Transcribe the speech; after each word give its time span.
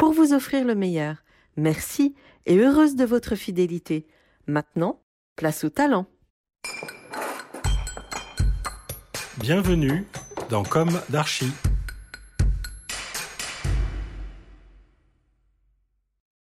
pour 0.00 0.14
vous 0.14 0.32
offrir 0.32 0.64
le 0.64 0.74
meilleur. 0.74 1.16
Merci 1.58 2.14
et 2.46 2.56
heureuse 2.56 2.96
de 2.96 3.04
votre 3.04 3.34
fidélité. 3.34 4.06
Maintenant, 4.46 5.02
place 5.36 5.62
au 5.62 5.68
talent. 5.68 6.06
Bienvenue 9.36 10.06
dans 10.48 10.62
Comme 10.62 10.98
d'Archie. 11.10 11.52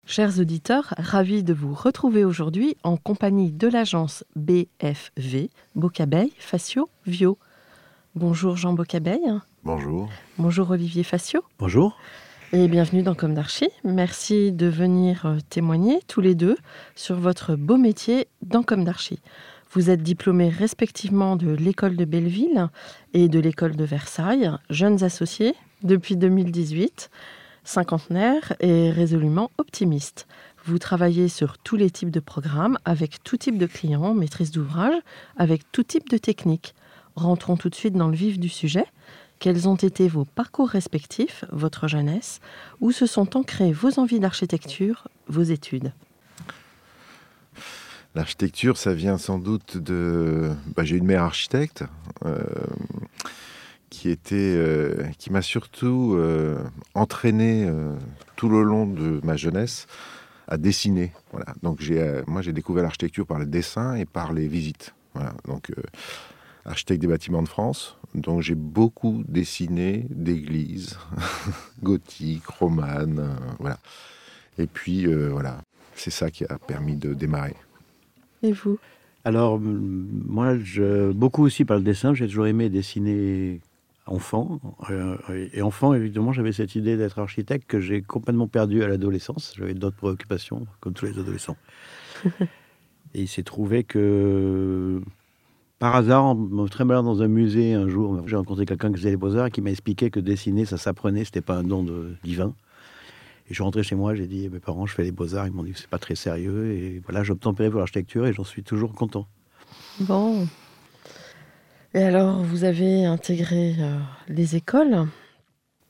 Chers 0.06 0.39
auditeurs, 0.39 0.94
ravis 1.00 1.41
de 1.44 1.56
vous 1.56 1.73
retrouver 1.73 2.23
aujourd'hui 2.25 2.78
en 2.84 2.97
compagnie 2.97 3.52
de 3.52 3.67
l'agence 3.67 4.23
BFV, 4.36 5.50
Bocabeille, 5.73 6.34
Facio, 6.38 6.88
Vio. 7.08 7.39
Bonjour 8.13 8.58
Jean 8.58 8.73
Bocabeille. 8.73 9.39
Bonjour. 9.63 10.08
Bonjour 10.38 10.69
Olivier 10.69 11.02
Facio. 11.02 11.44
Bonjour. 11.58 11.97
Et 12.52 12.67
bienvenue 12.67 13.03
dans 13.03 13.14
Comme. 13.14 13.36
Merci 13.83 14.52
de 14.52 14.66
venir 14.66 15.28
euh, 15.28 15.38
témoigner 15.50 16.00
tous 16.08 16.19
les 16.19 16.33
deux 16.33 16.58
sur 16.95 17.16
votre 17.16 17.56
beau 17.56 17.78
métier 17.78 18.28
dans 18.41 18.64
Comme 18.64 18.83
d'Archie. 18.83 19.19
Vous 19.72 19.91
êtes 19.91 20.02
diplômés 20.02 20.50
respectivement 20.50 21.36
de 21.36 21.52
l'école 21.52 21.95
de 21.95 22.06
Belleville 22.06 22.69
et 23.14 23.30
de 23.30 23.39
l'école 23.39 23.75
de 23.75 23.83
Versailles, 23.83 24.50
jeunes 24.72 25.03
associés 25.03 25.53
depuis 25.83 26.17
2018 26.17 27.11
cinquantenaire 27.64 28.53
et 28.59 28.89
résolument 28.89 29.52
optimiste. 29.59 30.28
Vous 30.66 30.80
travaillez 30.80 31.28
sur 31.28 31.59
tous 31.59 31.75
les 31.75 31.91
types 31.91 32.09
de 32.09 32.19
programmes, 32.19 32.80
avec 32.84 33.23
tout 33.23 33.38
type 33.38 33.59
de 33.59 33.67
clients, 33.67 34.16
maîtrise 34.16 34.50
d'ouvrage, 34.50 34.95
avec 35.38 35.72
tout 35.72 35.84
type 35.84 36.09
de 36.09 36.17
techniques. 36.17 36.73
Rentrons 37.16 37.58
tout 37.58 37.69
de 37.69 37.75
suite 37.75 37.94
dans 37.94 38.08
le 38.08 38.16
vif 38.16 38.39
du 38.39 38.50
sujet. 38.50 38.86
Quels 39.39 39.69
ont 39.69 39.75
été 39.75 40.09
vos 40.09 40.25
parcours 40.25 40.67
respectifs, 40.67 41.45
votre 41.51 41.87
jeunesse? 41.87 42.41
Où 42.81 42.91
se 42.91 43.05
sont 43.05 43.37
ancrées 43.37 43.71
vos 43.71 43.97
envies 43.97 44.19
d'architecture, 44.19 45.07
vos 45.27 45.43
études? 45.43 45.93
L'architecture, 48.15 48.75
ça 48.75 48.93
vient 48.93 49.17
sans 49.17 49.39
doute 49.39 49.78
de... 49.78 50.51
Bah, 50.75 50.83
J'ai 50.83 50.97
une 50.97 51.05
mère 51.05 51.23
architecte. 51.23 51.85
Euh, 52.25 52.38
qui 53.89 54.16
euh, 54.33 55.03
qui 55.17 55.31
m'a 55.31 55.41
surtout 55.41 56.13
euh, 56.16 56.61
entraîné 56.94 57.67
tout 58.35 58.47
le 58.47 58.61
long 58.61 58.85
de 58.85 59.19
ma 59.23 59.35
jeunesse 59.35 59.88
à 60.47 60.57
dessiner. 60.57 61.11
Voilà. 61.31 61.53
Donc 61.63 61.81
moi 62.28 62.41
j'ai 62.41 62.53
découvert 62.53 62.83
l'architecture 62.83 63.25
par 63.25 63.39
le 63.39 63.45
dessin 63.45 63.95
et 63.95 64.05
par 64.05 64.31
les 64.31 64.47
visites. 64.47 64.94
Voilà. 65.16 65.33
Donc 65.47 65.72
architecte 66.66 67.02
des 67.02 67.08
bâtiments 67.08 67.44
de 67.44 67.50
France. 67.50 67.97
Donc 68.16 68.42
j'ai 68.42 68.56
beaucoup 68.56 69.24
dessiné 69.28 70.06
d'églises 70.09 70.97
gothiques, 71.84 72.47
romanes, 72.47 73.36
voilà. 73.59 73.78
Et 74.58 74.68
puis 74.68 75.06
voilà, 75.06 75.62
c'est 75.96 76.12
ça 76.12 76.30
qui 76.31 76.44
a 76.46 76.58
permis 76.58 76.96
de 76.96 77.14
démarrer. 77.14 77.56
Et 78.44 78.52
vous? 78.52 78.78
Alors 79.25 79.59
moi, 79.59 80.58
je, 80.58 81.12
beaucoup 81.12 81.44
aussi 81.44 81.66
par 81.66 81.78
le 81.78 81.84
dessin. 81.84 82.14
J'ai 82.14 82.28
toujours 82.28 82.47
aimé 82.47 82.70
dessiner 82.70 83.62
enfant. 84.09 84.59
Euh, 84.90 85.18
et 85.53 85.62
enfant, 85.62 85.94
évidemment, 85.94 86.34
j'avais 86.34 86.52
cette 86.52 86.76
idée 86.76 86.97
d'être 86.97 87.20
architecte 87.20 87.68
que 87.68 87.80
j'ai 87.80 88.02
complètement 88.02 88.47
perdu 88.47 88.84
à 88.84 88.88
l'adolescence. 88.88 89.53
J'avais 89.58 89.74
d'autres 89.74 89.97
préoccupations, 89.97 90.66
comme 90.80 90.94
tous 90.94 91.06
les 91.06 91.18
adolescents. 91.20 91.58
et 92.26 93.22
il 93.22 93.28
s'est 93.28 93.44
trouvé 93.44 93.84
que, 93.84 95.02
par 95.79 95.95
hasard, 95.95 96.25
en 96.25 96.35
me 96.35 97.01
dans 97.01 97.22
un 97.22 97.28
musée 97.28 97.73
un 97.73 97.88
jour, 97.88 98.22
j'ai 98.28 98.35
rencontré 98.35 98.66
quelqu'un 98.66 98.91
qui 98.91 98.97
faisait 98.97 99.12
les 99.12 99.17
beaux-arts 99.17 99.47
et 99.47 99.51
qui 99.51 99.62
m'a 99.62 99.72
expliqué 99.72 100.12
que 100.12 100.19
dessiner, 100.19 100.66
ça 100.66 100.78
s'apprenait, 100.78 101.25
c'était 101.25 101.41
pas 101.41 101.56
un 101.56 101.63
don 101.63 101.84
de, 101.84 102.16
divin. 102.23 102.53
Et 103.45 103.50
je 103.50 103.53
suis 103.56 103.63
rentré 103.63 103.81
chez 103.81 103.95
moi, 103.95 104.13
j'ai 104.13 104.28
dit 104.28 104.45
à 104.45 104.50
mes 104.50 104.59
parents, 104.59 104.85
je 104.85 104.94
fais 104.94 105.03
les 105.03 105.12
beaux-arts. 105.12 105.47
Ils 105.47 105.53
m'ont 105.53 105.63
dit 105.63 105.72
que 105.72 105.79
c'est 105.79 105.90
pas 105.90 105.97
très 105.97 106.16
sérieux. 106.16 106.72
Et 106.73 107.01
voilà, 107.03 107.23
j'obtempérais 107.23 107.72
pour 107.72 107.79
l'architecture 107.79 108.28
et 108.28 108.34
j'en 108.34 108.44
suis 108.44 108.62
toujours 108.62 108.94
content. 108.94 109.28
Bon, 110.01 110.45
et 111.96 112.03
alors, 112.03 112.44
vous 112.44 112.66
avez 112.66 113.06
intégré 113.06 113.75
euh, 113.79 113.97
les 114.28 114.56
écoles, 114.56 115.07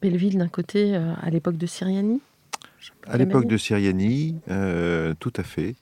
Belleville 0.01 0.38
d'un 0.38 0.47
côté, 0.47 0.95
euh, 0.95 1.13
à 1.21 1.29
l'époque 1.29 1.57
de 1.57 1.66
Siriani? 1.66 2.21
À 3.06 3.17
l'époque 3.17 3.47
de 3.47 3.57
Siriani, 3.57 4.38
euh, 4.50 5.13
tout 5.19 5.33
à 5.35 5.44
fait. 5.44 5.75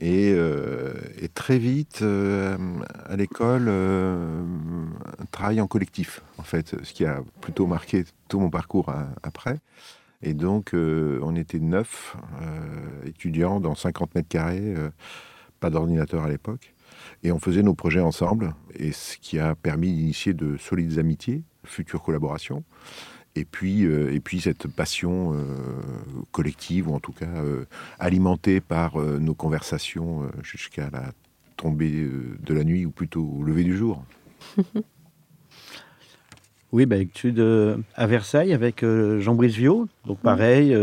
Et, 0.00 0.30
et 0.30 1.28
très 1.28 1.58
vite, 1.58 2.02
à 2.02 3.16
l'école, 3.16 3.68
un 3.68 5.26
travail 5.30 5.60
en 5.60 5.66
collectif, 5.66 6.22
en 6.38 6.42
fait, 6.42 6.74
ce 6.82 6.92
qui 6.92 7.04
a 7.04 7.22
plutôt 7.40 7.66
marqué 7.66 8.04
tout 8.28 8.40
mon 8.40 8.48
parcours 8.48 8.90
après. 9.22 9.58
Et 10.22 10.32
donc, 10.32 10.70
on 10.74 11.36
était 11.36 11.58
neuf 11.58 12.16
étudiants 13.04 13.60
dans 13.60 13.74
50 13.74 14.14
mètres 14.14 14.28
carrés, 14.28 14.74
pas 15.60 15.68
d'ordinateur 15.68 16.24
à 16.24 16.28
l'époque. 16.28 16.74
Et 17.22 17.32
on 17.32 17.38
faisait 17.38 17.62
nos 17.62 17.74
projets 17.74 18.00
ensemble, 18.00 18.54
et 18.74 18.92
ce 18.92 19.18
qui 19.18 19.38
a 19.38 19.54
permis 19.54 19.92
d'initier 19.92 20.32
de 20.32 20.56
solides 20.56 20.98
amitiés, 20.98 21.42
futures 21.64 22.02
collaborations. 22.02 22.64
Et 23.36 23.44
puis, 23.44 23.84
euh, 23.84 24.12
et 24.12 24.20
puis 24.20 24.40
cette 24.40 24.66
passion 24.66 25.34
euh, 25.34 25.38
collective, 26.32 26.88
ou 26.88 26.94
en 26.94 27.00
tout 27.00 27.12
cas 27.12 27.26
euh, 27.26 27.64
alimentée 27.98 28.60
par 28.60 28.98
nos 28.98 29.34
conversations 29.34 30.30
jusqu'à 30.42 30.90
la 30.90 31.12
tombée 31.56 32.08
de 32.40 32.54
la 32.54 32.64
nuit, 32.64 32.84
ou 32.84 32.90
plutôt 32.90 33.24
au 33.24 33.42
lever 33.42 33.64
du 33.64 33.76
jour. 33.76 34.04
oui, 36.72 36.86
bah, 36.86 36.96
études 36.96 37.44
à 37.94 38.06
Versailles 38.06 38.52
avec 38.52 38.84
Jean 38.84 39.34
Brisevio. 39.34 39.88
Donc 40.06 40.18
pareil, 40.20 40.76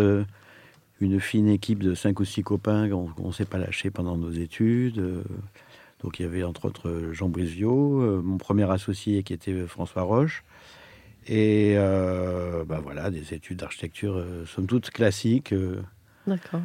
une 1.02 1.20
fine 1.20 1.50
équipe 1.50 1.84
de 1.84 1.96
cinq 1.96 2.20
ou 2.20 2.26
six 2.26 2.44
copains 2.44 2.88
qu'on 2.90 3.28
ne 3.28 3.34
s'est 3.34 3.46
pas 3.46 3.58
lâché 3.58 3.90
pendant 3.90 4.16
nos 4.16 4.32
études. 4.32 5.24
Donc 6.04 6.20
il 6.20 6.24
y 6.24 6.26
avait 6.26 6.44
entre 6.44 6.66
autres 6.66 7.10
Jean 7.12 7.28
Brisio, 7.28 8.22
mon 8.22 8.38
premier 8.38 8.70
associé 8.72 9.24
qui 9.24 9.34
était 9.34 9.66
François 9.68 10.04
Roche. 10.04 10.44
Et 11.28 11.74
euh, 11.76 12.64
ben 12.66 12.80
voilà, 12.80 13.12
des 13.12 13.34
études 13.34 13.58
d'architecture, 13.58 14.18
euh, 14.18 14.46
somme 14.46 14.66
toute 14.66 14.90
classiques. 14.92 15.54
D'accord. 16.26 16.62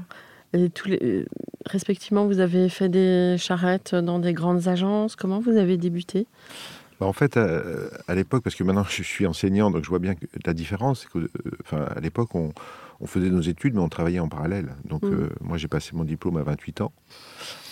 Et 0.53 0.71
tous 0.71 0.89
les, 0.89 1.25
respectivement, 1.67 2.27
vous 2.27 2.39
avez 2.39 2.69
fait 2.69 2.89
des 2.89 3.37
charrettes 3.39 3.95
dans 3.95 4.19
des 4.19 4.33
grandes 4.33 4.69
agences. 4.69 5.17
Comment 5.17 5.41
vous 5.41 5.57
avez 5.57 5.77
débuté? 5.77 6.27
Bah, 7.01 7.07
En 7.07 7.13
fait, 7.13 7.37
à, 7.37 8.15
l'époque, 8.15 8.45
parce 8.45 8.55
que 8.55 8.63
maintenant 8.63 8.85
je 8.85 9.03
suis 9.03 9.27
enseignant, 9.27 9.71
donc 9.71 9.83
je 9.85 9.89
vois 9.89 9.99
bien 9.99 10.15
que 10.15 10.27
la 10.45 10.53
différence, 10.53 11.01
c'est 11.01 11.09
que, 11.09 11.29
enfin, 11.65 11.87
à 11.97 12.01
l'époque, 12.01 12.35
on, 12.35 12.53
on, 13.01 13.07
faisait 13.07 13.31
nos 13.31 13.41
études, 13.41 13.75
mais 13.75 13.81
on 13.81 13.89
travaillait 13.89 14.21
en 14.21 14.29
parallèle. 14.29 14.75
Donc, 14.85 15.03
mmh. 15.03 15.31
moi, 15.41 15.57
j'ai 15.59 15.69
passé 15.69 15.91
mon 15.95 16.05
diplôme 16.05 16.37
à 16.37 16.43
28 16.43 16.83
ans 16.83 16.93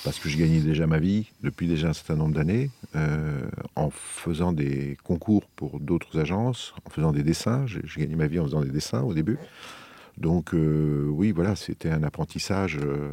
parce 0.05 0.19
que 0.19 0.29
je 0.29 0.38
gagnais 0.38 0.61
déjà 0.61 0.87
ma 0.87 0.99
vie 0.99 1.31
depuis 1.43 1.67
déjà 1.67 1.88
un 1.88 1.93
certain 1.93 2.17
nombre 2.17 2.35
d'années, 2.35 2.70
euh, 2.97 3.49
en 3.76 3.91
faisant 3.91 4.52
des 4.52 4.97
concours 5.05 5.44
pour 5.56 5.81
d'autres 5.81 6.19
agences, 6.19 6.75
en 6.87 6.91
faisant 6.91 7.12
des 7.12 7.23
dessins. 7.23 7.67
J'ai 7.67 7.82
gagné 8.00 8.17
ma 8.17 8.26
vie 8.26 8.38
en 8.38 8.44
faisant 8.44 8.62
des 8.62 8.70
dessins 8.70 9.02
au 9.02 9.14
début. 9.14 9.38
Donc 10.17 10.55
euh, 10.55 11.06
oui, 11.08 11.32
voilà, 11.32 11.56
c'était 11.56 11.91
un 11.91 12.02
apprentissage 12.02 12.79
euh, 12.82 13.11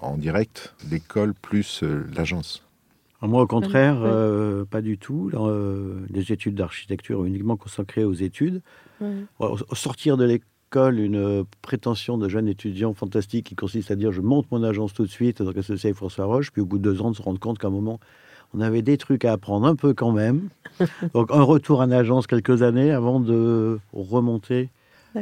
en 0.00 0.16
direct, 0.16 0.74
l'école 0.90 1.34
plus 1.34 1.82
l'agence. 2.14 2.62
Moi, 3.22 3.42
au 3.42 3.46
contraire, 3.46 3.96
pas 4.70 4.82
du 4.82 4.98
tout. 4.98 5.30
les 6.10 6.32
études 6.32 6.54
d'architecture 6.54 7.24
uniquement 7.24 7.56
consacrées 7.56 8.04
aux 8.04 8.12
études. 8.12 8.62
Au 9.38 9.74
sortir 9.74 10.16
de 10.16 10.24
l'école, 10.24 10.46
une 10.74 11.44
prétention 11.62 12.18
de 12.18 12.28
jeune 12.28 12.48
étudiant 12.48 12.92
fantastique 12.92 13.46
qui 13.46 13.54
consiste 13.54 13.90
à 13.90 13.96
dire 13.96 14.12
je 14.12 14.20
monte 14.20 14.50
mon 14.50 14.62
agence 14.62 14.92
tout 14.92 15.04
de 15.04 15.10
suite, 15.10 15.42
donc 15.42 15.56
associé 15.56 15.88
avec 15.88 15.96
François 15.96 16.26
Roche, 16.26 16.52
puis 16.52 16.60
au 16.60 16.66
bout 16.66 16.78
de 16.78 16.82
deux 16.82 17.00
ans 17.00 17.10
de 17.10 17.16
se 17.16 17.22
rendre 17.22 17.40
compte 17.40 17.58
qu'à 17.58 17.68
un 17.68 17.70
moment, 17.70 17.98
on 18.54 18.60
avait 18.60 18.82
des 18.82 18.98
trucs 18.98 19.24
à 19.24 19.32
apprendre 19.32 19.66
un 19.66 19.74
peu 19.74 19.94
quand 19.94 20.12
même. 20.12 20.48
donc 21.14 21.30
un 21.30 21.42
retour 21.42 21.80
en 21.80 21.90
agence 21.90 22.26
quelques 22.26 22.62
années 22.62 22.90
avant 22.90 23.20
de 23.20 23.78
remonter 23.92 24.68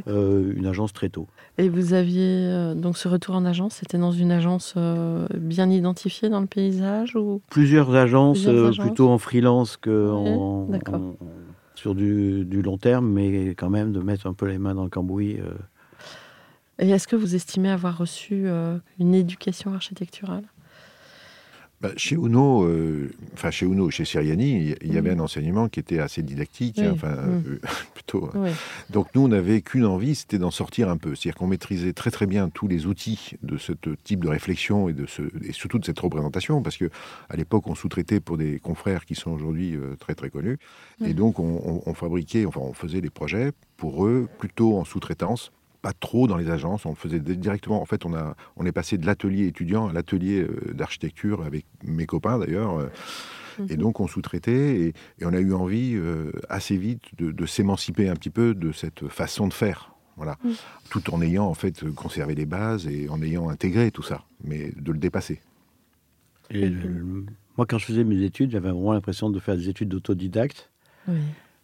euh, 0.08 0.52
une 0.56 0.66
agence 0.66 0.92
très 0.92 1.08
tôt. 1.08 1.28
Et 1.56 1.68
vous 1.68 1.92
aviez 1.92 2.26
euh, 2.26 2.74
donc 2.74 2.96
ce 2.96 3.06
retour 3.06 3.36
en 3.36 3.44
agence, 3.44 3.74
c'était 3.74 3.98
dans 3.98 4.10
une 4.10 4.32
agence 4.32 4.74
euh, 4.76 5.28
bien 5.34 5.70
identifiée 5.70 6.28
dans 6.28 6.40
le 6.40 6.46
paysage 6.46 7.14
ou? 7.14 7.40
Plusieurs 7.48 7.94
agences, 7.94 8.48
plutôt 8.78 9.08
en 9.08 9.18
freelance 9.18 9.76
que 9.76 10.10
sur 11.74 11.94
du, 11.94 12.44
long 12.62 12.78
terme, 12.78 13.08
mais 13.08 13.50
quand 13.50 13.70
même 13.70 13.92
de 13.92 14.00
mettre 14.00 14.26
un 14.26 14.34
peu 14.34 14.46
les 14.46 14.58
mains 14.58 14.74
dans 14.74 14.84
le 14.84 14.90
cambouis. 14.90 15.38
Et 16.78 16.90
est-ce 16.90 17.06
que 17.06 17.16
vous 17.16 17.34
estimez 17.34 17.70
avoir 17.70 17.98
reçu 17.98 18.46
une 18.98 19.14
éducation 19.14 19.74
architecturale? 19.74 20.44
Bah, 21.84 21.90
chez 21.98 22.14
Uno, 22.14 22.64
euh, 22.64 23.10
enfin 23.34 23.50
chez 23.50 23.66
Uno, 23.66 23.90
chez 23.90 24.06
Siriani, 24.06 24.74
il 24.80 24.94
y, 24.94 24.96
avait 24.96 25.14
mm. 25.14 25.20
un 25.20 25.24
enseignement 25.24 25.68
qui 25.68 25.80
était 25.80 25.98
assez 25.98 26.22
didactique, 26.22 26.78
hein, 26.78 26.92
enfin 26.94 27.12
mm. 27.12 27.44
euh, 27.46 27.58
plutôt. 27.94 28.30
Hein. 28.34 28.52
Donc 28.88 29.08
nous, 29.14 29.20
on 29.20 29.28
n'avait 29.28 29.60
qu'une 29.60 29.84
envie, 29.84 30.14
c'était 30.14 30.38
d'en 30.38 30.50
sortir 30.50 30.88
un 30.88 30.96
peu. 30.96 31.14
C'est-à-dire 31.14 31.34
qu'on 31.34 31.46
maîtrisait 31.46 31.92
très 31.92 32.10
très 32.10 32.24
bien 32.24 32.48
tous 32.48 32.68
les 32.68 32.86
outils 32.86 33.32
de 33.42 33.58
ce 33.58 33.72
type 34.02 34.24
de 34.24 34.30
réflexion 34.30 34.88
et, 34.88 34.94
de 34.94 35.04
ce, 35.04 35.24
et 35.46 35.52
surtout 35.52 35.78
de 35.78 35.84
cette 35.84 35.98
représentation, 35.98 36.62
parce 36.62 36.78
que 36.78 36.88
à 37.28 37.36
l'époque, 37.36 37.66
on 37.66 37.74
sous-traitait 37.74 38.20
pour 38.20 38.38
des 38.38 38.60
confrères 38.60 39.04
qui 39.04 39.14
sont 39.14 39.32
aujourd'hui 39.32 39.76
euh, 39.76 39.94
très 40.00 40.14
très 40.14 40.30
connus, 40.30 40.56
et 41.04 41.12
donc 41.12 41.38
on, 41.38 41.82
on 41.84 41.92
fabriquait, 41.92 42.46
enfin 42.46 42.60
on 42.62 42.72
faisait 42.72 43.02
des 43.02 43.10
projets 43.10 43.52
pour 43.76 44.06
eux 44.06 44.26
plutôt 44.38 44.78
en 44.78 44.86
sous-traitance 44.86 45.52
pas 45.84 45.92
trop 45.92 46.26
dans 46.26 46.38
les 46.38 46.48
agences. 46.48 46.86
On 46.86 46.90
le 46.90 46.94
faisait 46.94 47.20
directement. 47.20 47.82
En 47.82 47.84
fait, 47.84 48.06
on, 48.06 48.14
a, 48.14 48.34
on 48.56 48.64
est 48.64 48.72
passé 48.72 48.96
de 48.96 49.04
l'atelier 49.04 49.46
étudiant 49.46 49.88
à 49.88 49.92
l'atelier 49.92 50.40
euh, 50.40 50.72
d'architecture 50.72 51.44
avec 51.44 51.66
mes 51.82 52.06
copains 52.06 52.38
d'ailleurs. 52.38 52.78
Euh, 52.78 52.86
mhm. 53.58 53.66
Et 53.68 53.76
donc, 53.76 54.00
on 54.00 54.06
sous-traitait 54.06 54.80
et, 54.80 54.94
on 55.22 55.34
a 55.34 55.40
eu 55.40 55.52
envie 55.52 55.94
euh, 55.94 56.32
assez 56.48 56.78
vite 56.78 57.02
de, 57.18 57.44
s'émanciper 57.44 58.08
un 58.08 58.14
petit 58.14 58.30
peu 58.30 58.54
de 58.54 58.72
cette 58.72 59.08
façon 59.08 59.46
de 59.46 59.52
faire. 59.52 59.94
Voilà. 60.16 60.38
Mhm. 60.42 60.54
Tout 60.88 61.14
en 61.14 61.20
ayant 61.20 61.44
en 61.44 61.54
fait 61.54 61.84
conservé 61.92 62.34
les 62.34 62.46
bases 62.46 62.86
et 62.86 63.10
en 63.10 63.20
ayant 63.20 63.50
intégré 63.50 63.90
tout 63.90 64.02
ça, 64.02 64.24
mais 64.42 64.72
de 64.74 64.90
le 64.90 64.98
dépasser. 64.98 65.42
Et 66.48 66.70
moi, 67.58 67.66
quand 67.66 67.76
je 67.76 67.84
faisais 67.84 68.04
mes 68.04 68.22
études, 68.22 68.52
j'avais 68.52 68.70
vraiment 68.70 68.94
l'impression 68.94 69.28
de 69.28 69.38
faire 69.38 69.56
des 69.56 69.68
études 69.68 69.90
d'autodidacte. 69.90 70.70
Oui. 71.08 71.18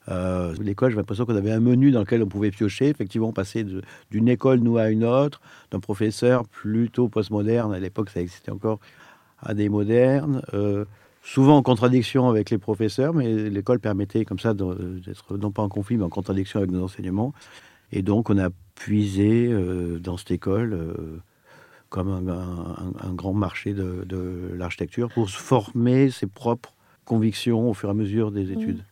Euh, 0.08 0.54
l'école, 0.60 0.90
j'ai 0.90 0.96
l'impression 0.96 1.26
qu'on 1.26 1.36
avait 1.36 1.52
un 1.52 1.60
menu 1.60 1.90
dans 1.90 2.00
lequel 2.00 2.22
on 2.22 2.26
pouvait 2.26 2.50
piocher, 2.50 2.88
effectivement, 2.88 3.32
passer 3.32 3.64
d'une 4.10 4.28
école, 4.28 4.60
nous, 4.60 4.78
à 4.78 4.88
une 4.88 5.04
autre, 5.04 5.40
d'un 5.70 5.80
professeur 5.80 6.46
plutôt 6.46 7.08
postmoderne, 7.08 7.72
à 7.72 7.78
l'époque 7.78 8.10
ça 8.10 8.20
existait 8.20 8.50
encore, 8.50 8.80
à 9.40 9.54
des 9.54 9.68
modernes, 9.68 10.42
euh, 10.54 10.84
souvent 11.22 11.56
en 11.56 11.62
contradiction 11.62 12.28
avec 12.28 12.50
les 12.50 12.58
professeurs, 12.58 13.14
mais 13.14 13.50
l'école 13.50 13.78
permettait 13.78 14.24
comme 14.24 14.38
ça 14.38 14.54
d'être 14.54 15.36
non 15.36 15.50
pas 15.50 15.62
en 15.62 15.68
conflit, 15.68 15.96
mais 15.96 16.04
en 16.04 16.10
contradiction 16.10 16.58
avec 16.58 16.70
nos 16.70 16.84
enseignements. 16.84 17.32
Et 17.92 18.02
donc 18.02 18.30
on 18.30 18.38
a 18.38 18.48
puisé 18.74 19.48
euh, 19.50 19.98
dans 19.98 20.16
cette 20.16 20.30
école 20.30 20.78
comme 21.90 22.28
un, 22.28 23.12
grand 23.14 23.32
marché 23.32 23.74
de, 23.74 24.52
l'architecture 24.54 25.08
pour 25.08 25.28
se 25.28 25.36
former 25.36 26.10
ses 26.10 26.26
propres 26.26 26.72
convictions 27.04 27.68
au 27.68 27.74
fur 27.74 27.88
et 27.88 27.92
à 27.92 27.94
mesure 27.94 28.30
des 28.30 28.52
études. 28.52 28.84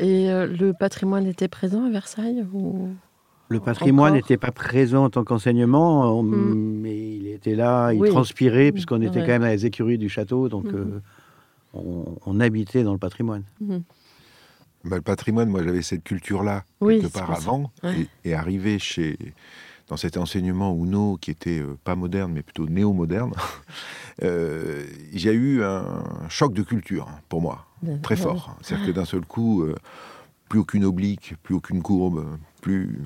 Et 0.00 0.30
euh, 0.30 0.46
le 0.46 0.72
patrimoine 0.72 1.26
était 1.26 1.48
présent 1.48 1.84
à 1.84 1.90
Versailles 1.90 2.46
ou... 2.52 2.90
Le 3.50 3.60
patrimoine 3.60 4.12
n'était 4.12 4.36
pas 4.36 4.52
présent 4.52 5.04
en 5.04 5.10
tant 5.10 5.24
qu'enseignement, 5.24 6.22
hmm. 6.22 6.80
mais 6.82 7.16
il 7.16 7.28
était 7.28 7.54
là, 7.54 7.92
il 7.92 8.02
transpirait, 8.10 8.72
puisqu'on 8.72 9.00
était 9.00 9.20
quand 9.20 9.28
même 9.28 9.42
à 9.42 9.50
les 9.50 9.64
écuries 9.64 9.96
du 9.96 10.10
château, 10.10 10.50
donc 10.50 10.66
hmm. 10.66 11.00
euh, 11.74 12.02
on, 12.26 12.40
habitait 12.40 12.82
dans 12.82 12.92
le 12.92 12.98
patrimoine. 12.98 13.44
Bah, 14.84 14.96
le 14.96 15.02
patrimoine, 15.02 15.48
moi 15.48 15.62
j'avais 15.62 15.80
cette 15.80 16.04
culture-là, 16.04 16.64
quelque 16.80 17.10
part 17.10 17.30
avant, 17.30 17.72
et, 17.84 18.06
et, 18.28 18.34
arrivé 18.34 18.78
chez, 18.78 19.16
dans 19.88 19.96
cet 19.96 20.16
enseignement 20.16 20.74
Uno 20.74 21.16
qui 21.20 21.30
était 21.30 21.60
euh, 21.60 21.76
pas 21.82 21.96
moderne 21.96 22.32
mais 22.32 22.42
plutôt 22.42 22.68
néo-moderne, 22.68 23.32
euh, 24.22 24.84
j'ai 25.12 25.32
eu 25.32 25.62
un 25.62 26.02
choc 26.28 26.52
de 26.52 26.62
culture 26.62 27.08
hein, 27.08 27.20
pour 27.28 27.40
moi, 27.40 27.66
très 28.02 28.16
fort. 28.16 28.56
C'est-à-dire 28.62 28.86
que 28.86 28.92
d'un 28.92 29.04
seul 29.04 29.22
coup, 29.22 29.62
euh, 29.62 29.74
plus 30.48 30.60
aucune 30.60 30.84
oblique, 30.84 31.34
plus 31.42 31.54
aucune 31.54 31.82
courbe, 31.82 32.26
plus 32.60 33.00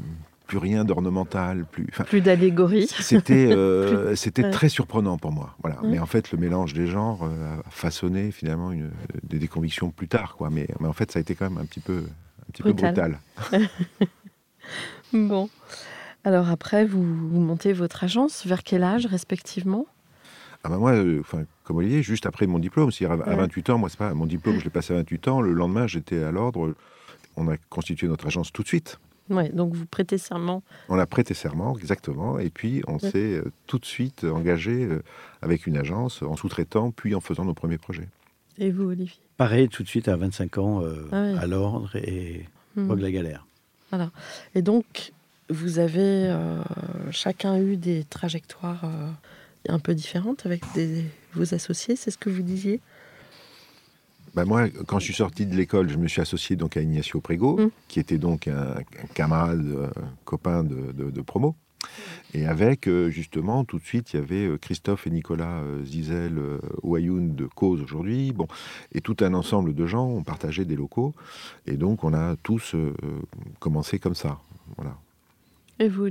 plus 0.46 0.58
rien 0.58 0.84
d'ornemental, 0.84 1.64
plus 1.64 1.86
plus 2.06 2.20
d'allégorie. 2.20 2.86
C'était 2.86 3.56
c'était 4.16 4.50
très 4.50 4.68
surprenant 4.68 5.16
pour 5.16 5.32
moi. 5.32 5.56
Voilà. 5.62 5.78
Mais 5.82 5.98
en 5.98 6.06
fait, 6.06 6.30
le 6.32 6.38
mélange 6.38 6.74
des 6.74 6.86
genres 6.86 7.24
a 7.24 7.70
façonné 7.70 8.30
finalement 8.30 8.70
une, 8.70 8.90
des, 9.22 9.48
convictions 9.48 9.90
plus 9.90 10.08
tard, 10.08 10.36
quoi. 10.36 10.50
Mais, 10.50 10.68
mais, 10.80 10.88
en 10.88 10.92
fait, 10.92 11.10
ça 11.10 11.18
a 11.18 11.22
été 11.22 11.34
quand 11.34 11.48
même 11.48 11.58
un 11.58 11.64
petit 11.64 11.80
peu 11.80 12.04
un 12.42 12.52
petit 12.52 12.62
brutal. 12.62 13.18
peu 13.50 13.58
brutal. 13.58 13.68
bon. 15.12 15.48
Alors 16.24 16.50
après, 16.50 16.84
vous, 16.84 17.02
montez 17.02 17.72
votre 17.72 18.04
agence. 18.04 18.46
Vers 18.46 18.62
quel 18.62 18.84
âge, 18.84 19.06
respectivement? 19.06 19.86
Ah 20.64 20.68
ben 20.68 20.78
moi, 20.78 20.92
euh, 20.92 21.20
enfin, 21.20 21.44
comme 21.64 21.78
Olivier, 21.78 22.02
juste 22.02 22.26
après 22.26 22.46
mon 22.46 22.58
diplôme, 22.58 22.90
si 22.92 23.04
à, 23.04 23.16
28 23.16 23.70
ans, 23.70 23.78
moi 23.78 23.88
c'est 23.88 23.98
pas 23.98 24.14
mon 24.14 24.26
diplôme, 24.26 24.58
je 24.58 24.64
l'ai 24.64 24.70
passé 24.70 24.92
à 24.92 24.96
28 24.96 25.28
ans. 25.28 25.40
Le 25.40 25.52
lendemain, 25.52 25.86
j'étais 25.86 26.22
à 26.22 26.30
l'ordre. 26.30 26.74
On 27.36 27.48
a 27.48 27.56
constitué 27.68 28.06
notre 28.06 28.26
agence 28.26 28.52
tout 28.52 28.62
de 28.62 28.68
suite. 28.68 28.98
Ouais, 29.30 29.48
donc 29.48 29.74
vous 29.74 29.86
prêtez 29.86 30.18
serment. 30.18 30.62
On 30.88 30.98
a 30.98 31.06
prêté 31.06 31.34
serment, 31.34 31.76
exactement. 31.78 32.38
Et 32.38 32.50
puis 32.50 32.82
on 32.86 32.98
s'est 32.98 33.36
euh, 33.36 33.52
tout 33.66 33.78
de 33.78 33.84
suite 33.84 34.24
engagé 34.24 34.84
euh, 34.84 35.02
avec 35.40 35.66
une 35.66 35.76
agence 35.76 36.22
en 36.22 36.36
sous-traitant, 36.36 36.90
puis 36.90 37.14
en 37.14 37.20
faisant 37.20 37.44
nos 37.44 37.54
premiers 37.54 37.78
projets. 37.78 38.08
Et 38.58 38.70
vous, 38.70 38.84
Olivier? 38.84 39.18
Pareil, 39.38 39.68
tout 39.68 39.82
de 39.82 39.88
suite 39.88 40.08
à 40.08 40.16
25 40.16 40.58
ans, 40.58 40.82
ah 41.10 41.16
à 41.40 41.46
l'ordre 41.46 41.96
et 41.96 42.46
mmh. 42.76 42.94
de 42.94 43.02
la 43.02 43.10
galère. 43.10 43.46
Voilà. 43.90 44.10
Et 44.54 44.62
donc, 44.62 45.12
vous 45.52 45.78
avez 45.78 46.00
euh, 46.00 46.62
chacun 47.10 47.58
eu 47.58 47.76
des 47.76 48.04
trajectoires 48.04 48.84
euh, 48.84 49.10
un 49.68 49.78
peu 49.78 49.94
différentes 49.94 50.46
avec 50.46 50.62
vos 51.34 51.54
associés, 51.54 51.96
c'est 51.96 52.10
ce 52.10 52.18
que 52.18 52.30
vous 52.30 52.42
disiez? 52.42 52.80
Bah, 54.34 54.44
moi, 54.44 54.68
quand 54.86 54.98
je 54.98 55.04
suis 55.04 55.14
sorti 55.14 55.44
de 55.44 55.54
l'école, 55.54 55.90
je 55.90 55.98
me 55.98 56.08
suis 56.08 56.20
associé 56.20 56.56
donc 56.56 56.76
à 56.76 56.80
Ignacio 56.80 57.20
Prego, 57.20 57.58
mmh. 57.58 57.70
qui 57.88 58.00
était 58.00 58.18
donc 58.18 58.48
un, 58.48 58.76
camarade, 59.14 59.66
euh, 59.66 59.90
copain 60.24 60.64
de, 60.64 61.20
promo. 61.20 61.54
Et 62.32 62.46
avec, 62.46 62.88
justement, 63.08 63.64
tout 63.64 63.78
de 63.78 63.84
suite, 63.84 64.14
il 64.14 64.16
y 64.16 64.22
avait 64.22 64.58
Christophe 64.58 65.06
et 65.06 65.10
Nicolas 65.10 65.62
Zizel, 65.84 66.40
Wayoun 66.82 67.34
de 67.34 67.44
Cause 67.46 67.82
aujourd'hui. 67.82 68.32
Bon, 68.32 68.46
et 68.92 69.00
tout 69.02 69.16
un 69.20 69.34
ensemble 69.34 69.74
de 69.74 69.86
gens 69.86 70.06
ont 70.06 70.22
partagé 70.22 70.64
des 70.64 70.76
locaux. 70.76 71.12
Et 71.66 71.76
donc, 71.76 72.04
on 72.04 72.14
a 72.14 72.36
tous 72.36 72.74
commencé 73.58 73.98
comme 73.98 74.14
ça. 74.14 74.38
Voilà. 74.76 74.96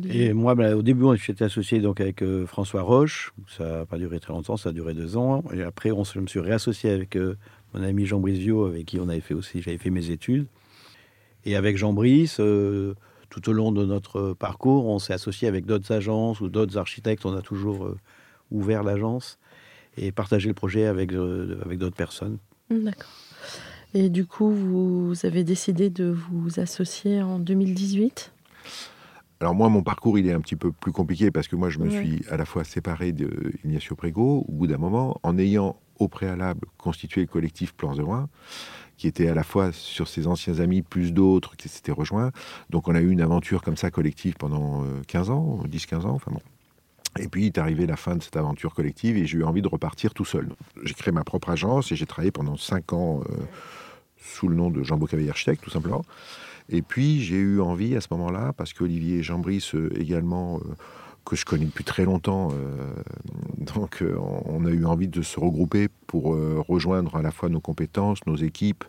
Et 0.10 0.34
moi, 0.34 0.56
bah, 0.56 0.76
au 0.76 0.82
début, 0.82 1.06
j'étais 1.16 1.46
associé 1.46 1.80
donc 1.80 2.02
avec 2.02 2.22
euh, 2.22 2.46
François 2.46 2.82
Roche. 2.82 3.34
Ça 3.48 3.64
n'a 3.64 3.86
pas 3.86 3.98
duré 3.98 4.20
très 4.20 4.34
longtemps, 4.34 4.58
ça 4.58 4.70
a 4.70 4.72
duré 4.72 4.94
deux 4.94 5.18
ans. 5.18 5.44
Et 5.54 5.62
après, 5.62 5.92
on, 5.92 6.04
je 6.04 6.20
me 6.20 6.28
suis 6.28 6.40
réassocié 6.40 6.90
avec 6.90 7.16
euh, 7.16 7.38
mon 7.74 7.84
ami 7.84 8.06
Jean 8.06 8.20
Brisio, 8.20 8.66
avec 8.66 8.86
qui 8.86 9.00
on 9.00 9.08
avait 9.08 9.22
fait 9.22 9.34
aussi, 9.34 9.62
j'avais 9.62 9.78
fait 9.78 9.90
mes 9.90 10.10
études. 10.10 10.48
Et 11.46 11.56
avec 11.56 11.78
Jean 11.78 11.94
Brice, 11.94 12.38
euh, 12.40 12.96
tout 13.30 13.50
au 13.50 13.54
long 13.54 13.72
de 13.72 13.86
notre 13.86 14.34
parcours, 14.34 14.88
on 14.88 15.00
s'est 15.00 15.14
associé 15.14 15.48
avec 15.48 15.66
d'autres 15.66 15.92
agences 15.92 16.42
ou 16.42 16.50
d'autres 16.50 16.78
architectes. 16.78 17.26
On 17.26 17.36
a 17.36 17.42
toujours 17.42 17.96
ouvert 18.52 18.84
l'agence 18.84 19.40
et 19.98 20.12
partagé 20.12 20.48
le 20.50 20.54
projet 20.54 20.86
avec, 20.86 21.12
avec 21.14 21.80
d'autres 21.80 21.96
personnes. 21.96 22.38
D'accord. 22.70 23.10
Et 23.94 24.10
du 24.10 24.26
coup, 24.26 24.52
vous 24.52 25.14
avez 25.24 25.44
décidé 25.44 25.90
de 25.90 26.06
vous 26.06 26.60
associer 26.60 27.22
en 27.22 27.40
2018 27.40 28.32
alors 29.42 29.56
moi, 29.56 29.70
mon 29.70 29.82
parcours, 29.82 30.20
il 30.20 30.28
est 30.28 30.34
un 30.34 30.40
petit 30.40 30.56
peu 30.56 30.72
plus 30.72 30.92
compliqué 30.92 31.32
parce 31.32 31.48
que 31.48 31.56
moi, 31.56 31.72
je 31.72 31.80
me 31.80 31.90
suis 31.90 32.24
à 32.30 32.38
la 32.38 32.46
fois 32.46 32.64
séparé 32.64 33.12
d'Ignacio 33.12 33.96
Prego 33.96 34.46
au 34.48 34.52
bout 34.52 34.68
d'un 34.68 34.78
moment, 34.78 35.20
en 35.24 35.40
ayant 35.40 35.78
au 35.98 36.08
préalable 36.08 36.68
constitué 36.78 37.22
le 37.22 37.28
collectif 37.28 37.74
Plan 37.74 37.98
01, 37.98 38.30
qui 38.98 39.08
était 39.08 39.28
à 39.28 39.34
la 39.34 39.42
fois 39.42 39.72
sur 39.72 40.08
ses 40.08 40.28
anciens 40.28 40.60
amis, 40.60 40.84
plus 40.84 41.12
d'autres 41.12 41.58
qui 41.58 41.70
s'étaient 41.70 41.92
rejoints. 41.92 42.30
Donc 42.70 42.88
on 42.88 42.94
a 42.94 43.02
eu 43.02 43.10
une 43.10 43.22
aventure 43.22 43.64
comme 43.64 43.78
ça 43.78 43.90
collective 43.90 44.36
pendant 44.36 44.84
15 45.08 45.30
euh, 45.30 45.34
ans, 45.34 45.64
10-15 45.68 46.06
ans, 46.06 46.14
enfin 46.14 46.32
bon. 46.32 46.42
Et 47.20 47.28
puis 47.28 47.48
est 47.48 47.58
arrivé 47.58 47.88
la 47.88 47.98
fin 47.98 48.16
de 48.16 48.22
cette 48.22 48.38
aventure 48.38 48.76
collective 48.76 49.18
et 49.18 49.26
j'ai 49.26 49.40
eu 49.40 49.44
envie 49.44 49.64
de 49.64 49.68
repartir 49.68 50.14
tout 50.14 50.24
seul. 50.24 50.50
J'ai 50.84 50.94
créé 50.94 51.12
ma 51.12 51.24
propre 51.24 51.50
agence 51.50 51.92
et 51.92 51.96
j'ai 51.96 52.06
travaillé 52.06 52.32
pendant 52.32 52.58
5 52.58 52.94
ans 52.94 53.22
euh, 53.28 53.34
sous 54.18 54.48
le 54.48 54.56
nom 54.56 54.70
de 54.70 54.84
Jean 54.84 54.98
Bocavey 54.98 55.28
Architecte, 55.30 55.64
tout 55.64 55.72
simplement. 55.72 56.04
Et 56.70 56.82
puis 56.82 57.22
j'ai 57.22 57.36
eu 57.38 57.62
envie 57.62 57.96
à 57.96 58.02
ce 58.02 58.08
moment-là, 58.12 58.54
parce 58.54 58.74
qu'Olivier 58.74 59.24
Jean-Brice 59.24 59.76
euh, 59.76 59.90
également, 60.00 60.58
euh, 60.58 60.76
que 61.26 61.36
je 61.36 61.46
connais 61.46 61.66
depuis 61.66 61.84
très 61.84 62.06
longtemps, 62.06 62.50
euh, 62.52 62.94
donc 63.58 64.04
on 64.18 64.66
a 64.66 64.70
eu 64.72 64.86
envie 64.86 65.08
de 65.08 65.22
se 65.22 65.40
regrouper 65.40 65.88
pour 66.08 66.36
rejoindre 66.68 67.16
à 67.16 67.22
la 67.22 67.30
fois 67.30 67.48
nos 67.48 67.60
compétences, 67.60 68.26
nos 68.26 68.36
équipes 68.36 68.84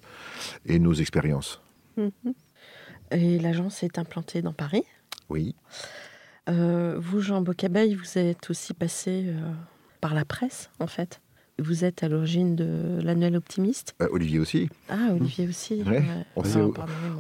et 0.65 0.79
nos 0.79 0.95
expériences. 0.95 1.61
Mhm. 1.99 2.33
Et 3.11 3.39
l'agence 3.39 3.83
est 3.83 3.99
implantée 3.99 4.41
dans 4.41 4.55
Paris. 4.55 4.85
Oui. 5.29 5.55
Vous, 6.47 7.21
Jean 7.21 7.43
Bocabeille, 7.43 7.95
vous 7.95 8.17
êtes 8.17 8.49
aussi 8.49 8.73
passé 8.73 9.27
par 10.01 10.15
la 10.15 10.25
presse, 10.25 10.71
en 10.81 10.87
fait. 10.87 11.21
Vous 11.63 11.85
êtes 11.85 12.03
à 12.03 12.09
l'origine 12.09 12.57
de 12.57 12.99
l'annuel 13.03 13.37
optimiste? 13.37 13.95
Euh, 14.03 14.09
Olivier 14.11 14.39
aussi. 14.39 14.69
Ah, 14.89 15.11
Olivier 15.13 15.47
aussi. 15.49 15.83
Ouais. 15.87 16.03
On 16.37 16.43
Ah, 16.43 16.45
s'est-. 16.45 16.61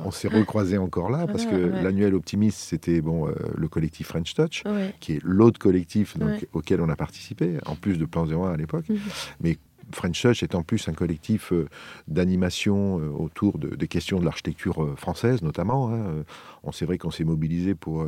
On 0.04 0.10
s'est 0.10 0.28
recroisés 0.28 0.78
encore 0.78 1.10
là 1.10 1.26
parce 1.26 1.46
que 1.46 1.54
Ouais, 1.70 1.82
l'annuel 1.82 2.14
optimiste, 2.14 2.58
c'était 2.58 3.00
bon, 3.00 3.28
euh, 3.28 3.32
le 3.56 3.68
collectif 3.68 4.08
French 4.08 4.34
Touch, 4.34 4.62
Ouais. 4.66 4.94
qui 5.00 5.12
est 5.14 5.20
l'autre 5.22 5.58
collectif 5.60 6.18
donc, 6.18 6.46
auquel 6.52 6.80
on 6.80 6.88
a 6.88 6.96
participé, 6.96 7.58
en 7.66 7.76
plus 7.76 7.98
de 7.98 8.04
Plan 8.04 8.26
01 8.26 8.52
à 8.52 8.56
l'époque. 8.56 8.88
Mhm. 8.88 8.98
Mais 9.40 9.58
French 9.92 10.22
Touch 10.22 10.42
est 10.42 10.54
en 10.54 10.62
plus 10.62 10.88
un 10.88 10.92
collectif 10.94 11.52
euh, 11.52 11.66
d'animation 12.08 12.98
euh, 13.00 13.08
autour 13.10 13.58
de- 13.58 13.74
des 13.74 13.88
questions 13.88 14.20
de 14.20 14.24
l'architecture 14.24 14.94
française, 14.96 15.42
notamment. 15.42 15.92
hein. 15.92 16.24
On 16.62 16.72
c'est 16.72 16.86
vrai 16.86 16.98
qu'on 16.98 17.10
s'est 17.10 17.24
mobilisé 17.24 17.74
pour, 17.74 18.06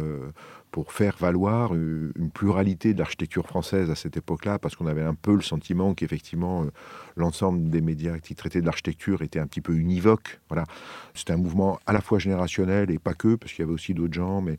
pour 0.74 0.90
faire 0.90 1.14
valoir 1.20 1.72
euh, 1.72 2.12
une 2.16 2.32
pluralité 2.32 2.94
de 2.94 2.98
l'architecture 2.98 3.46
française 3.46 3.92
à 3.92 3.94
cette 3.94 4.16
époque-là, 4.16 4.58
parce 4.58 4.74
qu'on 4.74 4.88
avait 4.88 5.04
un 5.04 5.14
peu 5.14 5.32
le 5.36 5.40
sentiment 5.40 5.94
qu'effectivement 5.94 6.64
euh, 6.64 6.72
l'ensemble 7.14 7.70
des 7.70 7.80
médias 7.80 8.18
qui 8.18 8.34
traitaient 8.34 8.60
de 8.60 8.66
l'architecture 8.66 9.22
étaient 9.22 9.38
un 9.38 9.46
petit 9.46 9.60
peu 9.60 9.74
univoques. 9.74 10.40
Voilà. 10.48 10.64
C'était 11.14 11.32
un 11.32 11.36
mouvement 11.36 11.78
à 11.86 11.92
la 11.92 12.00
fois 12.00 12.18
générationnel 12.18 12.90
et 12.90 12.98
pas 12.98 13.14
que, 13.14 13.36
parce 13.36 13.52
qu'il 13.52 13.62
y 13.62 13.66
avait 13.66 13.72
aussi 13.72 13.94
d'autres 13.94 14.14
gens, 14.14 14.40
mais, 14.40 14.56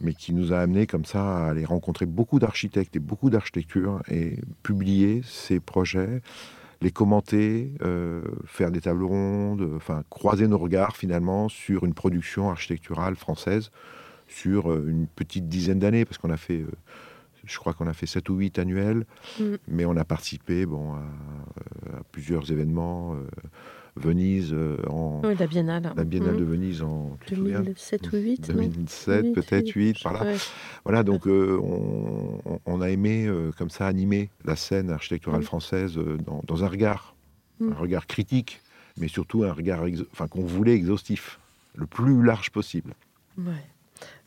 mais 0.00 0.14
qui 0.14 0.32
nous 0.32 0.52
a 0.52 0.60
amené 0.60 0.86
comme 0.86 1.04
ça 1.04 1.38
à 1.38 1.50
aller 1.50 1.64
rencontrer 1.64 2.06
beaucoup 2.06 2.38
d'architectes 2.38 2.94
et 2.94 3.00
beaucoup 3.00 3.28
d'architecture 3.28 4.00
et 4.08 4.38
publier 4.62 5.22
ces 5.24 5.58
projets, 5.58 6.22
les 6.82 6.92
commenter, 6.92 7.72
euh, 7.82 8.22
faire 8.44 8.70
des 8.70 8.82
tables 8.82 9.02
rondes, 9.02 9.68
enfin 9.74 10.04
croiser 10.08 10.46
nos 10.46 10.58
regards 10.58 10.96
finalement 10.96 11.48
sur 11.48 11.84
une 11.84 11.94
production 11.94 12.48
architecturale 12.48 13.16
française 13.16 13.72
sur 14.28 14.70
euh, 14.70 14.84
une 14.88 15.06
petite 15.06 15.48
dizaine 15.48 15.78
d'années, 15.78 16.04
parce 16.04 16.18
qu'on 16.18 16.30
a 16.30 16.36
fait, 16.36 16.60
euh, 16.60 16.66
je 17.44 17.58
crois 17.58 17.72
qu'on 17.74 17.86
a 17.86 17.92
fait 17.94 18.06
7 18.06 18.28
ou 18.28 18.36
8 18.36 18.58
annuels, 18.58 19.04
Mm. 19.40 19.54
mais 19.68 19.84
on 19.84 19.96
a 19.96 20.04
participé 20.04 20.66
bon, 20.66 20.92
à, 20.94 20.98
à 20.98 22.02
plusieurs 22.12 22.50
événements. 22.52 23.14
euh, 23.14 23.26
Venise, 23.96 24.50
euh, 24.52 24.76
en, 24.88 25.22
Oui, 25.24 25.34
la 25.36 25.46
Biennale. 25.48 25.92
la 25.96 26.04
Biennale 26.04 26.34
Mhm. 26.34 26.38
de 26.38 26.44
Venise 26.44 26.82
en 26.82 27.16
tu 27.26 27.30
te 27.32 27.34
souviens 27.34 27.62
2007 27.62 28.12
ou 28.12 28.16
8 28.16 28.52
2007, 28.52 29.32
peut-être 29.34 29.70
8, 29.70 30.00
par 30.04 30.12
là. 30.12 30.22
Ouais. 30.22 30.36
Voilà, 30.84 31.02
donc 31.02 31.26
euh, 31.26 31.58
on, 32.64 32.80
a 32.80 32.90
aimé 32.90 33.26
euh, 33.26 33.50
comme 33.58 33.70
ça 33.70 33.88
animer 33.88 34.30
la 34.44 34.54
scène 34.54 34.90
architecturale 34.90 35.40
Mm. 35.40 35.44
française 35.44 35.98
euh, 35.98 36.16
dans, 36.24 36.42
dans 36.46 36.62
un 36.62 36.68
regard, 36.68 37.16
Mm. 37.58 37.72
un 37.72 37.74
regard 37.74 38.06
critique, 38.06 38.60
mais 38.98 39.08
surtout 39.08 39.42
un 39.42 39.52
regard 39.52 39.82
enfin, 40.12 40.28
qu'on 40.28 40.44
voulait 40.44 40.74
exhaustif, 40.74 41.40
le 41.74 41.86
plus 41.86 42.22
large 42.22 42.50
possible. 42.50 42.94
Ouais. 43.36 43.44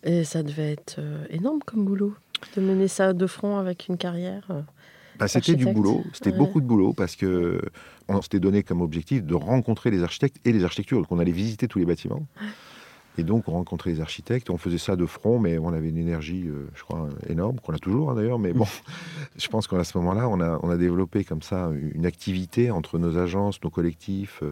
Et 0.04 0.24
ça 0.24 0.44
devait 0.44 0.72
être 0.72 0.96
euh, 1.00 1.26
énorme 1.30 1.60
comme 1.66 1.86
boulot, 1.86 2.16
de 2.56 2.62
mener 2.62 2.88
ça 2.88 3.14
de 3.14 3.28
front 3.28 3.58
avec 3.58 3.88
une 3.88 3.98
carrière. 3.98 4.48
euh. 4.50 4.62
Bah, 5.20 5.28
c'était 5.28 5.54
du 5.54 5.68
boulot, 5.68 6.04
c'était 6.14 6.32
ouais. 6.32 6.38
beaucoup 6.38 6.62
de 6.62 6.66
boulot 6.66 6.94
parce 6.94 7.16
que 7.16 7.62
on 8.08 8.22
s'était 8.24 8.40
donné 8.40 8.64
comme 8.64 8.82
objectif 8.82 9.24
de 9.24 9.36
rencontrer 9.36 9.92
les 9.92 10.02
architectes 10.04 10.38
et 10.46 10.52
les 10.52 10.64
architectures. 10.64 10.98
Donc 10.98 11.12
on 11.12 11.20
allait 11.20 11.32
visiter 11.32 11.68
tous 11.68 11.78
les 11.78 11.86
bâtiments. 11.86 12.26
Et 13.18 13.24
donc 13.24 13.48
on 13.48 13.52
rencontrait 13.52 13.92
les 13.92 14.02
architectes, 14.02 14.50
on 14.50 14.58
faisait 14.58 14.78
ça 14.78 14.96
de 14.96 15.06
front, 15.06 15.38
mais 15.38 15.58
on 15.58 15.74
avait 15.74 15.90
une 15.90 15.98
énergie, 15.98 16.48
euh, 16.48 16.70
je 16.74 16.84
crois, 16.84 17.10
énorme, 17.28 17.60
qu'on 17.60 17.74
a 17.74 17.78
toujours 17.78 18.10
hein, 18.10 18.16
d'ailleurs. 18.16 18.40
Mais 18.40 18.54
bon, 18.54 18.66
je 19.38 19.48
pense 19.48 19.68
qu'à 19.68 19.84
ce 19.84 19.98
moment-là, 20.00 20.30
on 20.30 20.40
a, 20.40 20.60
on 20.64 20.70
a 20.70 20.78
développé 20.78 21.24
comme 21.24 21.42
ça 21.42 21.70
une 21.74 22.06
activité 22.06 22.72
entre 22.72 22.98
nos 22.98 23.18
agences, 23.18 23.62
nos 23.64 23.70
collectifs, 23.70 24.42
euh, 24.42 24.52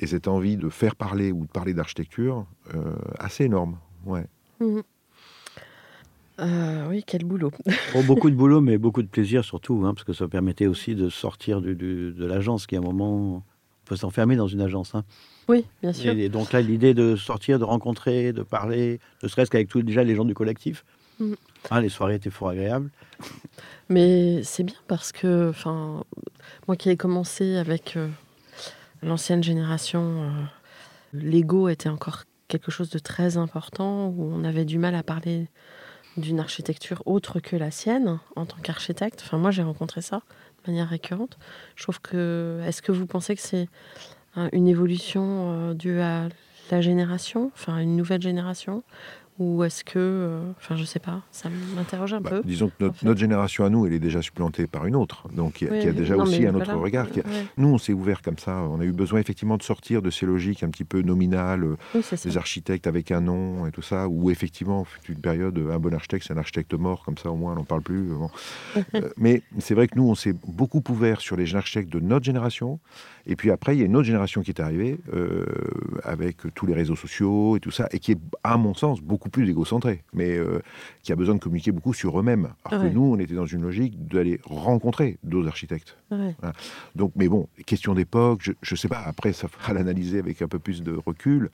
et 0.00 0.06
cette 0.06 0.26
envie 0.26 0.56
de 0.56 0.68
faire 0.68 0.96
parler 0.96 1.32
ou 1.32 1.44
de 1.44 1.50
parler 1.50 1.74
d'architecture 1.74 2.46
euh, 2.74 2.94
assez 3.18 3.44
énorme. 3.44 3.78
Ouais. 4.04 4.24
Mhm. 4.60 4.82
Euh, 6.38 6.86
oui, 6.88 7.02
quel 7.06 7.24
boulot. 7.24 7.50
Bon, 7.94 8.02
beaucoup 8.04 8.30
de 8.30 8.34
boulot, 8.36 8.60
mais 8.60 8.76
beaucoup 8.78 9.02
de 9.02 9.08
plaisir 9.08 9.44
surtout, 9.44 9.82
hein, 9.86 9.94
parce 9.94 10.04
que 10.04 10.12
ça 10.12 10.28
permettait 10.28 10.66
aussi 10.66 10.94
de 10.94 11.08
sortir 11.08 11.60
du- 11.62 11.74
du- 11.74 12.12
de 12.12 12.26
l'agence, 12.26 12.66
qui 12.66 12.76
à 12.76 12.78
un 12.78 12.82
moment 12.82 13.14
on 13.36 13.42
peut 13.86 13.96
s'enfermer 13.96 14.36
dans 14.36 14.48
une 14.48 14.60
agence. 14.60 14.94
hein. 14.94 15.04
Oui, 15.48 15.64
bien 15.80 15.92
sûr. 15.92 16.12
Et, 16.12 16.24
et 16.24 16.28
donc 16.28 16.52
là, 16.52 16.60
l'idée 16.60 16.92
de 16.92 17.16
sortir, 17.16 17.58
de 17.58 17.64
rencontrer, 17.64 18.32
de 18.32 18.42
parler, 18.42 19.00
ne 19.22 19.28
serait-ce 19.28 19.50
qu'avec 19.50 19.74
déjà 19.78 20.02
les 20.04 20.14
gens 20.14 20.24
du 20.24 20.34
collectif. 20.34 20.84
Mhm. 21.20 21.36
Ah, 21.70 21.80
les 21.80 21.88
soirées 21.88 22.16
étaient 22.16 22.30
fort 22.30 22.50
agréables. 22.50 22.90
Mais 23.88 24.42
c'est 24.42 24.64
bien 24.64 24.76
parce 24.88 25.12
que, 25.12 25.48
enfin, 25.48 26.04
moi 26.68 26.76
qui 26.76 26.90
ai 26.90 26.96
commencé 26.98 27.56
avec 27.56 27.96
euh, 27.96 28.08
l'ancienne 29.02 29.42
génération, 29.42 30.02
euh, 30.24 30.30
l'ego 31.14 31.68
était 31.68 31.88
encore 31.88 32.24
quelque 32.48 32.70
chose 32.70 32.90
de 32.90 32.98
très 32.98 33.36
important 33.36 34.08
où 34.08 34.22
on 34.22 34.44
avait 34.44 34.64
du 34.64 34.78
mal 34.78 34.94
à 34.94 35.02
parler 35.02 35.48
d'une 36.16 36.40
architecture 36.40 37.02
autre 37.06 37.40
que 37.40 37.56
la 37.56 37.70
sienne 37.70 38.18
en 38.36 38.46
tant 38.46 38.56
qu'architecte. 38.58 39.22
Enfin, 39.24 39.38
moi 39.38 39.50
j'ai 39.50 39.62
rencontré 39.62 40.00
ça 40.00 40.22
de 40.64 40.70
manière 40.70 40.88
récurrente. 40.88 41.38
Je 41.74 41.82
trouve 41.82 42.00
que, 42.00 42.60
est-ce 42.64 42.82
que 42.82 42.92
vous 42.92 43.06
pensez 43.06 43.34
que 43.34 43.42
c'est 43.42 43.68
une 44.52 44.68
évolution 44.68 45.52
euh, 45.52 45.74
due 45.74 46.00
à 46.00 46.28
la 46.70 46.80
génération, 46.80 47.50
enfin 47.54 47.78
une 47.78 47.96
nouvelle 47.96 48.22
génération, 48.22 48.82
ou 49.38 49.62
est-ce 49.64 49.84
que, 49.84 49.98
euh, 49.98 50.40
enfin, 50.58 50.76
je 50.76 50.84
sais 50.84 50.98
pas, 50.98 51.20
ça 51.30 51.48
m'interroge 51.74 52.14
un 52.14 52.20
Bah, 52.20 52.30
peu. 52.30 52.42
disons 52.44 52.68
que 52.68 52.74
notre, 52.80 52.94
en 52.94 52.98
fait. 52.98 53.06
notre 53.06 53.20
génération 53.20 53.64
à 53.64 53.68
nous, 53.68 53.86
elle 53.86 53.92
est 53.92 53.98
déjà 53.98 54.22
supplantée 54.22 54.66
par 54.66 54.86
une 54.86 54.96
autre, 54.96 55.28
donc 55.34 55.54
qui 55.54 55.68
a, 55.68 55.72
Oui, 55.72 55.80
qui 55.80 55.88
a 55.88 55.92
déjà 55.92 56.16
non, 56.16 56.22
aussi 56.22 56.46
un 56.46 56.54
autre 56.54 56.74
regard. 56.74 57.10
qui 57.10 57.20
a- 57.20 57.24
Ouais. 57.26 57.44
Nous, 57.58 57.68
on 57.68 57.78
s'est 57.78 57.92
ouvert 57.92 58.22
comme 58.22 58.38
ça. 58.38 58.62
On 58.62 58.80
a 58.80 58.84
eu 58.84 58.92
besoin 58.92 59.20
effectivement 59.20 59.56
de 59.58 59.62
sortir 59.62 60.00
de 60.00 60.10
ces 60.10 60.24
logiques 60.26 60.62
un 60.62 60.70
petit 60.70 60.84
peu 60.84 61.02
nominales, 61.02 61.64
euh, 61.64 61.76
Oui, 61.94 62.02
des 62.24 62.36
architectes 62.38 62.86
avec 62.86 63.10
un 63.10 63.20
nom 63.20 63.66
et 63.66 63.70
tout 63.72 63.82
ça, 63.82 64.08
où 64.08 64.30
effectivement, 64.30 64.84
fut 64.84 65.12
une 65.12 65.20
période, 65.20 65.58
un 65.70 65.78
bon 65.78 65.92
architecte, 65.92 66.24
c'est 66.26 66.32
un 66.34 66.38
architecte 66.38 66.72
mort, 66.74 67.04
comme 67.04 67.18
ça 67.18 67.30
au 67.30 67.36
moins 67.36 67.52
on 67.52 67.56
n'en 67.56 67.64
parle 67.64 67.82
plus. 67.82 68.02
bon. 68.04 68.30
Euh, 68.94 69.10
mais 69.18 69.42
c'est 69.58 69.74
vrai 69.74 69.88
que 69.88 69.96
nous, 69.96 70.08
on 70.08 70.14
s'est 70.14 70.34
beaucoup 70.46 70.82
ouvert 70.88 71.20
sur 71.20 71.36
les 71.36 71.54
architectes 71.54 71.90
de 71.92 72.00
notre 72.00 72.24
génération. 72.24 72.78
Et 73.28 73.34
puis 73.36 73.50
après, 73.50 73.74
il 73.74 73.80
y 73.80 73.82
a 73.82 73.86
une 73.86 73.96
autre 73.96 74.04
génération 74.06 74.40
qui 74.42 74.50
est 74.52 74.60
arrivée, 74.60 74.98
euh, 75.12 75.44
avec 76.04 76.36
tous 76.54 76.64
les 76.66 76.74
réseaux 76.74 76.94
sociaux 76.94 77.56
et 77.56 77.60
tout 77.60 77.72
ça, 77.72 77.88
et 77.90 77.98
qui 77.98 78.12
est, 78.12 78.18
à 78.44 78.56
mon 78.56 78.72
sens, 78.74 79.00
beaucoup 79.00 79.30
plus 79.30 79.48
égocentrée, 79.50 80.04
mais 80.12 80.36
euh, 80.36 80.60
qui 81.02 81.10
a 81.12 81.16
besoin 81.16 81.34
de 81.34 81.40
communiquer 81.40 81.72
beaucoup 81.72 81.92
sur 81.92 82.18
eux-mêmes. 82.20 82.50
Alors 82.64 82.82
Ouais. 82.84 82.88
que 82.90 82.94
nous, 82.94 83.02
on 83.02 83.18
était 83.18 83.34
dans 83.34 83.46
une 83.46 83.62
logique 83.62 84.06
d'aller 84.06 84.40
rencontrer 84.44 85.18
d'autres 85.24 85.48
architectes. 85.48 85.96
Ouais. 86.12 86.36
Donc, 86.94 87.12
mais 87.16 87.28
bon, 87.28 87.48
question 87.66 87.94
d'époque, 87.94 88.42
je 88.62 88.74
ne 88.74 88.76
sais 88.76 88.88
pas, 88.88 89.00
après, 89.04 89.32
ça 89.32 89.48
fera 89.48 89.72
l'analyser 89.72 90.18
avec 90.20 90.40
un 90.42 90.48
peu 90.48 90.58
plus 90.60 90.82
de 90.82 90.92
recul. 91.04 91.50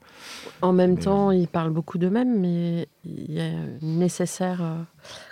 En 0.61 0.73
même 0.73 0.93
Mais- 0.95 1.01
temps, 1.01 1.31
ils 1.31 1.47
parlent 1.47 1.71
beaucoup 1.73 1.97
d'eux-mêmes, 1.97 2.39
mais 2.39 2.87
il 3.03 3.31
y 3.33 3.39
a 3.41 3.47
une 3.81 3.97
nécessaire 3.97 4.61
euh, 4.61 4.77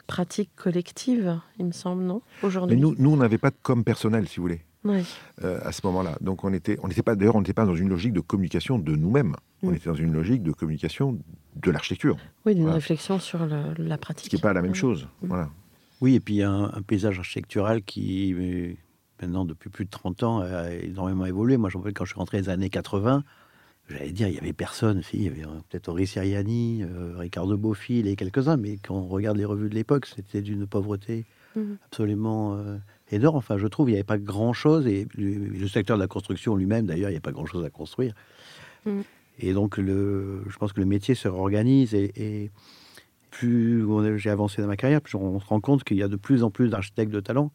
pratique 0.08 0.50
collective, 0.56 1.40
il 1.60 1.66
me 1.68 1.72
semble, 1.72 2.04
non 2.04 2.22
Mais 2.42 2.48
Aujourd'hui. 2.48 2.78
nous, 2.80 2.96
nous 2.98 3.12
on 3.12 3.18
n'avait 3.18 3.38
pas 3.38 3.52
de 3.52 3.56
com 3.62 3.84
personnel, 3.84 4.28
si 4.28 4.38
vous 4.38 4.44
voulez. 4.44 4.62
Euh, 4.86 5.60
à 5.64 5.72
ce 5.72 5.86
moment-là. 5.86 6.18
Donc 6.22 6.44
on 6.44 6.52
était, 6.54 6.78
on 6.82 6.88
n'était 6.88 7.04
pas, 7.04 7.16
d'ailleurs, 7.16 7.36
on 7.36 7.42
n'était 7.42 7.54
pas 7.54 7.66
dans 7.66 7.76
une 7.76 7.90
logique 7.90 8.14
de 8.14 8.20
communication 8.20 8.80
de 8.80 8.96
nous-mêmes. 8.96 9.36
On 9.64 9.72
Mm. 9.72 9.76
était 9.76 9.90
dans 9.90 9.96
une 9.96 10.12
logique 10.14 10.42
de 10.44 10.52
communication 10.52 11.20
de 11.56 11.72
l'architecture, 11.72 12.18
Oui, 12.46 12.54
d'une 12.56 12.64
Voilà. 12.64 12.76
réflexion 12.76 13.20
sur 13.20 13.46
le- 13.46 13.74
la 13.78 13.98
pratique. 13.98 14.26
ce 14.26 14.30
qui 14.30 14.36
n'est 14.38 14.42
pas 14.42 14.54
la 14.54 14.62
même 14.62 14.72
Ouais. 14.72 14.78
chose. 14.78 15.08
Mm. 15.22 15.28
Voilà. 15.28 15.50
Oui, 16.02 16.16
et 16.16 16.20
puis 16.20 16.36
il 16.36 16.38
y 16.38 16.44
a 16.44 16.50
un, 16.50 16.66
un 16.74 16.82
paysage 16.82 17.20
architectural 17.20 17.84
qui, 17.84 18.34
euh, 18.34 18.74
maintenant, 19.22 19.46
depuis 19.46 19.70
plus 19.70 19.86
de 19.86 19.92
30 19.92 20.24
ans, 20.24 20.40
a 20.40 20.72
énormément 20.74 21.26
évolué. 21.28 21.58
Moi, 21.58 21.70
je 21.70 21.78
me 21.78 21.82
rappelle 21.84 21.94
quand 21.94 22.06
je 22.06 22.12
suis 22.14 22.18
rentré 22.20 22.38
dans 22.42 22.46
les 22.48 22.50
années 22.50 22.70
80, 22.72 23.24
j'allais 23.88 24.12
dire, 24.12 24.28
il 24.30 24.32
n'y 24.34 24.40
avait 24.40 24.54
personne. 24.54 25.04
Si, 25.04 25.18
il 25.18 25.24
y 25.24 25.28
avait 25.28 25.44
euh, 25.46 25.60
peut-être 25.70 25.90
Henri 25.90 26.08
Siriani, 26.08 26.82
euh, 26.82 27.14
Ricardo 27.18 27.56
Bofill 27.56 28.08
et 28.08 28.16
quelques-uns, 28.16 28.58
mais 28.58 28.78
quand 28.78 28.96
on 28.96 29.08
regarde 29.08 29.38
les 29.38 29.46
revues 29.46 29.70
de 29.70 29.76
l'époque, 29.76 30.08
c'était 30.08 30.42
d'une 30.42 30.66
pauvreté 30.66 31.26
absolument 31.86 32.56
euh, 32.56 32.78
énorme. 33.12 33.38
Enfin, 33.38 33.58
je 33.58 33.68
trouve, 33.68 33.90
il 33.90 33.94
n'y 33.94 33.98
avait 33.98 34.04
pas 34.04 34.18
grand-chose. 34.18 34.88
Et 34.88 35.08
le, 35.16 35.68
secteur 35.68 35.98
de 35.98 36.02
la 36.02 36.08
construction 36.08 36.56
lui-même, 36.56 36.86
d'ailleurs, 36.86 37.10
il 37.10 37.14
n'y 37.14 37.18
a 37.18 37.22
pas 37.22 37.32
grand-chose 37.32 37.64
à 37.66 37.70
construire. 37.70 38.14
Mhm. 38.86 39.04
Et 39.40 39.54
donc, 39.54 39.78
le, 39.78 40.44
je 40.48 40.58
pense 40.58 40.74
que 40.74 40.80
le 40.80 40.86
métier 40.86 41.16
se 41.16 41.28
réorganise 41.28 41.94
et, 41.94 42.12
et 42.16 42.52
plus 43.32 43.86
j'ai 44.18 44.30
avancé 44.30 44.62
dans 44.62 44.68
ma 44.68 44.78
carrière, 44.78 45.02
plus 45.02 45.16
on 45.16 45.40
se 45.40 45.46
rend 45.48 45.62
compte 45.62 45.84
qu'il 45.84 45.98
y 45.98 46.04
a 46.04 46.08
de 46.08 46.18
plus 46.18 46.44
en 46.44 46.52
plus 46.52 46.70
d'architectes 46.70 47.12
de 47.12 47.22
talent. 47.22 47.52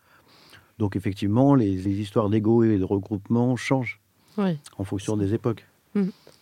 Donc 0.78 0.96
effectivement, 0.96 1.54
les, 1.54 1.70
les 1.76 2.00
histoires 2.00 2.28
d'ego 2.28 2.64
et 2.64 2.78
de 2.78 2.84
regroupement 2.84 3.56
changent 3.56 4.00
en 4.36 4.84
fonction 4.84 5.16
des 5.16 5.34
époques. 5.34 5.66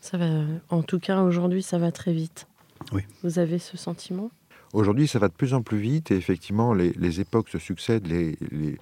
ça 0.01 0.19
va. 0.19 0.45
En 0.71 0.83
tout 0.83 0.99
cas, 0.99 1.23
aujourd'hui, 1.23 1.63
ça 1.63 1.79
va 1.79 1.93
très 1.93 2.13
vite. 2.13 2.47
Oui. 2.93 3.03
Vous 3.23 3.39
avez 3.39 3.59
ce 3.59 3.77
sentiment? 3.77 4.31
Aujourd'hui, 4.75 5.09
ça 5.09 5.19
va 5.19 5.29
de 5.29 5.33
plus 5.35 5.55
en 5.55 5.63
plus 5.63 5.79
vite 5.79 6.11
et 6.11 6.17
effectivement, 6.17 6.75
les, 6.75 6.93
les 6.99 7.21
époques 7.21 7.49
se 7.49 7.59
succèdent, 7.59 8.07
les, 8.09 8.37
les, 8.51 8.77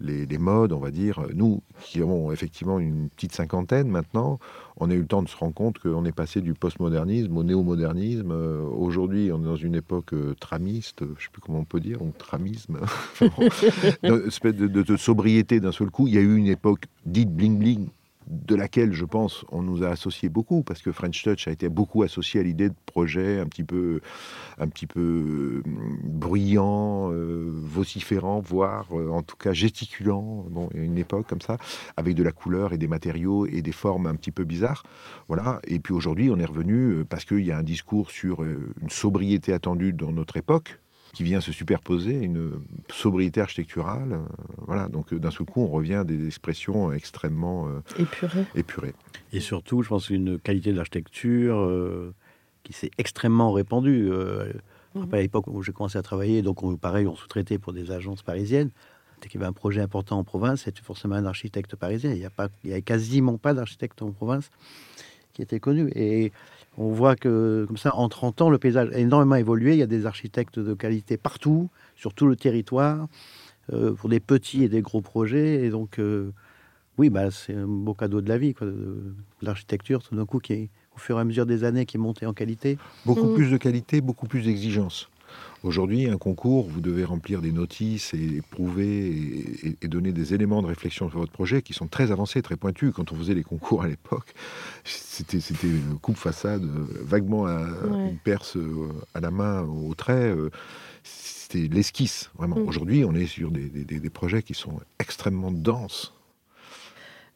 les- 0.00 0.26
les 0.26 0.38
modes, 0.38 0.72
on 0.72 0.78
va 0.80 0.90
dire. 0.90 1.20
Nous, 1.34 1.62
qui 1.80 2.00
avons 2.02 2.30
effectivement 2.32 2.78
une 2.78 3.08
petite 3.08 3.32
cinquantaine 3.34 3.88
maintenant, 3.88 4.38
on 4.76 4.90
a 4.90 4.94
eu 4.94 5.00
le 5.00 5.06
temps 5.06 5.22
de 5.22 5.28
se 5.28 5.36
rendre 5.36 5.54
compte 5.54 5.78
qu'on 5.78 6.04
est 6.04 6.12
passé 6.12 6.40
du 6.40 6.54
postmodernisme 6.54 7.36
au 7.36 7.42
néomodernisme. 7.44 8.30
Euh, 8.32 8.62
Aujourd'hui, 8.62 9.30
on 9.32 9.40
est 9.40 9.44
dans 9.46 9.56
une 9.56 9.74
époque 9.76 10.12
euh, 10.12 10.34
tramiste, 10.38 10.98
je 11.00 11.04
ne 11.04 11.14
sais 11.14 11.28
plus 11.32 11.40
comment 11.40 11.60
on 11.60 11.64
peut 11.64 11.80
dire, 11.80 12.02
ou 12.02 12.12
tramisme, 12.18 12.78
une 14.02 14.22
espèce 14.26 14.54
de, 14.54 14.66
de- 14.66 14.82
de 14.82 14.96
sobriété 14.96 15.60
d'un 15.60 15.72
seul 15.72 15.90
coup. 15.90 16.06
Il 16.08 16.14
y 16.14 16.18
a 16.18 16.22
eu 16.22 16.36
une 16.36 16.46
époque 16.48 16.84
dite 17.06 17.30
bling-bling 17.30 17.88
de 18.28 18.54
laquelle, 18.54 18.92
je 18.92 19.04
pense, 19.04 19.44
on 19.50 19.62
nous 19.62 19.82
a 19.82 19.88
associé 19.88 20.28
beaucoup, 20.28 20.62
parce 20.62 20.82
que 20.82 20.92
French 20.92 21.22
Touch 21.22 21.48
a 21.48 21.50
été 21.50 21.68
beaucoup 21.68 22.02
associé 22.02 22.40
à 22.40 22.42
l'idée 22.42 22.68
de 22.68 22.74
projets 22.86 23.40
un 23.40 23.46
petit 23.46 23.64
peu, 23.64 24.00
un 24.58 24.68
petit 24.68 24.86
peu 24.86 25.62
bruyants, 26.04 27.10
vociférants, 27.10 28.40
voire 28.40 28.92
en 28.92 29.22
tout 29.22 29.36
cas 29.36 29.52
gesticulants, 29.52 30.44
bon, 30.50 30.68
une 30.74 30.98
époque 30.98 31.26
comme 31.26 31.40
ça, 31.40 31.56
avec 31.96 32.14
de 32.14 32.22
la 32.22 32.32
couleur 32.32 32.72
et 32.72 32.78
des 32.78 32.88
matériaux 32.88 33.46
et 33.46 33.62
des 33.62 33.72
formes 33.72 34.06
un 34.06 34.14
petit 34.14 34.32
peu 34.32 34.44
bizarres. 34.44 34.82
Voilà. 35.28 35.60
Et 35.66 35.78
puis 35.78 35.94
aujourd'hui, 35.94 36.30
on 36.30 36.38
est 36.38 36.44
revenu 36.44 37.04
parce 37.08 37.24
qu'il 37.24 37.44
y 37.44 37.52
a 37.52 37.58
un 37.58 37.62
discours 37.62 38.10
sur 38.10 38.42
une 38.42 38.90
sobriété 38.90 39.52
attendue 39.52 39.92
dans 39.92 40.12
notre 40.12 40.36
époque, 40.36 40.80
qui 41.12 41.22
vient 41.22 41.40
se 41.40 41.52
superposer 41.52 42.12
une 42.12 42.52
sobriété 42.92 43.40
architecturale. 43.40 44.12
Euh, 44.12 44.18
voilà, 44.66 44.88
donc 44.88 45.12
euh, 45.12 45.18
d'un 45.18 45.30
seul 45.30 45.46
coup, 45.46 45.62
on 45.62 45.68
revient 45.68 45.94
à 45.94 46.04
des 46.04 46.26
expressions 46.26 46.92
extrêmement 46.92 47.68
euh, 47.68 47.80
épurées. 47.98 48.46
épurées. 48.54 48.94
Et 49.32 49.40
surtout, 49.40 49.82
je 49.82 49.88
pense 49.88 50.10
une 50.10 50.38
qualité 50.38 50.72
de 50.72 50.76
l'architecture 50.76 51.70
qui 52.62 52.72
s'est 52.72 52.90
extrêmement 52.98 53.52
répandue. 53.52 54.10
Mhm. 54.94 55.08
À 55.12 55.16
l'époque 55.18 55.46
où 55.48 55.62
j'ai 55.62 55.72
commencé 55.72 55.98
à 55.98 56.02
travailler, 56.02 56.42
donc 56.42 56.62
on, 56.62 56.76
pareil, 56.76 57.06
on 57.06 57.14
sous-traitait 57.14 57.58
pour 57.58 57.72
des 57.72 57.90
agences 57.90 58.22
parisiennes. 58.22 58.70
Dès 59.20 59.28
qu'il 59.28 59.40
y 59.40 59.42
avait 59.42 59.50
un 59.50 59.52
projet 59.52 59.80
important 59.80 60.18
en 60.18 60.24
province, 60.24 60.62
c'était 60.62 60.82
forcément 60.82 61.16
un 61.16 61.26
architecte 61.26 61.74
parisien. 61.76 62.12
Il 62.12 62.18
n'y 62.18 62.24
a, 62.24 62.30
pas, 62.30 62.48
il 62.64 62.70
y 62.70 62.72
a 62.72 62.80
quasiment 62.80 63.36
pas 63.36 63.52
d'architecte 63.52 64.00
en 64.02 64.12
province 64.12 64.50
qui 65.32 65.42
était 65.42 65.60
connu. 65.60 65.90
Et 65.94 66.32
on 66.78 66.92
voit 66.92 67.16
que, 67.16 67.64
comme 67.66 67.76
ça, 67.76 67.94
en 67.96 68.08
30 68.08 68.40
ans, 68.40 68.50
le 68.50 68.58
paysage 68.58 68.90
a 68.94 68.98
énormément 68.98 69.34
évolué. 69.34 69.72
Il 69.72 69.78
y 69.78 69.82
a 69.82 69.86
des 69.86 70.06
architectes 70.06 70.60
de 70.60 70.74
qualité 70.74 71.16
partout, 71.16 71.68
sur 71.96 72.14
tout 72.14 72.26
le 72.26 72.36
territoire, 72.36 73.08
euh, 73.72 73.92
pour 73.92 74.08
des 74.08 74.20
petits 74.20 74.62
et 74.62 74.68
des 74.68 74.80
gros 74.80 75.00
projets. 75.00 75.64
Et 75.64 75.70
donc, 75.70 75.98
euh, 75.98 76.32
oui, 76.96 77.10
bah, 77.10 77.32
c'est 77.32 77.54
un 77.54 77.66
beau 77.66 77.94
cadeau 77.94 78.20
de 78.20 78.28
la 78.28 78.38
vie, 78.38 78.54
quoi, 78.54 78.68
de, 78.68 79.12
l'architecture, 79.42 80.04
tout 80.04 80.14
d'un 80.14 80.24
coup, 80.24 80.38
qui, 80.38 80.70
au 80.94 80.98
fur 80.98 81.18
et 81.18 81.20
à 81.20 81.24
mesure 81.24 81.46
des 81.46 81.64
années, 81.64 81.84
qui 81.84 81.96
est 81.96 82.00
montée 82.00 82.26
en 82.26 82.32
qualité. 82.32 82.78
Beaucoup 83.04 83.26
mmh. 83.26 83.34
plus 83.34 83.50
de 83.50 83.56
qualité, 83.56 84.00
beaucoup 84.00 84.28
plus 84.28 84.42
d'exigence. 84.42 85.10
Aujourd'hui, 85.64 86.08
un 86.08 86.18
concours, 86.18 86.68
vous 86.68 86.80
devez 86.80 87.04
remplir 87.04 87.42
des 87.42 87.50
notices 87.50 88.14
et 88.14 88.42
prouver 88.50 89.76
et, 89.82 89.88
donner 89.88 90.12
des 90.12 90.32
éléments 90.32 90.62
de 90.62 90.68
réflexion 90.68 91.10
sur 91.10 91.18
votre 91.18 91.32
projet 91.32 91.62
qui 91.62 91.72
sont 91.72 91.88
très 91.88 92.12
avancés, 92.12 92.42
très 92.42 92.56
pointus. 92.56 92.92
Quand 92.94 93.10
on 93.10 93.16
faisait 93.16 93.34
les 93.34 93.42
concours 93.42 93.82
à 93.82 93.88
l'époque, 93.88 94.34
c'était 94.84 95.38
une 95.38 95.98
coupe 96.00 96.16
façade, 96.16 96.62
euh, 96.62 96.86
vaguement 97.02 97.46
à, 97.46 97.66
une 98.08 98.18
perce 98.22 98.56
euh, 98.56 98.88
à 99.14 99.20
la 99.20 99.32
main, 99.32 99.62
au 99.62 99.94
trait. 99.94 100.30
Euh, 100.30 100.50
c'était 101.02 101.66
l'esquisse, 101.66 102.30
vraiment. 102.36 102.56
Mm. 102.56 102.68
Aujourd'hui, 102.68 103.04
on 103.04 103.14
est 103.14 103.26
sur 103.26 103.50
des, 103.50 103.68
des, 103.68 104.10
projets 104.10 104.44
qui 104.44 104.54
sont 104.54 104.80
extrêmement 105.00 105.50
denses. 105.50 106.14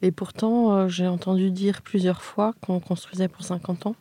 Et 0.00 0.12
pourtant, 0.12 0.88
j'ai 0.88 1.08
entendu 1.08 1.50
dire 1.50 1.82
plusieurs 1.82 2.22
fois 2.22 2.54
qu'on 2.60 2.78
construisait 2.78 3.28
pour 3.28 3.44
50 3.44 3.86
ans. 3.86 3.96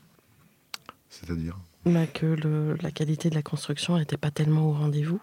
C'est-à-dire? 1.09 1.57
Bah, 1.85 2.05
que 2.07 2.75
la 2.81 2.91
qualité 2.91 3.29
de 3.29 3.35
la 3.35 3.41
construction 3.41 3.97
n'était 3.97 4.17
pas 4.17 4.31
tellement 4.31 4.67
au 4.69 4.73
rendez-vous 4.73 5.21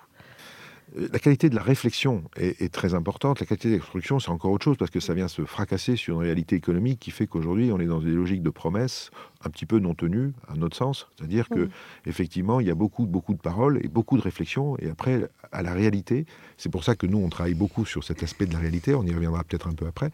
euh, 0.97 1.09
la 1.13 1.19
qualité 1.19 1.51
de 1.51 1.55
la 1.55 1.63
réflexion 1.63 2.25
est, 2.37 2.73
très 2.73 2.95
importante. 2.95 3.41
La 3.41 3.47
qualité 3.47 3.69
de 3.69 3.75
la 3.75 3.81
construction, 3.81 4.19
c'est 4.19 4.31
encore 4.31 4.53
autre 4.53 4.65
chose 4.65 4.77
parce 4.77 4.91
que 4.91 5.01
ça 5.01 5.15
vient 5.15 5.29
se 5.29 5.45
fracasser 5.45 5.97
sur 5.97 6.17
une 6.17 6.27
réalité 6.27 6.57
économique 6.57 7.01
qui 7.01 7.11
fait 7.11 7.27
qu'aujourd'hui, 7.27 7.71
on 7.73 7.81
est 7.81 7.87
dans 7.87 8.01
des 8.01 8.11
logiques 8.11 8.43
de 8.43 8.51
promesses 8.51 9.11
un 9.45 9.51
petit 9.51 9.67
peu 9.67 9.79
non 9.79 9.95
tenues, 9.95 10.33
à 10.49 10.55
notre 10.55 10.77
sens. 10.77 11.09
C'est-à-dire 11.17 11.49
qu'effectivement, 11.49 11.69
que, 12.05 12.09
effectivement, 12.09 12.61
il 12.61 12.67
y 12.67 12.71
a 12.71 12.75
beaucoup, 12.75 13.07
beaucoup 13.07 13.35
de 13.35 13.41
paroles 13.41 13.81
et 13.85 13.89
beaucoup 13.89 14.17
de 14.17 14.23
réflexions. 14.23 14.77
Et 14.79 14.91
après, 14.91 15.29
à 15.53 15.63
la 15.63 15.73
réalité, 15.73 16.27
c'est 16.57 16.71
pour 16.71 16.85
ça 16.85 16.97
que 16.97 17.07
nous, 17.07 17.19
on 17.19 17.29
travaille 17.29 17.55
beaucoup 17.55 17.85
sur 17.85 18.05
cet 18.05 18.23
aspect 18.23 18.47
de 18.47 18.53
la 18.53 18.59
réalité. 18.59 18.95
On 18.95 19.05
y 19.05 19.15
reviendra 19.15 19.45
peut-être 19.45 19.69
un 19.69 19.75
peu 19.75 19.87
après. 19.87 20.11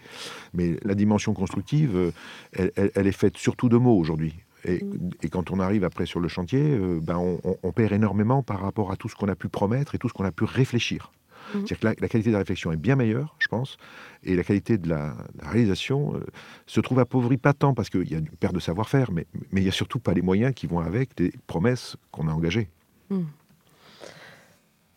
Mais 0.53 0.77
la 0.83 0.95
dimension 0.95 1.35
constructive, 1.35 1.97
euh, 1.97 2.71
elle 2.95 3.07
est 3.07 3.13
faite 3.13 3.37
surtout 3.37 3.69
de 3.69 3.77
mots 3.77 3.97
aujourd'hui. 3.97 4.35
Mm. 4.65 5.11
Et, 5.23 5.29
quand 5.29 5.51
on 5.51 5.61
arrive 5.61 5.85
après 5.85 6.07
sur 6.07 6.21
le 6.21 6.29
chantier, 6.29 6.63
euh, 6.63 7.01
ben 7.01 7.17
on, 7.19 7.73
perd 7.73 7.93
énormément 7.93 8.43
par 8.43 8.61
rapport 8.61 8.91
à 8.91 8.97
tout 8.97 9.09
ce 9.09 9.15
qu'on 9.15 9.29
a 9.29 9.35
pu 9.35 9.49
promettre 9.49 9.95
et 9.95 9.99
tout 9.99 10.09
ce 10.09 10.15
qu'on 10.15 10.25
a 10.25 10.33
pu 10.33 10.45
réfléchir. 10.45 11.13
Mm. 11.55 11.67
C'est-à-dire 11.67 11.79
que 11.97 12.03
la, 12.03 12.09
qualité 12.09 12.31
de 12.31 12.35
la 12.35 12.39
réflexion 12.39 12.73
est 12.73 12.77
bien 12.77 12.97
meilleure, 12.97 13.37
je 13.39 13.49
pense, 13.49 13.77
et 14.23 14.35
la 14.37 14.45
qualité 14.45 14.79
de 14.79 14.89
la, 14.89 15.15
réalisation 15.43 16.15
euh, 16.15 16.21
se 16.67 16.81
trouve 16.81 16.99
appauvrie 16.99 17.37
pas 17.37 17.53
tant 17.53 17.75
parce 17.75 17.91
qu'il 17.91 18.11
y 18.11 18.15
a 18.15 18.19
une 18.19 18.29
perte 18.29 18.55
de 18.55 18.61
savoir-faire, 18.61 19.13
mais, 19.13 19.27
mais 19.53 19.61
il 19.61 19.65
n'y 19.65 19.69
a 19.69 19.73
surtout 19.73 19.99
pas 19.99 20.15
les 20.15 20.23
moyens 20.23 20.55
qui 20.55 20.67
vont 20.67 20.81
avec 20.81 21.17
des 21.17 21.33
promesses 21.47 21.97
qu'on 22.11 22.29
a 22.29 22.33
engagées. 22.33 22.69
Mm. 23.11 23.23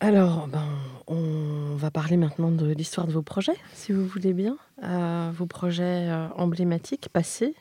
Alors, 0.00 0.46
ben, 0.46 0.64
on 1.08 1.74
va 1.74 1.90
parler 1.90 2.16
maintenant 2.16 2.52
de 2.52 2.70
l'histoire 2.70 3.08
de 3.08 3.12
vos 3.12 3.22
projets, 3.22 3.56
si 3.74 3.90
vous 3.90 4.06
voulez 4.06 4.32
bien. 4.32 4.56
Euh, 4.84 5.32
vos 5.34 5.46
projets 5.46 6.08
emblématiques, 6.36 7.08
passés, 7.12 7.56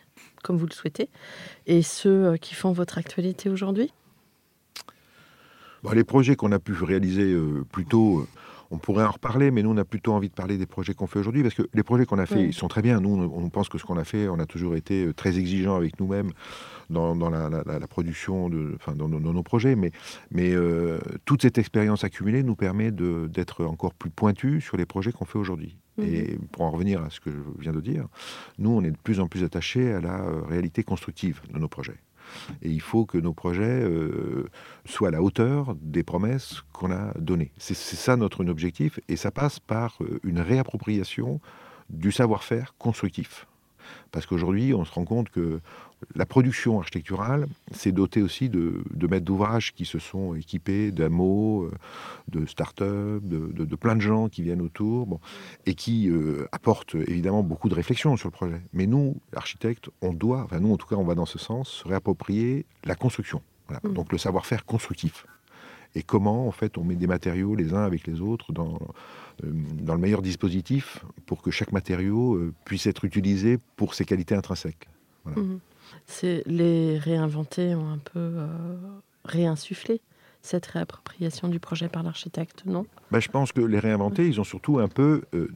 comme 0.48 0.58
vous 0.58 0.66
le 0.66 0.74
souhaitez, 0.74 1.10
et 1.66 1.82
ceux 1.82 2.26
euh, 2.26 2.38
qui 2.38 2.56
font 2.56 2.72
votre 2.72 2.98
actualité 2.98 3.50
aujourd'hui? 3.50 3.92
Bah, 5.84 5.92
Les 5.94 6.06
projets 6.06 6.38
qu'on 6.38 6.54
a 6.54 6.60
pu 6.60 6.72
réaliser 6.72 7.34
euh, 7.34 7.66
plus 7.70 7.86
tôt, 7.86 8.20
euh, 8.20 8.28
on 8.72 8.78
pourrait 8.78 9.06
en 9.06 9.12
reparler, 9.12 9.52
mais 9.52 9.64
nous, 9.64 9.72
on 9.72 9.78
a 9.78 9.86
plutôt 9.86 10.14
envie 10.14 10.30
de 10.30 10.34
parler 10.34 10.58
des 10.58 10.66
projets 10.66 10.94
qu'on 10.94 11.08
fait 11.08 11.20
aujourd'hui, 11.20 11.42
parce 11.44 11.56
que 11.56 11.64
les 11.74 11.84
projets 11.84 12.06
qu'on 12.06 12.20
a 12.20 12.26
fait, 12.26 12.44
ils 12.44 12.54
sont 12.54 12.68
très 12.68 12.82
bien. 12.82 13.00
Nous, 13.00 13.10
on 13.10 13.50
pense 13.50 13.70
que 13.70 13.78
ce 13.78 13.84
qu'on 13.84 13.98
a 13.98 14.04
fait, 14.04 14.28
on 14.28 14.40
a 14.40 14.46
toujours 14.46 14.76
été 14.76 15.12
très 15.16 15.38
exigeants 15.40 15.76
avec 15.76 16.00
nous-mêmes 16.00 16.32
dans, 16.90 17.30
la, 17.30 17.88
production, 17.88 18.50
de, 18.50 18.74
enfin, 18.76 18.94
dans, 18.96 19.08
nos 19.08 19.44
projets, 19.44 19.76
mais, 19.76 19.92
mais 20.32 20.54
toute 21.26 21.42
cette 21.42 21.58
expérience 21.58 22.04
accumulée 22.04 22.44
nous 22.44 22.56
permet 22.56 22.92
d'être 22.92 23.66
encore 23.66 23.94
plus 23.94 24.10
pointus 24.10 24.64
sur 24.64 24.78
les 24.78 24.86
projets 24.86 25.12
qu'on 25.12 25.26
fait 25.26 25.40
aujourd'hui. 25.40 25.78
Et 26.00 26.34
mhm. 26.34 26.48
pour 26.52 26.64
en 26.64 26.72
revenir 26.72 27.02
à 27.02 27.10
ce 27.10 27.20
que 27.20 27.32
je 27.32 27.62
viens 27.62 27.74
de 27.74 27.82
dire, 27.82 28.08
nous, 28.60 28.70
on 28.70 28.84
est 28.84 28.92
de 28.92 28.98
plus 28.98 29.20
en 29.20 29.28
plus 29.28 29.44
attachés 29.44 29.92
à 29.94 30.00
la 30.00 30.22
euh, 30.22 30.42
réalité 30.44 30.84
constructive 30.84 31.42
de 31.52 31.58
nos 31.58 31.68
projets. 31.68 31.98
Et 32.62 32.70
il 32.70 32.82
faut 32.82 33.06
que 33.06 33.18
nos 33.18 33.34
projets 33.34 33.82
euh, 33.82 34.50
soient 34.86 35.10
à 35.10 35.12
la 35.12 35.22
hauteur 35.22 35.76
des 35.82 36.04
promesses 36.04 36.64
qu'on 36.74 36.92
a 36.92 37.14
données. 37.20 37.52
C'est 37.58 37.76
ça 37.76 38.16
notre 38.16 38.46
objectif, 38.46 39.00
et 39.08 39.16
ça 39.16 39.32
passe 39.32 39.60
par 39.60 39.98
euh, 40.02 40.20
une 40.24 40.40
réappropriation 40.40 41.40
du 41.90 42.12
savoir-faire 42.12 42.76
constructif. 42.78 43.48
Parce 44.12 44.26
qu'aujourd'hui, 44.26 44.74
on 44.74 44.86
se 44.86 44.92
rend 44.92 45.06
compte 45.06 45.30
que 45.30 45.60
la 46.16 46.26
production 46.26 46.80
architecturale 46.80 47.48
s'est 47.72 47.92
dotée 47.92 48.22
aussi 48.22 48.50
de, 48.50 48.84
maîtres 49.10 49.26
d'ouvrage 49.26 49.74
qui 49.74 49.86
se 49.86 50.00
sont 50.00 50.36
équipés 50.36 50.92
d'amots, 50.92 51.64
euh, 51.64 51.72
de 52.28 52.46
start-up, 52.46 53.24
de, 53.24 53.76
plein 53.76 53.96
de 53.96 54.02
gens 54.02 54.30
qui 54.30 54.42
viennent 54.44 54.62
autour, 54.62 55.20
et 55.66 55.74
qui 55.74 56.10
euh, 56.10 56.48
apportent 56.52 56.96
évidemment 56.96 57.44
beaucoup 57.44 57.70
de 57.70 57.76
réflexion 57.76 58.16
sur 58.18 58.28
le 58.28 58.34
projet. 58.34 58.62
Mais 58.74 58.88
nous, 58.88 59.18
architectes, 59.36 59.90
on 60.02 60.14
doit, 60.14 60.42
enfin 60.44 60.60
nous 60.60 60.74
en 60.74 60.78
tout 60.78 60.88
cas, 60.88 60.96
on 60.96 61.04
va 61.04 61.16
dans 61.16 61.26
ce 61.26 61.40
sens, 61.40 61.70
se 61.70 61.88
réapproprier 61.88 62.66
la 62.84 62.96
construction. 62.96 63.42
Mmh. 63.70 63.94
Donc 63.94 64.12
le 64.12 64.18
savoir-faire 64.18 64.66
constructif. 64.66 65.26
Et 65.98 66.04
comment, 66.04 66.48
en 66.48 66.52
fait, 66.52 66.78
on 66.78 66.84
met 66.84 66.96
des 66.96 67.08
matériaux 67.08 67.56
les 67.56 67.74
uns 67.74 67.84
avec 67.84 68.06
les 68.06 68.22
autres 68.22 68.54
dans, 68.54 68.78
euh, 69.44 69.52
dans 69.82 69.96
le 69.96 70.00
meilleur 70.00 70.22
dispositif 70.22 71.04
pour 71.26 71.42
que 71.42 71.52
chaque 71.52 71.72
matériau 71.72 72.40
puisse 72.66 72.86
être 72.86 73.04
utilisé 73.04 73.58
pour 73.76 73.96
ses 73.96 74.06
qualités 74.06 74.36
intrinsèques. 74.36 74.88
Voilà. 75.26 75.42
Mmh. 75.42 75.60
C'est 76.06 76.44
les 76.46 76.98
réinventer 76.98 77.76
ont 77.76 77.90
un 77.90 77.98
peu 77.98 78.20
euh, 78.20 78.48
réinsufflé 79.26 80.02
cette 80.42 80.66
réappropriation 80.68 81.48
du 81.50 81.60
projet 81.60 81.90
par 81.90 82.04
l'architecte, 82.04 82.64
non? 82.66 82.86
Ben, 83.12 83.20
Je 83.20 83.30
pense 83.30 83.52
que 83.52 83.62
les 83.62 83.80
réinventer, 83.80 84.28
ils 84.28 84.40
ont 84.40 84.46
surtout 84.46 84.80
un 84.80 84.88
peu 84.88 85.24
euh, 85.34 85.50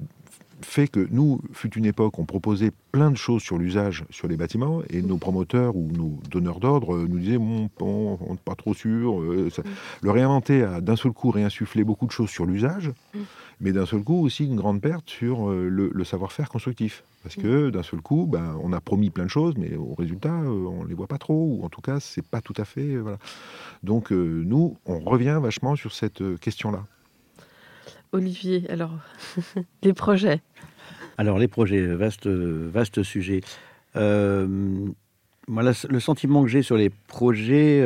fait 0.65 0.87
que 0.87 1.07
nous, 1.11 1.41
fut 1.53 1.73
une 1.75 1.85
époque, 1.85 2.19
on 2.19 2.25
proposait 2.25 2.71
plein 2.91 3.11
de 3.11 3.17
choses 3.17 3.41
sur 3.41 3.57
l'usage 3.57 4.03
sur 4.09 4.27
les 4.27 4.37
bâtiments 4.37 4.81
et 4.89 5.01
nos 5.01 5.17
promoteurs 5.17 5.75
ou 5.75 5.89
nos 5.91 6.19
donneurs 6.29 6.59
d'ordre 6.59 6.97
nous 6.99 7.19
disaient 7.19 7.37
bon, 7.37 7.69
on 7.79 8.31
n'est 8.31 8.39
pas 8.43 8.55
trop 8.55 8.73
sûr. 8.73 9.21
Euh, 9.21 9.49
mm. 9.55 9.63
Le 10.01 10.11
réinventer 10.11 10.63
a 10.63 10.81
d'un 10.81 10.95
seul 10.95 11.11
coup 11.11 11.31
réinsufflé 11.31 11.83
beaucoup 11.83 12.05
de 12.05 12.11
choses 12.11 12.29
sur 12.29 12.45
l'usage, 12.45 12.91
mm. 13.13 13.19
mais 13.61 13.71
d'un 13.71 13.85
seul 13.85 14.03
coup 14.03 14.23
aussi 14.25 14.45
une 14.45 14.55
grande 14.55 14.81
perte 14.81 15.09
sur 15.09 15.49
le 15.49 16.03
savoir-faire 16.03 16.49
constructif. 16.49 17.03
Parce 17.23 17.35
que 17.35 17.69
d'un 17.69 17.83
seul 17.83 18.01
coup, 18.01 18.25
ben, 18.27 18.57
on 18.63 18.73
a 18.73 18.81
promis 18.81 19.11
plein 19.11 19.25
de 19.25 19.29
choses, 19.29 19.53
mais 19.55 19.75
au 19.75 19.93
résultat, 19.93 20.33
euh, 20.33 20.65
on 20.65 20.83
ne 20.83 20.87
les 20.87 20.95
voit 20.95 21.07
pas 21.07 21.19
trop, 21.19 21.57
ou 21.59 21.63
en 21.63 21.69
tout 21.69 21.81
cas, 21.81 21.99
c'est 21.99 22.25
pas 22.25 22.41
tout 22.41 22.53
à 22.57 22.65
fait. 22.65 22.95
Euh, 22.95 23.01
voilà. 23.01 23.17
Donc, 23.83 24.11
euh, 24.11 24.43
nous, 24.45 24.77
on 24.85 24.99
revient 24.99 25.39
vachement 25.41 25.75
sur 25.75 25.93
cette 25.93 26.23
question-là. 26.39 26.83
Olivier, 28.11 28.69
alors, 28.69 28.97
les 29.83 29.93
projets 29.93 30.41
Alors, 31.17 31.39
les 31.39 31.47
projets, 31.47 31.85
vaste, 31.85 32.27
vaste 32.27 33.03
sujet. 33.03 33.41
moi, 33.95 34.03
le 35.47 35.99
sentiment 35.99 36.43
que 36.43 36.49
j'ai 36.49 36.61
sur 36.61 36.77
les 36.77 36.89
projets 36.89 37.85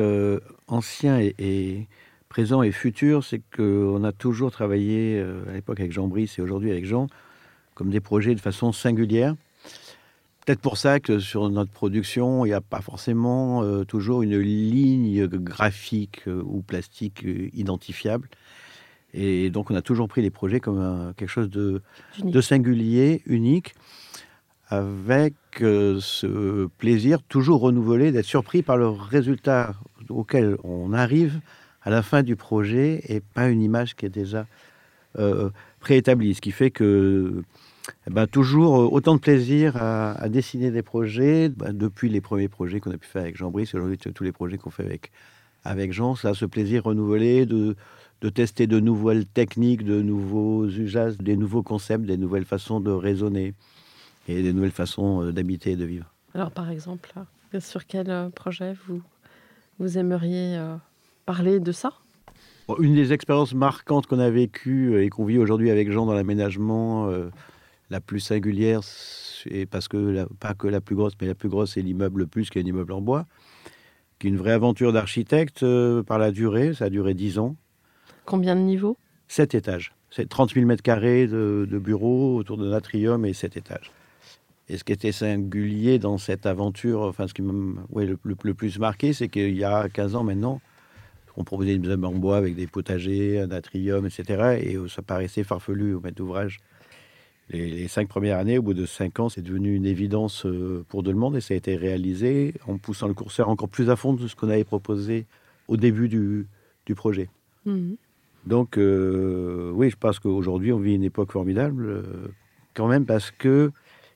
anciens 0.68 1.20
et, 1.20 1.88
présents 2.30 2.64
et 2.64 2.72
futurs, 2.72 3.24
c'est 3.24 3.42
qu'on 3.56 4.04
a 4.04 4.12
toujours 4.12 4.52
travaillé 4.52 5.20
à 5.50 5.54
l'époque 5.54 5.80
avec 5.80 5.92
Jean 5.92 6.08
Brice 6.08 6.40
et 6.40 6.42
aujourd'hui 6.42 6.72
avec 6.72 6.86
Jean 6.86 7.08
comme 7.76 7.90
des 7.90 8.00
projets 8.00 8.34
de 8.34 8.40
façon 8.40 8.72
singulière. 8.72 9.36
Peut-être 10.46 10.62
pour 10.62 10.78
ça 10.78 11.00
que 11.00 11.20
sur 11.20 11.50
notre 11.50 11.72
production, 11.72 12.46
il 12.46 12.50
n'y 12.50 12.54
a 12.54 12.62
pas 12.62 12.82
forcément 12.82 13.64
euh, 13.64 13.84
toujours 13.84 14.22
une 14.22 14.38
ligne 14.40 15.26
graphique 15.28 16.22
euh, 16.28 16.42
ou 16.46 16.62
plastique 16.62 17.26
euh, 17.26 17.50
identifiable. 17.54 18.30
Et 19.16 19.50
donc, 19.50 19.72
on 19.72 19.76
a 19.76 19.82
toujours 19.82 20.10
pris 20.10 20.22
les 20.22 20.30
projets 20.30 20.60
comme 20.60 21.14
quelque 21.16 21.30
chose 21.30 21.50
de, 21.50 21.82
de, 22.22 22.42
singulier, 22.42 23.22
unique. 23.26 23.74
avec 24.68 25.36
euh, 25.62 26.00
ce 26.02 26.68
plaisir 26.78 27.24
toujours 27.24 27.62
renouvelé 27.62 28.12
d'être 28.12 28.26
surpris 28.26 28.62
par 28.62 28.78
le 28.78 28.90
résultat 28.90 29.74
auquel 30.10 30.58
on 30.64 30.92
arrive 30.92 31.40
à 31.82 31.90
la 31.90 32.02
fin 32.02 32.24
du 32.24 32.36
projet 32.36 33.02
et 33.08 33.22
pas 33.22 33.48
une 33.48 33.62
image 33.62 33.96
qui 33.96 34.06
est 34.06 34.10
déjà 34.10 34.48
euh, 35.18 35.50
préétablie. 35.80 36.34
Ce 36.34 36.42
qui 36.42 36.52
fait 36.52 36.72
que 36.72 37.44
eh 38.08 38.10
ben, 38.10 38.28
toujours 38.28 38.82
euh, 38.82 38.88
autant 38.92 39.16
de 39.16 39.20
plaisir 39.20 39.78
à, 39.78 40.28
dessiner 40.28 40.72
des 40.72 40.82
projets, 40.82 41.50
ben, 41.50 41.72
depuis 41.72 42.10
les 42.10 42.22
premiers 42.22 42.50
projets 42.50 42.80
qu'on 42.80 42.92
a 42.92 42.98
pu 42.98 43.08
faire 43.08 43.22
avec 43.22 43.38
Jean 43.38 43.52
Brice, 43.52 43.74
aujourd'hui 43.76 43.98
tous 43.98 44.24
les 44.24 44.32
projets 44.32 44.58
qu'on 44.58 44.72
fait 44.72 44.84
avec, 44.84 45.12
avec 45.64 45.94
Jean, 45.94 46.16
ça, 46.16 46.34
ce 46.34 46.46
plaisir 46.46 46.84
renouvelé 46.84 47.46
de, 47.46 47.76
de 48.26 48.30
tester 48.32 48.66
de 48.66 48.80
nouvelles 48.80 49.28
techniques, 49.28 49.84
de 49.84 50.02
nouveaux 50.02 50.66
usages, 50.66 51.16
des 51.20 51.38
nouveaux 51.38 51.62
concepts, 51.62 52.06
des 52.06 52.18
nouvelles 52.18 52.46
façons 52.46 52.80
de 52.80 52.90
raisonner 52.90 53.54
et 54.28 54.42
des 54.42 54.52
nouvelles 54.52 54.72
façons 54.72 55.22
euh, 55.22 55.32
d'habiter 55.32 55.74
et 55.74 55.76
de 55.76 55.86
vivre. 55.86 56.12
Alors 56.34 56.50
par 56.50 56.72
exemple, 56.72 57.14
sur 57.60 57.86
quel 57.86 58.10
euh, 58.10 58.30
projet 58.30 58.74
vous, 58.88 59.04
vous 59.78 60.00
aimeriez 60.00 60.60
parler 61.28 61.60
de 61.60 61.72
ça? 61.72 61.94
Une 62.80 62.96
des 62.96 63.14
expériences 63.14 63.54
marquantes 63.54 64.08
qu'on 64.08 64.18
a 64.18 64.32
vécues 64.32 65.00
et 65.00 65.10
qu'on 65.10 65.26
vit 65.26 65.38
aujourd'hui 65.38 65.70
avec 65.70 65.92
Jean 65.92 66.08
dans 66.08 66.16
l'aménagement, 66.16 67.08
la 67.92 68.02
plus 68.02 68.22
singulière, 68.22 68.82
et 69.46 69.68
parce 69.68 69.88
que 69.88 70.26
pas 70.40 70.56
que 70.56 70.68
la 70.68 70.82
plus 70.82 70.96
grosse, 70.96 71.14
mais 71.22 71.28
la 71.28 71.36
plus 71.36 71.50
grosse, 71.50 71.74
c'est 71.74 71.84
l'immeuble 71.84 72.26
plus 72.26 72.50
qu'un 72.50 72.62
immeuble 72.62 72.94
en 72.94 73.02
bois, 73.02 73.28
qui 74.18 74.26
est 74.26 74.30
une 74.32 74.38
vraie 74.38 74.54
aventure 74.54 74.94
d'architecte 74.94 75.62
euh, 75.62 76.02
par 76.02 76.18
la 76.18 76.32
durée. 76.32 76.74
Ça 76.74 76.86
a 76.86 76.90
duré 76.90 77.14
10 77.14 77.38
ans. 77.38 77.56
Combien 78.26 78.56
de 78.56 78.62
niveaux? 78.62 78.98
Sept 79.28 79.56
étages. 79.56 79.94
C'est 80.10 80.28
30 80.30 80.54
000 80.54 80.66
mètres 80.66 80.84
carrés 80.84 81.28
de, 81.28 81.68
bureaux 81.80 82.38
autour 82.38 82.58
de 82.58 82.70
l'atrium 82.70 83.26
et 83.26 83.34
sept 83.34 83.58
étages. 83.58 83.92
Et 84.70 84.78
ce 84.78 84.84
qui 84.84 84.94
était 84.94 85.12
singulier 85.12 86.00
dans 86.00 86.18
cette 86.18 86.46
aventure, 86.46 87.02
enfin 87.02 87.28
ce 87.28 87.34
qui 87.34 87.42
m'a 87.42 87.82
ouais, 87.92 88.06
le, 88.06 88.18
le, 88.24 88.54
plus 88.54 88.80
marqué, 88.80 89.14
c'est 89.14 89.28
qu'il 89.28 89.56
y 89.56 89.64
a 89.64 89.90
15 89.90 90.16
ans 90.16 90.24
maintenant, 90.24 90.62
on 91.38 91.44
proposait 91.44 91.78
des 91.78 91.86
immeubles 91.86 92.06
en 92.06 92.14
bois 92.14 92.38
avec 92.38 92.56
des 92.56 92.66
potagers, 92.66 93.40
un 93.40 93.52
atrium, 93.52 94.06
etc. 94.06 94.60
Et 94.64 94.78
ça 94.88 95.02
paraissait 95.02 95.44
farfelu 95.44 95.94
au 95.94 96.00
maître 96.00 96.16
d'ouvrage 96.16 96.60
les, 97.50 97.88
cinq 97.88 98.08
premières 98.08 98.38
années, 98.38 98.58
au 98.58 98.62
bout 98.62 98.74
de 98.74 98.86
cinq 98.86 99.20
ans, 99.20 99.30
c'est 99.30 99.42
devenu 99.42 99.76
une 99.76 99.86
évidence 99.86 100.46
euh, 100.46 100.84
pour 100.90 101.04
tout 101.04 101.12
le 101.12 101.18
monde 101.18 101.36
et 101.38 101.42
ça 101.42 101.54
a 101.54 101.58
été 101.58 101.76
réalisé 101.76 102.56
en 102.68 102.78
poussant 102.78 103.08
le 103.08 103.14
curseur 103.14 103.50
encore 103.50 103.70
plus 103.70 103.90
à 103.90 103.96
fond 103.96 104.14
de 104.14 104.28
ce 104.28 104.36
qu'on 104.36 104.50
avait 104.50 104.64
proposé 104.64 105.26
au 105.68 105.78
début 105.78 106.08
du, 106.08 106.48
projet. 106.96 107.30
Mhm. 107.66 107.98
Donc, 108.46 108.78
euh, 108.78 109.72
oui, 109.74 109.90
je 109.90 109.96
pense 109.96 110.20
qu'aujourd'hui, 110.20 110.72
on 110.72 110.80
vit 110.80 110.96
une 110.96 111.04
époque 111.04 111.32
formidable, 111.32 111.86
euh, 111.86 112.04
quand 112.74 112.88
même, 112.88 113.06
parce 113.06 113.32
qu'il 113.32 113.72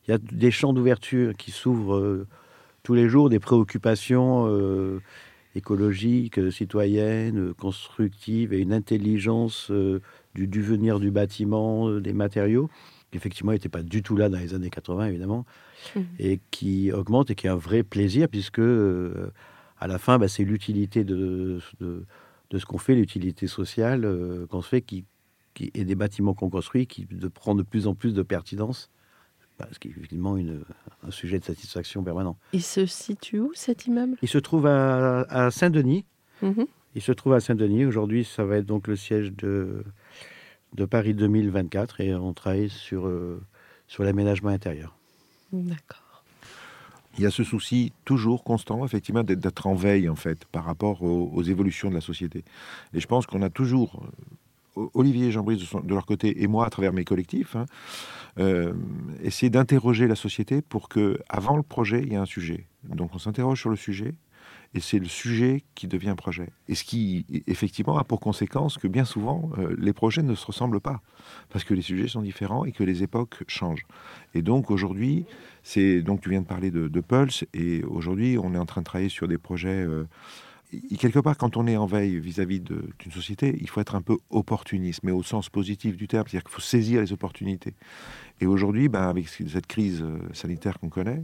y 0.07 0.11
a 0.11 0.17
des 0.17 0.51
champs 0.51 0.73
d'ouverture 0.73 1.35
qui 1.35 1.51
s'ouvrent 1.51 2.25
tous 2.83 2.93
les 2.93 3.09
jours, 3.09 3.29
des 3.29 3.39
préoccupations 3.39 4.47
écologiques, 5.55 6.51
citoyennes, 6.51 7.53
constructives 7.53 8.53
et 8.53 8.59
une 8.59 8.73
intelligence 8.73 9.71
du 10.35 10.47
devenir 10.47 10.99
du 10.99 11.11
bâtiment, 11.11 11.89
des 11.99 12.13
matériaux 12.13 12.69
effectivement 13.13 13.51
n'était 13.51 13.69
pas 13.69 13.83
du 13.83 14.03
tout 14.03 14.15
là 14.15 14.29
dans 14.29 14.37
les 14.37 14.53
années 14.53 14.69
80, 14.69 15.07
évidemment, 15.07 15.45
mmh. 15.95 16.01
et 16.19 16.39
qui 16.51 16.91
augmente 16.91 17.31
et 17.31 17.35
qui 17.35 17.47
est 17.47 17.49
un 17.49 17.55
vrai 17.55 17.83
plaisir, 17.83 18.27
puisque 18.29 18.59
euh, 18.59 19.31
à 19.79 19.87
la 19.87 19.97
fin, 19.97 20.17
bah, 20.19 20.27
c'est 20.27 20.43
l'utilité 20.43 21.03
de, 21.03 21.59
de, 21.79 22.05
ce 22.57 22.65
qu'on 22.65 22.77
fait, 22.77 22.95
l'utilité 22.95 23.47
sociale 23.47 24.05
euh, 24.05 24.47
qu'on 24.47 24.62
se 24.62 24.69
fait, 24.69 24.81
qui, 24.81 25.05
qui, 25.53 25.71
et 25.73 25.85
des 25.85 25.95
bâtiments 25.95 26.33
qu'on 26.33 26.49
construit, 26.49 26.88
qui 26.88 27.05
de, 27.05 27.27
prend 27.27 27.55
de 27.55 27.63
plus 27.63 27.88
en 27.88 27.95
plus 27.95 28.13
de 28.13 28.23
pertinence, 28.23 28.89
ce 29.71 29.77
qui 29.77 29.89
est 29.89 29.91
effectivement 29.91 30.38
une, 30.38 30.63
un 31.03 31.12
sujet 31.12 31.38
de 31.38 31.43
satisfaction 31.43 32.03
permanent. 32.03 32.38
Il 32.53 32.63
se 32.63 32.85
situe 32.85 33.39
où 33.39 33.51
cet 33.53 33.85
immeuble? 33.85 34.17
Il 34.21 34.29
se 34.29 34.38
trouve 34.38 34.65
à, 34.67 35.49
Saint-Denis. 35.51 36.05
Mmh 36.41 36.63
Il 36.95 37.01
se 37.01 37.12
trouve 37.12 37.33
à 37.33 37.41
Saint-Denis. 37.41 37.85
Aujourd'hui, 37.85 38.23
ça 38.23 38.45
va 38.45 38.57
être 38.57 38.65
donc 38.65 38.88
le 38.88 38.95
siège 38.95 39.33
de 39.33 39.83
de 40.73 40.85
Paris 40.85 41.13
2024 41.13 42.01
et 42.01 42.15
on 42.15 42.33
travaille 42.33 42.69
sur, 42.69 43.07
euh, 43.07 43.41
sur 43.88 44.03
l'aménagement 44.03 44.49
intérieur. 44.49 44.95
D'accord. 45.51 46.03
Il 47.17 47.23
y 47.23 47.25
a 47.25 47.31
ce 47.31 47.43
souci 47.43 47.91
toujours 48.05 48.43
constant, 48.43 48.85
effectivement, 48.85 49.23
d'être 49.23 49.67
en 49.67 49.75
veille, 49.75 50.07
en 50.09 50.15
fait, 50.15 50.45
par 50.45 50.63
rapport 50.63 51.03
aux, 51.03 51.43
évolutions 51.43 51.89
de 51.89 51.95
la 51.95 52.01
société. 52.01 52.43
Et 52.93 52.99
je 52.99 53.07
pense 53.07 53.25
qu'on 53.25 53.41
a 53.41 53.49
toujours, 53.49 54.03
euh, 54.77 54.87
Olivier 54.93 55.27
et 55.27 55.31
Jean-Brice 55.31 55.59
de, 55.59 55.93
leur 55.93 56.05
côté, 56.05 56.43
et 56.43 56.47
moi, 56.47 56.65
à 56.65 56.69
travers 56.69 56.93
mes 56.93 57.03
collectifs, 57.03 57.55
hein, 57.55 57.65
euh, 58.37 58.73
essayer 59.21 59.49
d'interroger 59.49 60.07
la 60.07 60.15
société 60.15 60.61
pour 60.61 60.87
que, 60.87 61.19
avant 61.27 61.57
le 61.57 61.63
projet, 61.63 62.01
il 62.03 62.09
y 62.09 62.13
ait 62.13 62.17
un 62.17 62.25
sujet. 62.25 62.67
Donc 62.83 63.13
on 63.13 63.19
s'interroge 63.19 63.59
sur 63.59 63.69
le 63.69 63.75
sujet, 63.75 64.13
et 64.73 64.79
c'est 64.79 64.99
le 64.99 65.08
sujet 65.08 65.63
qui 65.75 65.88
devient 65.88 66.13
projet. 66.15 66.49
Et 66.67 66.75
ce 66.75 66.84
qui, 66.84 67.25
effectivement, 67.47 67.97
a 67.97 68.03
pour 68.03 68.19
conséquence 68.19 68.77
que 68.77 68.88
bien 68.88 69.05
souvent, 69.05 69.49
euh, 69.58 69.75
les 69.79 69.93
projets 69.93 70.21
ne 70.21 70.36
se 70.36 70.45
ressemblent 70.45 70.79
pas, 70.79 71.01
parce 71.49 71.63
que 71.63 71.73
les 71.73 71.82
sujets 71.82 72.08
sont 72.08 72.21
différents 72.21 72.65
et 72.65 72.71
que 72.71 72.84
les 72.84 73.01
époques 73.01 73.43
changent. 73.47 73.86
Et 74.36 74.41
donc 74.41 74.69
aujourd'hui, 74.69 75.25
c'est 75.63 76.01
donc 76.01 76.21
tu 76.21 76.29
viens 76.29 76.41
de 76.41 76.47
parler 76.47 76.69
de, 76.71 77.01
Pulse, 77.01 77.45
et 77.53 77.84
aujourd'hui, 77.84 78.38
on 78.38 78.53
est 78.53 78.58
en 78.58 78.65
train 78.65 78.82
de 78.82 78.86
travailler 78.86 79.10
sur 79.10 79.27
des 79.27 79.38
projets. 79.38 79.69
Euh, 79.69 80.03
quelque 80.99 81.19
part, 81.19 81.38
quand 81.38 81.58
on 81.58 81.65
est 81.65 81.77
en 81.77 81.88
veille 81.88 82.19
vis-à-vis 82.19 82.60
d'une 82.60 83.12
société, 83.12 83.58
il 83.60 83.69
faut 83.69 83.82
être 83.82 83.95
un 83.95 84.01
peu 84.01 84.17
opportuniste, 84.29 85.01
mais 85.03 85.12
au 85.12 85.23
sens 85.23 85.49
positif 85.49 85.97
du 85.97 86.08
terme, 86.08 86.25
c'est-à-dire 86.27 86.43
qu'il 86.43 86.53
faut 86.53 86.62
saisir 86.62 87.01
les 87.01 87.12
opportunités. 87.12 87.73
Et 88.39 88.45
aujourd'hui, 88.45 88.88
ben, 88.88 89.10
avec 89.10 89.27
cette 89.27 89.67
crise 89.67 90.01
euh, 90.01 90.19
sanitaire 90.34 90.79
qu'on 90.79 90.89
connaît, 90.89 91.23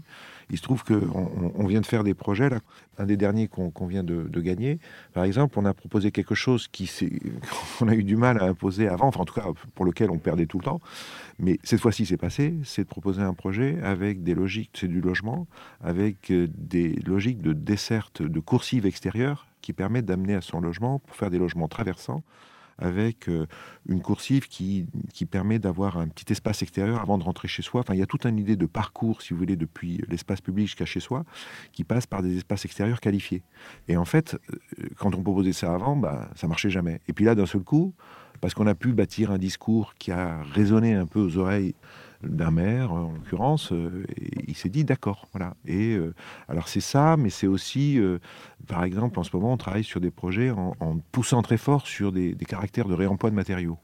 il 0.50 0.58
se 0.58 0.62
trouve 0.62 0.84
qu'on 0.84 1.52
on 1.56 1.66
vient 1.66 1.82
de 1.82 1.86
faire 1.86 2.04
des 2.04 2.14
projets, 2.14 2.50
là, 2.50 2.60
un 2.98 3.06
des 3.06 3.18
derniers 3.18 3.48
qu'on 3.48 3.88
vient 3.88 4.04
de, 4.04 4.40
gagner. 4.40 4.80
Par 5.14 5.24
exemple, 5.24 5.58
on 5.58 5.66
a 5.66 5.74
proposé 5.74 6.12
quelque 6.12 6.36
chose 6.36 6.68
qu'on 7.80 7.88
a 7.88 7.96
eu 7.96 8.04
du 8.04 8.16
mal 8.16 8.42
à 8.42 8.46
imposer 8.46 8.88
avant, 8.88 9.08
enfin 9.08 9.22
en 9.22 9.26
tout 9.26 9.34
cas 9.34 9.46
pour 9.74 9.86
lequel 9.86 10.12
on 10.12 10.18
perdait 10.18 10.46
tout 10.46 10.60
le 10.60 10.66
temps. 10.66 10.82
Mais 11.40 11.60
cette 11.64 11.80
fois-ci, 11.80 12.06
c'est 12.06 12.18
passé, 12.18 12.54
c'est 12.64 12.84
de 12.84 12.88
proposer 12.88 13.22
un 13.22 13.34
projet 13.34 13.80
avec 13.82 14.24
des 14.24 14.36
logiques, 14.36 14.72
c'est 14.74 14.88
du 14.88 15.02
logement, 15.02 15.48
avec 15.84 16.32
euh, 16.32 16.48
des 16.56 16.94
logiques 17.06 17.42
de 17.42 17.54
desserte, 17.54 18.22
de 18.22 18.40
coursive 18.40 18.86
extérieure 18.86 19.48
qui 19.62 19.74
permettent 19.74 20.06
d'amener 20.06 20.36
à 20.36 20.42
son 20.42 20.62
logement 20.62 21.00
pour 21.00 21.16
faire 21.16 21.32
des 21.32 21.40
logements 21.40 21.68
traversants 21.68 22.24
avec 22.78 23.30
euh, 23.30 23.46
une 23.88 24.02
coursive 24.02 24.48
qui, 24.48 24.86
qui 25.14 25.26
permet 25.26 25.60
d'avoir 25.60 25.98
un 25.98 26.08
petit 26.08 26.32
espace 26.32 26.62
extérieur 26.62 27.02
avant 27.02 27.18
de 27.18 27.24
rentrer 27.24 27.48
chez 27.48 27.62
soi. 27.62 27.82
Enfin, 27.82 27.94
il 27.94 28.00
y 28.00 28.04
a 28.04 28.06
toute 28.06 28.26
une 28.26 28.38
idée 28.38 28.56
de 28.56 28.66
parcours, 28.66 29.22
si 29.22 29.34
vous 29.34 29.40
voulez, 29.40 29.56
depuis 29.56 30.02
l'espace 30.08 30.42
public 30.42 30.68
jusqu'à 30.68 30.86
chez 30.86 31.00
soi, 31.00 31.24
qui 31.72 31.84
passe 31.84 32.06
par 32.06 32.22
des 32.22 32.38
espaces 32.38 32.66
extérieurs 32.66 33.00
qualifiés. 33.00 33.44
Et 33.88 33.98
en 33.98 34.06
fait, 34.06 34.38
euh, 34.80 34.88
quand 34.98 35.16
on 35.16 35.24
proposait 35.24 35.54
ça 35.54 35.74
avant, 35.74 35.96
bah, 35.96 36.30
ça 36.36 36.48
marchait 36.48 36.70
jamais. 36.70 37.00
Et 37.08 37.14
puis 37.14 37.26
là, 37.26 37.36
d'un 37.36 37.46
seul 37.46 37.64
coup, 37.64 37.94
parce 38.42 38.54
qu'on 38.54 38.68
a 38.68 38.76
pu 38.76 38.92
bâtir 38.92 39.32
un 39.32 39.38
discours 39.38 39.96
qui 39.96 40.12
a 40.12 40.42
résonné 40.44 40.94
un 40.94 41.06
peu 41.06 41.20
aux 41.20 41.38
oreilles 41.38 41.76
d'un 42.24 42.52
maire, 42.52 42.92
en 42.92 43.12
l'occurrence, 43.14 43.72
euh, 43.72 44.06
il 44.48 44.56
s'est 44.56 44.70
dit 44.70 44.84
d'accord, 44.84 45.28
voilà. 45.34 45.56
Et 45.66 45.96
euh, 45.96 46.14
alors 46.48 46.68
c'est 46.68 46.82
ça, 46.82 47.18
mais 47.18 47.30
c'est 47.30 47.48
aussi, 47.48 48.00
euh, 48.00 48.20
par 48.68 48.84
exemple, 48.84 49.20
en 49.20 49.24
ce 49.24 49.36
moment, 49.36 49.54
on 49.54 49.58
travaille 49.58 49.84
sur 49.84 50.00
des 50.02 50.12
projets 50.12 50.52
en, 50.52 50.74
poussant 51.12 51.42
très 51.42 51.58
fort 51.58 51.88
sur 51.88 52.12
des 52.12 52.36
caractères 52.48 52.88
de 52.88 52.94
réemploi 52.94 53.30
de 53.30 53.36
matériaux. 53.36 53.78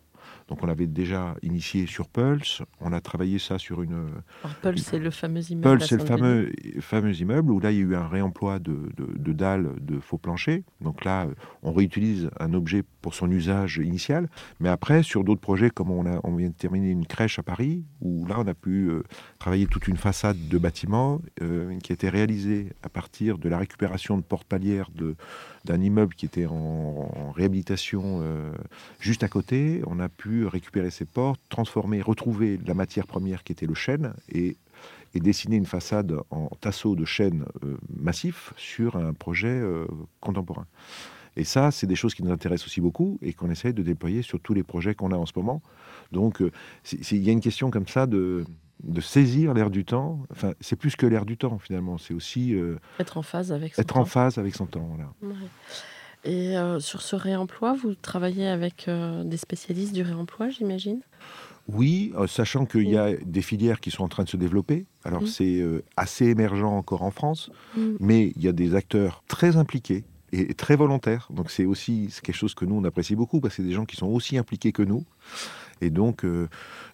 Donc 0.51 0.61
on 0.63 0.65
l'avait 0.65 0.85
déjà 0.85 1.35
initié 1.43 1.87
sur 1.87 2.09
Pulse, 2.09 2.61
on 2.81 2.91
a 2.91 2.99
travaillé 2.99 3.39
ça 3.39 3.57
sur 3.57 3.83
une... 3.83 4.09
Alors 4.43 4.57
Pulse, 4.57 4.83
c'est 4.83 4.99
le 4.99 5.09
fameux 5.09 5.49
immeuble. 5.49 5.77
Pulse, 5.77 5.87
c'est 5.87 5.95
le 5.95 6.05
fameux, 6.05 6.51
fameux 6.81 7.15
immeuble 7.15 7.51
où 7.53 7.61
là, 7.61 7.71
il 7.71 7.77
y 7.77 7.79
a 7.79 7.83
eu 7.83 7.95
un 7.95 8.05
réemploi 8.09 8.59
de, 8.59 8.89
de, 8.97 9.31
dalles 9.31 9.69
de 9.79 10.01
faux 10.01 10.17
planchers. 10.17 10.59
Donc 10.81 11.05
là, 11.05 11.25
on 11.63 11.71
réutilise 11.71 12.29
un 12.37 12.53
objet 12.53 12.83
pour 13.01 13.13
son 13.13 13.31
usage 13.31 13.77
initial. 13.77 14.27
Mais 14.59 14.67
après, 14.67 15.03
sur 15.03 15.23
d'autres 15.23 15.39
projets, 15.39 15.69
comme 15.69 15.89
on, 15.89 16.05
a, 16.05 16.19
on 16.25 16.35
vient 16.35 16.49
de 16.49 16.53
terminer 16.53 16.89
une 16.89 17.05
crèche 17.05 17.39
à 17.39 17.43
Paris, 17.43 17.85
où 18.01 18.25
là, 18.25 18.35
on 18.37 18.45
a 18.45 18.53
pu 18.53 18.89
euh, 18.89 19.03
travailler 19.39 19.67
toute 19.67 19.87
une 19.87 19.95
façade 19.95 20.49
de 20.49 20.57
bâtiment 20.57 21.21
euh, 21.41 21.79
qui 21.79 21.93
a 21.93 21.95
été 21.95 22.09
réalisée 22.09 22.73
à 22.83 22.89
partir 22.89 23.37
de 23.37 23.47
la 23.47 23.57
récupération 23.57 24.17
de 24.17 24.21
porte 24.21 24.49
palières 24.49 24.89
d'un 25.65 25.81
immeuble 25.81 26.15
qui 26.15 26.25
était 26.25 26.45
en, 26.45 27.31
réhabilitation 27.35 28.19
euh, 28.21 28.51
juste 28.99 29.23
à 29.23 29.27
côté. 29.27 29.81
On 29.87 29.99
a 29.99 30.09
pu 30.09 30.45
récupérer 30.45 30.89
ces 30.89 31.05
portes, 31.05 31.39
transformer, 31.49 32.01
retrouver 32.01 32.59
la 32.65 32.73
matière 32.73 33.07
première 33.07 33.43
qui 33.43 33.51
était 33.51 33.65
le 33.65 33.73
chêne 33.73 34.13
et, 34.29 34.57
dessiner 35.13 35.57
une 35.57 35.65
façade 35.65 36.15
en 36.29 36.47
tasseau 36.61 36.95
de 36.95 37.03
chêne 37.03 37.43
euh, 37.65 37.75
massif 37.97 38.53
sur 38.55 38.95
un 38.95 39.11
projet 39.11 39.49
euh, 39.49 39.85
contemporain. 40.21 40.65
Et 41.35 41.43
ça, 41.43 41.69
c'est 41.71 41.85
des 41.85 41.95
choses 41.95 42.15
qui 42.15 42.23
nous 42.23 42.31
intéressent 42.31 42.67
aussi 42.67 42.79
beaucoup 42.79 43.19
et 43.21 43.33
qu'on 43.33 43.49
essaie 43.49 43.73
de 43.73 43.83
déployer 43.83 44.21
sur 44.21 44.39
tous 44.39 44.53
les 44.53 44.63
projets 44.63 44.95
qu'on 44.95 45.11
a 45.11 45.17
en 45.17 45.25
ce 45.25 45.33
moment. 45.35 45.61
Donc, 46.13 46.41
il 46.93 47.23
y 47.23 47.29
a 47.29 47.33
une 47.33 47.41
question 47.41 47.71
comme 47.71 47.87
ça 47.89 48.05
de, 48.05 48.45
de 48.83 49.01
saisir 49.01 49.53
l'air 49.53 49.69
du 49.69 49.85
temps. 49.85 50.19
Enfin, 50.31 50.53
c'est 50.61 50.75
plus 50.75 50.95
que 50.95 51.05
l'air 51.05 51.25
du 51.25 51.37
temps 51.37 51.59
finalement. 51.59 51.97
C'est 51.97 52.13
aussi 52.13 52.55
être 52.99 53.17
en 53.17 53.21
phase 53.21 53.51
avec 53.51 53.75
son 53.75 53.81
être 53.81 53.93
temps. 53.93 54.01
en 54.01 54.05
phase 54.05 54.37
avec 54.37 54.55
son 54.55 54.65
temps. 54.65 54.87
Voilà. 55.21 55.35
Et 56.23 56.55
euh, 56.57 56.79
sur 56.79 57.01
ce 57.01 57.15
réemploi, 57.15 57.73
vous 57.81 57.95
travaillez 57.95 58.47
avec 58.47 58.87
euh, 58.87 59.23
des 59.23 59.37
spécialistes 59.37 59.93
du 59.93 60.03
réemploi, 60.03 60.49
j'imagine? 60.49 61.01
Oui, 61.67 62.11
euh, 62.15 62.27
sachant 62.27 62.65
qu'il 62.65 62.89
y 62.89 62.97
a 62.97 63.15
des 63.15 63.41
filières 63.41 63.79
qui 63.79 63.89
sont 63.91 64.03
en 64.03 64.07
train 64.07 64.23
de 64.23 64.29
se 64.29 64.37
développer. 64.37 64.85
Alors 65.03 65.23
Mm. 65.23 65.27
c'est 65.27 65.59
euh, 65.61 65.83
assez 65.97 66.25
émergent 66.27 66.63
encore 66.71 67.01
en 67.01 67.11
France, 67.11 67.49
Mm. 67.75 67.81
mais 67.99 68.33
il 68.35 68.43
y 68.43 68.47
a 68.47 68.51
des 68.51 68.75
acteurs 68.75 69.23
très 69.27 69.57
impliqués 69.57 70.03
et 70.31 70.53
très 70.53 70.75
volontaires. 70.75 71.27
Donc 71.31 71.49
c'est 71.49 71.65
aussi 71.65 72.09
quelque 72.23 72.35
chose 72.35 72.53
que 72.53 72.65
nous 72.65 72.75
on 72.75 72.83
apprécie 72.83 73.15
beaucoup 73.15 73.39
parce 73.41 73.55
que 73.55 73.63
c'est 73.63 73.67
des 73.67 73.73
gens 73.73 73.85
qui 73.85 73.95
sont 73.95 74.07
aussi 74.07 74.37
impliqués 74.37 74.71
que 74.71 74.83
nous. 74.83 75.03
Et 75.81 75.89
donc 75.89 76.23
euh, 76.23 76.47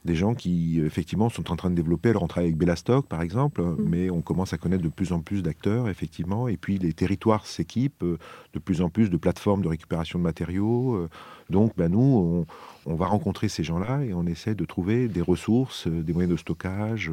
des 0.05 0.15
gens 0.15 0.33
qui 0.33 0.79
effectivement 0.79 1.29
sont 1.29 1.51
en 1.51 1.55
train 1.55 1.69
de 1.69 1.75
développer. 1.75 2.09
Alors 2.09 2.23
on 2.23 2.27
travaille 2.27 2.47
avec 2.47 2.57
Bellastock 2.57 3.07
par 3.07 3.21
exemple, 3.21 3.61
mais 3.77 4.09
on 4.09 4.21
commence 4.21 4.53
à 4.53 4.57
connaître 4.57 4.83
de 4.83 4.89
plus 4.89 5.11
en 5.11 5.19
plus 5.19 5.43
d'acteurs 5.43 5.89
effectivement. 5.89 6.47
Et 6.47 6.57
puis 6.57 6.77
les 6.77 6.93
territoires 6.93 7.45
s'équipent 7.45 8.03
euh, 8.03 8.17
de 8.53 8.59
plus 8.59 8.81
en 8.81 8.89
plus 8.89 9.09
de 9.09 9.17
plateformes 9.17 9.61
de 9.61 9.67
récupération 9.67 10.19
de 10.19 10.23
matériaux. 10.23 10.95
euh, 10.95 11.09
donc 11.49 11.73
ben, 11.77 11.89
nous 11.91 12.45
on, 12.85 12.91
on 12.91 12.95
va 12.95 13.07
rencontrer 13.07 13.49
ces 13.49 13.63
gens-là 13.63 14.03
et 14.03 14.13
on 14.13 14.25
essaie 14.25 14.55
de 14.55 14.65
trouver 14.65 15.07
des 15.07 15.21
ressources, 15.21 15.87
des 15.87 16.13
moyens 16.13 16.31
de 16.31 16.37
stockage 16.37 17.11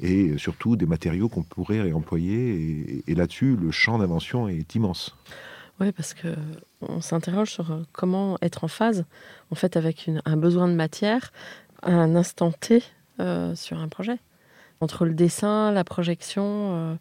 et 0.00 0.36
surtout 0.38 0.76
des 0.76 0.86
matériaux 0.86 1.28
qu'on 1.28 1.42
pourrait 1.42 1.80
réemployer. 1.82 2.54
Et, 2.54 3.04
et 3.06 3.14
là-dessus, 3.14 3.56
le 3.56 3.70
champ 3.70 3.98
d'invention 3.98 4.48
est 4.48 4.74
immense. 4.74 5.16
Oui, 5.80 5.92
parce 5.92 6.14
que 6.14 6.28
on 6.80 7.00
s'interroge 7.00 7.50
sur 7.50 7.70
euh, 7.70 7.82
comment 7.92 8.36
être 8.42 8.64
en 8.64 8.68
phase, 8.68 9.04
en 9.50 9.54
fait, 9.54 9.76
avec 9.76 10.06
une- 10.06 10.22
un 10.24 10.36
besoin 10.36 10.68
de 10.68 10.74
matière 10.74 11.32
à 11.82 11.92
un 11.92 12.16
instant 12.16 12.50
T 12.52 12.82
euh, 13.20 13.54
sur 13.54 13.78
un 13.78 13.88
projet. 13.88 14.18
Entre 14.80 15.04
le 15.06 15.12
dessin, 15.14 15.72
la 15.72 15.82
projection, 15.82 16.44
euh, 16.44 16.94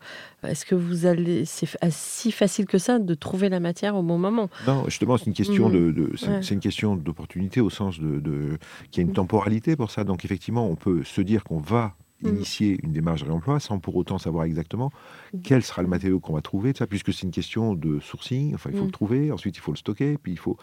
est-ce 0.44 0.66
que 0.66 0.74
vous 0.74 1.06
allez, 1.06 1.46
c'est 1.46 1.68
si 1.92 2.32
facile 2.32 2.66
que 2.66 2.80
ça 2.80 2.98
de 2.98 3.14
trouver 3.14 3.50
la 3.50 3.60
matière 3.60 3.96
au 3.96 4.02
bon 4.02 4.18
moment? 4.18 4.50
Non, 4.66 4.86
justement, 4.86 5.18
c'est 5.18 5.28
une 5.28 5.34
question 5.36 5.70
de, 5.70 5.92
de- 5.92 6.12
c'est, 6.18 6.28
Ouais. 6.28 6.42
une 6.42 6.60
question 6.60 6.96
d'opportunité 6.96 7.62
au 7.62 7.70
sens 7.70 8.00
de, 8.00 8.20
de 8.20 8.58
qu'il 8.90 9.04
y 9.04 9.06
a 9.06 9.08
une 9.08 9.14
temporalité 9.14 9.76
pour 9.76 9.92
ça. 9.92 10.04
Donc 10.04 10.26
effectivement, 10.26 10.68
on 10.68 10.76
peut 10.76 11.04
se 11.04 11.22
dire 11.22 11.44
qu'on 11.44 11.60
va. 11.60 11.94
Initier 12.24 12.80
une 12.84 12.94
démarche 12.94 13.22
de 13.22 13.28
réemploi 13.28 13.60
sans 13.60 13.80
pour 13.80 13.96
autant 13.96 14.18
savoir 14.18 14.46
exactement 14.46 14.92
quel 15.44 15.64
sera 15.64 15.82
le 15.82 15.88
matériau 15.88 16.20
qu'on 16.20 16.34
va 16.34 16.42
trouver, 16.42 16.74
ça, 16.76 16.88
puisque 16.88 17.14
c'est 17.14 17.24
une 17.24 17.32
question 17.32 17.74
de 17.74 18.00
sourcing. 18.00 18.54
Enfin, 18.56 18.70
il 18.72 18.78
faut 18.78 18.86
le 18.86 18.92
trouver, 18.92 19.32
ensuite 19.32 19.58
il 19.58 19.60
faut 19.60 19.72
le 19.72 19.78
stocker, 19.78 20.18
puis 20.18 20.32
il 20.32 20.38
faut. 20.38 20.58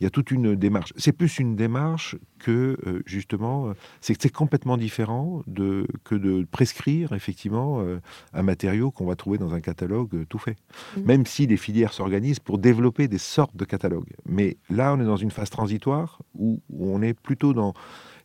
Il 0.00 0.04
y 0.04 0.06
a 0.06 0.10
toute 0.10 0.30
une 0.30 0.54
démarche. 0.54 0.92
C'est 0.96 1.12
plus 1.12 1.38
une 1.38 1.56
démarche 1.56 2.16
que 2.38 2.76
euh, 2.86 3.02
justement, 3.06 3.68
euh, 3.68 3.72
c'est 4.00 4.30
complètement 4.30 4.76
différent 4.76 5.42
de 5.46 5.86
que 6.04 6.14
de 6.14 6.46
prescrire 6.50 7.12
effectivement 7.12 7.80
euh, 7.80 8.00
un 8.32 8.42
matériau 8.42 8.90
qu'on 8.90 9.06
va 9.06 9.16
trouver 9.16 9.38
dans 9.38 9.54
un 9.54 9.60
catalogue 9.60 10.14
euh, 10.14 10.26
tout 10.28 10.38
fait. 10.38 10.56
Mhm. 10.96 11.04
Même 11.04 11.26
si 11.26 11.46
les 11.46 11.56
filières 11.56 11.92
s'organisent 11.92 12.40
pour 12.40 12.58
développer 12.58 13.08
des 13.08 13.18
sortes 13.18 13.56
de 13.56 13.64
catalogues. 13.64 14.12
Mais 14.26 14.56
là, 14.68 14.94
on 14.94 15.00
est 15.00 15.04
dans 15.04 15.16
une 15.16 15.30
phase 15.30 15.50
transitoire 15.50 16.20
où, 16.34 16.60
où 16.70 16.94
on 16.94 17.02
est 17.02 17.14
plutôt 17.14 17.52
dans 17.52 17.74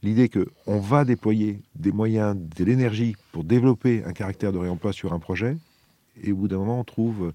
l'idée 0.05 0.29
que 0.29 0.47
on 0.67 0.79
va 0.79 1.03
déployer 1.05 1.59
des 1.75 1.91
moyens, 1.91 2.37
de 2.57 2.63
l'énergie 2.63 3.15
pour 3.31 3.43
développer 3.43 4.03
un 4.05 4.13
caractère 4.13 4.51
de 4.53 4.57
réemploi 4.57 4.93
sur 4.93 5.11
un 5.13 5.19
projet, 5.19 5.57
et 6.23 6.31
au 6.31 6.35
bout 6.37 6.47
d'un 6.47 6.57
moment, 6.59 6.79
on 6.79 6.83
trouve, 6.85 7.33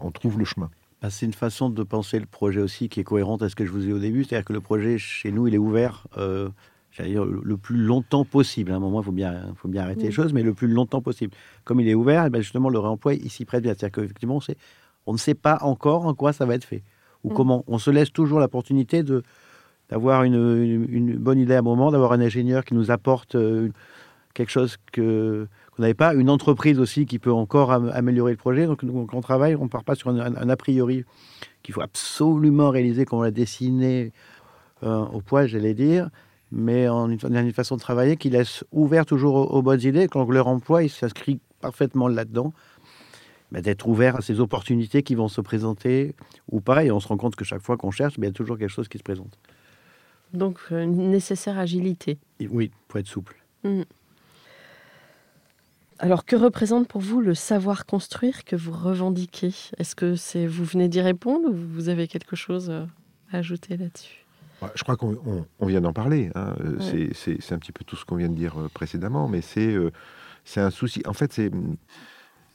on 0.00 0.10
trouve 0.10 0.38
le 0.38 0.44
chemin. 0.44 0.70
Bah, 1.02 1.10
c'est 1.10 1.26
une 1.26 1.34
façon 1.34 1.68
de 1.68 1.82
penser 1.82 2.18
le 2.20 2.26
projet 2.26 2.60
aussi 2.60 2.88
qui 2.88 3.00
est 3.00 3.04
cohérente 3.04 3.42
à 3.42 3.48
ce 3.48 3.54
que 3.56 3.66
je 3.66 3.72
vous 3.72 3.88
ai 3.88 3.92
au 3.92 3.98
début. 3.98 4.24
C'est-à-dire 4.24 4.44
que 4.44 4.52
le 4.52 4.60
projet, 4.60 4.96
chez 4.98 5.32
nous, 5.32 5.48
il 5.48 5.54
est 5.54 5.58
ouvert 5.58 6.06
euh, 6.16 6.48
j'allais 6.92 7.10
dire, 7.10 7.24
le 7.24 7.56
plus 7.56 7.76
longtemps 7.76 8.24
possible. 8.24 8.70
À 8.70 8.76
un 8.76 8.78
moment, 8.78 9.00
il 9.00 9.04
faut 9.04 9.12
bien, 9.12 9.52
faut 9.56 9.68
bien 9.68 9.82
arrêter 9.82 10.04
les 10.04 10.10
choses, 10.12 10.32
mais 10.32 10.42
le 10.42 10.54
plus 10.54 10.68
longtemps 10.68 11.00
possible. 11.02 11.32
Comme 11.64 11.80
il 11.80 11.88
est 11.88 11.94
ouvert, 11.94 12.24
eh 12.26 12.30
ben, 12.30 12.40
justement, 12.40 12.68
le 12.68 12.78
réemploi, 12.78 13.14
il 13.14 13.30
s'y 13.30 13.44
prête 13.44 13.62
bien. 13.62 13.72
C'est-à-dire 13.76 13.92
qu'effectivement, 14.02 14.40
c'est- 14.40 14.56
on 15.06 15.12
ne 15.12 15.18
sait 15.18 15.34
pas 15.34 15.58
encore 15.62 16.06
en 16.06 16.14
quoi 16.14 16.32
ça 16.32 16.46
va 16.46 16.54
être 16.54 16.64
fait. 16.64 16.82
Ou 17.24 17.30
Mm. 17.30 17.34
comment. 17.34 17.64
On 17.66 17.78
se 17.78 17.90
laisse 17.90 18.12
toujours 18.12 18.38
l'opportunité 18.40 19.02
de 19.02 19.22
d'avoir 19.88 20.24
une, 20.24 20.86
une- 20.88 21.16
bonne 21.16 21.38
idée 21.38 21.54
à 21.54 21.58
un 21.58 21.62
moment, 21.62 21.90
d'avoir 21.90 22.12
un 22.12 22.20
ingénieur 22.20 22.64
qui 22.64 22.74
nous 22.74 22.90
apporte 22.90 23.34
euh, 23.34 23.68
quelque 24.34 24.50
chose 24.50 24.76
que 24.92 25.46
qu'on 25.76 25.82
n'avait 25.82 25.94
pas, 25.94 26.12
une 26.14 26.28
entreprise 26.28 26.78
aussi 26.78 27.06
qui 27.06 27.18
peut 27.18 27.32
encore 27.32 27.72
am- 27.72 27.90
améliorer 27.94 28.32
le 28.32 28.36
projet. 28.36 28.66
Donc, 28.66 28.80
quand 28.80 29.16
on 29.16 29.20
travaille, 29.22 29.56
on 29.56 29.64
ne 29.64 29.68
part 29.68 29.84
pas 29.84 29.94
sur 29.94 30.10
un, 30.10 30.18
a 30.48 30.56
priori 30.56 31.04
qu'il 31.62 31.74
faut 31.74 31.80
absolument 31.80 32.68
réaliser, 32.70 33.04
qu'on 33.06 33.20
va 33.20 33.30
dessiner 33.30 34.12
euh, 34.82 35.04
au 35.06 35.20
poids, 35.20 35.46
j'allais 35.46 35.74
dire, 35.74 36.10
mais 36.50 36.88
en 36.88 37.08
une, 37.08 37.18
une 37.22 37.52
façon 37.52 37.76
de 37.76 37.80
travailler 37.80 38.16
qui 38.16 38.28
laisse 38.28 38.64
ouvert 38.72 39.06
toujours 39.06 39.54
aux, 39.54 39.62
bonnes 39.62 39.80
idées, 39.80 40.08
quand 40.08 40.28
leur 40.30 40.46
emploi 40.46 40.82
il 40.82 40.90
s'inscrit 40.90 41.40
parfaitement 41.60 42.08
là-dedans, 42.08 42.52
ben, 43.50 43.62
d'être 43.62 43.86
ouvert 43.86 44.16
à 44.16 44.20
ces 44.20 44.40
opportunités 44.40 45.02
qui 45.02 45.14
vont 45.14 45.28
se 45.28 45.40
présenter 45.40 46.14
ou 46.50 46.60
pas, 46.60 46.84
et 46.84 46.90
on 46.90 47.00
se 47.00 47.08
rend 47.08 47.16
compte 47.16 47.36
que 47.36 47.44
chaque 47.44 47.62
fois 47.62 47.76
qu'on 47.78 47.90
cherche, 47.90 48.18
ben, 48.18 48.26
il 48.26 48.28
y 48.28 48.30
a 48.30 48.34
toujours 48.34 48.58
quelque 48.58 48.68
chose 48.70 48.88
qui 48.88 48.98
se 48.98 49.02
présente. 49.02 49.38
Donc, 50.32 50.58
euh, 50.72 50.82
une 50.84 51.10
nécessaire 51.10 51.58
agilité. 51.58 52.18
Et 52.40 52.48
oui, 52.48 52.70
pour 52.88 52.98
être 53.00 53.06
souple. 53.06 53.36
Alors, 55.98 56.24
que 56.24 56.34
représente 56.36 56.88
pour 56.88 57.00
vous 57.00 57.20
le 57.20 57.34
savoir 57.34 57.86
construire 57.86 58.44
que 58.44 58.56
vous 58.56 58.72
revendiquez? 58.72 59.52
Est-ce 59.78 59.94
que 59.94 60.16
c'est 60.16 60.46
vous 60.46 60.64
venez 60.64 60.88
d'y 60.88 61.00
répondre 61.00 61.48
ou 61.48 61.54
vous 61.54 61.88
avez 61.88 62.08
quelque 62.08 62.34
chose 62.34 62.70
euh, 62.70 62.84
à 63.30 63.38
ajouter 63.38 63.76
là-dessus? 63.76 64.24
Ouais, 64.62 64.68
Je 64.74 64.82
crois 64.82 64.96
qu'on 64.96 65.16
on- 65.26 65.46
on 65.60 65.66
vient 65.66 65.80
d'en 65.80 65.92
parler. 65.92 66.30
hein. 66.34 66.56
Euh, 66.60 66.76
Ouais. 66.78 67.10
c'est- 67.14 67.52
un 67.52 67.58
petit 67.58 67.72
peu 67.72 67.84
tout 67.84 67.96
ce 67.96 68.04
qu'on 68.04 68.16
vient 68.16 68.28
de 68.28 68.34
dire 68.34 68.54
précédemment, 68.74 69.28
mais 69.28 69.42
c'est 69.42 69.68
euh, 69.74 69.90
c'est 70.44 70.60
un 70.60 70.70
souci. 70.70 71.02
En 71.06 71.12
fait, 71.12 71.32
c'est 71.32 71.50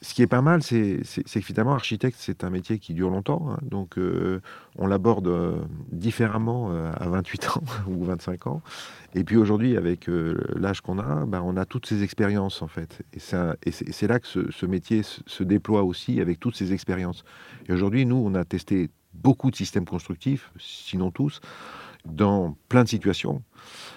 ce 0.01 0.13
qui 0.13 0.21
est 0.21 0.27
pas 0.27 0.41
mal, 0.41 0.61
c'est 0.61 1.01
que 1.03 1.41
finalement, 1.41 1.73
architecte, 1.73 2.17
c'est 2.19 2.43
un 2.43 2.49
métier 2.51 2.77
qui 2.77 2.93
dure 2.93 3.09
longtemps. 3.09 3.49
hein. 3.51 3.57
donc, 3.63 3.97
euh, 3.97 4.41
on 4.77 4.85
l'aborde 4.85 5.27
euh, 5.27 5.57
différemment 5.91 6.69
euh, 6.71 6.91
à 6.95 7.09
28 7.09 7.47
ans 7.49 7.63
ou 7.87 8.03
25 8.03 8.47
ans. 8.47 8.61
Et 9.15 9.23
puis 9.23 9.37
aujourd'hui, 9.37 9.75
avec 9.75 10.07
l'âge 10.55 10.81
qu'on 10.81 10.99
a, 10.99 11.25
ben, 11.25 11.41
on 11.43 11.57
a 11.57 11.65
toutes 11.65 11.87
ces 11.87 12.03
expériences, 12.03 12.61
en 12.61 12.67
fait. 12.67 13.01
Et 13.13 13.19
c'est 13.19 14.07
là 14.07 14.19
que 14.19 14.27
ce, 14.51 14.65
métier 14.67 15.01
se, 15.03 15.43
déploie 15.43 15.83
aussi 15.83 16.21
avec 16.21 16.39
toutes 16.39 16.55
ces 16.55 16.73
expériences. 16.73 17.23
Et 17.67 17.73
aujourd'hui, 17.73 18.05
nous, 18.05 18.17
on 18.17 18.35
a 18.35 18.43
testé 18.45 18.89
beaucoup 19.15 19.49
de 19.49 19.55
systèmes 19.55 19.85
constructifs, 19.85 20.51
sinon 20.59 21.09
tous, 21.09 21.41
dans 22.05 22.55
plein 22.69 22.83
de 22.83 22.89
situations. 22.89 23.41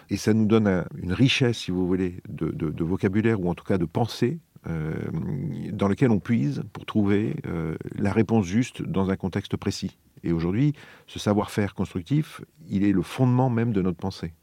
Et 0.08 0.16
ça 0.16 0.32
nous 0.32 0.46
donne 0.46 0.66
un- 0.66 0.86
une 0.96 1.12
richesse, 1.12 1.58
si 1.58 1.70
vous 1.70 1.86
voulez, 1.86 2.22
de, 2.28 2.84
vocabulaire 2.84 3.40
ou 3.40 3.50
en 3.50 3.54
tout 3.54 3.64
cas 3.64 3.76
de 3.76 3.84
pensée 3.84 4.38
dans 4.66 5.88
lequel 5.88 6.10
on 6.10 6.18
puise 6.20 6.62
pour 6.72 6.84
trouver 6.84 7.36
euh, 7.46 7.76
la 7.96 8.12
réponse 8.12 8.44
juste 8.46 8.82
dans 8.82 9.10
un 9.10 9.16
contexte 9.16 9.56
précis. 9.56 9.96
Et 10.22 10.32
aujourd'hui, 10.32 10.74
ce 11.06 11.18
savoir-faire 11.18 11.74
constructif, 11.74 12.42
il 12.68 12.84
est 12.84 12.92
le 12.92 13.02
fondement 13.02 13.48
même 13.48 13.72
de 13.72 13.80
notre 13.80 13.96
pensée. 13.98 14.34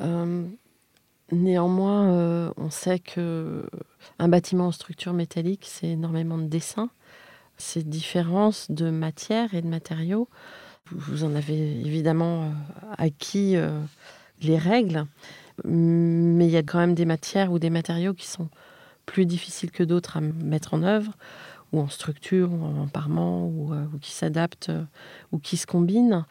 Euh, 0.00 0.46
Néanmoins, 1.32 2.12
euh, 2.12 2.50
on 2.56 2.70
sait 2.70 3.00
que 3.00 3.68
un 4.20 4.28
bâtiment 4.28 4.68
en 4.68 4.72
structure 4.72 5.12
métallique, 5.12 5.66
c'est 5.68 5.88
énormément 5.88 6.38
de 6.38 6.46
dessins, 6.46 6.88
c'est 7.56 7.88
différence 7.88 8.70
de 8.70 8.90
matière 8.90 9.52
et 9.54 9.60
de 9.60 9.66
matériaux. 9.66 10.28
Vous- 10.92 11.24
en 11.24 11.34
avez 11.34 11.80
évidemment 11.80 12.44
euh, 12.44 12.48
acquis 12.96 13.56
euh, 13.56 13.80
les 14.40 14.56
règles, 14.56 15.04
mais 15.64 16.46
il 16.46 16.50
y 16.50 16.56
a 16.56 16.62
quand 16.62 16.78
même 16.78 16.94
des 16.94 17.04
matières 17.04 17.52
ou 17.52 17.58
des 17.58 17.70
matériaux 17.70 18.14
qui 18.14 18.26
sont 18.26 18.48
plus 19.06 19.24
difficiles 19.24 19.70
que 19.70 19.84
d'autres 19.84 20.16
à 20.16 20.20
mettre 20.20 20.74
en 20.74 20.82
œuvre, 20.82 21.12
ou 21.72 21.80
en 21.80 21.88
structure, 21.88 22.52
ou 22.52 22.64
en 22.64 22.88
parement, 22.88 23.46
ou, 23.46 23.72
euh, 23.72 23.84
qui 24.00 24.12
s'adaptent, 24.12 24.68
euh, 24.68 24.84
ou 25.32 25.38
qui 25.38 25.56
se 25.56 25.66
combinent. 25.66 26.24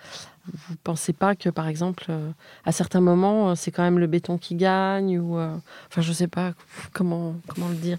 Vous 0.46 0.74
ne 0.74 0.78
pensez 0.84 1.12
pas 1.12 1.36
que, 1.36 1.50
par 1.50 1.68
exemple, 1.68 2.06
euh, 2.10 2.32
à 2.66 2.72
certains 2.72 3.02
moments, 3.02 3.56
c'est 3.56 3.72
quand 3.72 3.84
même 3.84 4.00
le 4.00 4.08
béton 4.08 4.38
qui 4.38 4.56
gagne 4.56 5.20
ou 5.20 5.40
enfin 5.40 6.02
je 6.02 6.14
sais 6.14 6.28
pas 6.28 6.54
comment 6.94 7.36
comment 7.48 7.70
le 7.70 7.76
dire. 7.76 7.98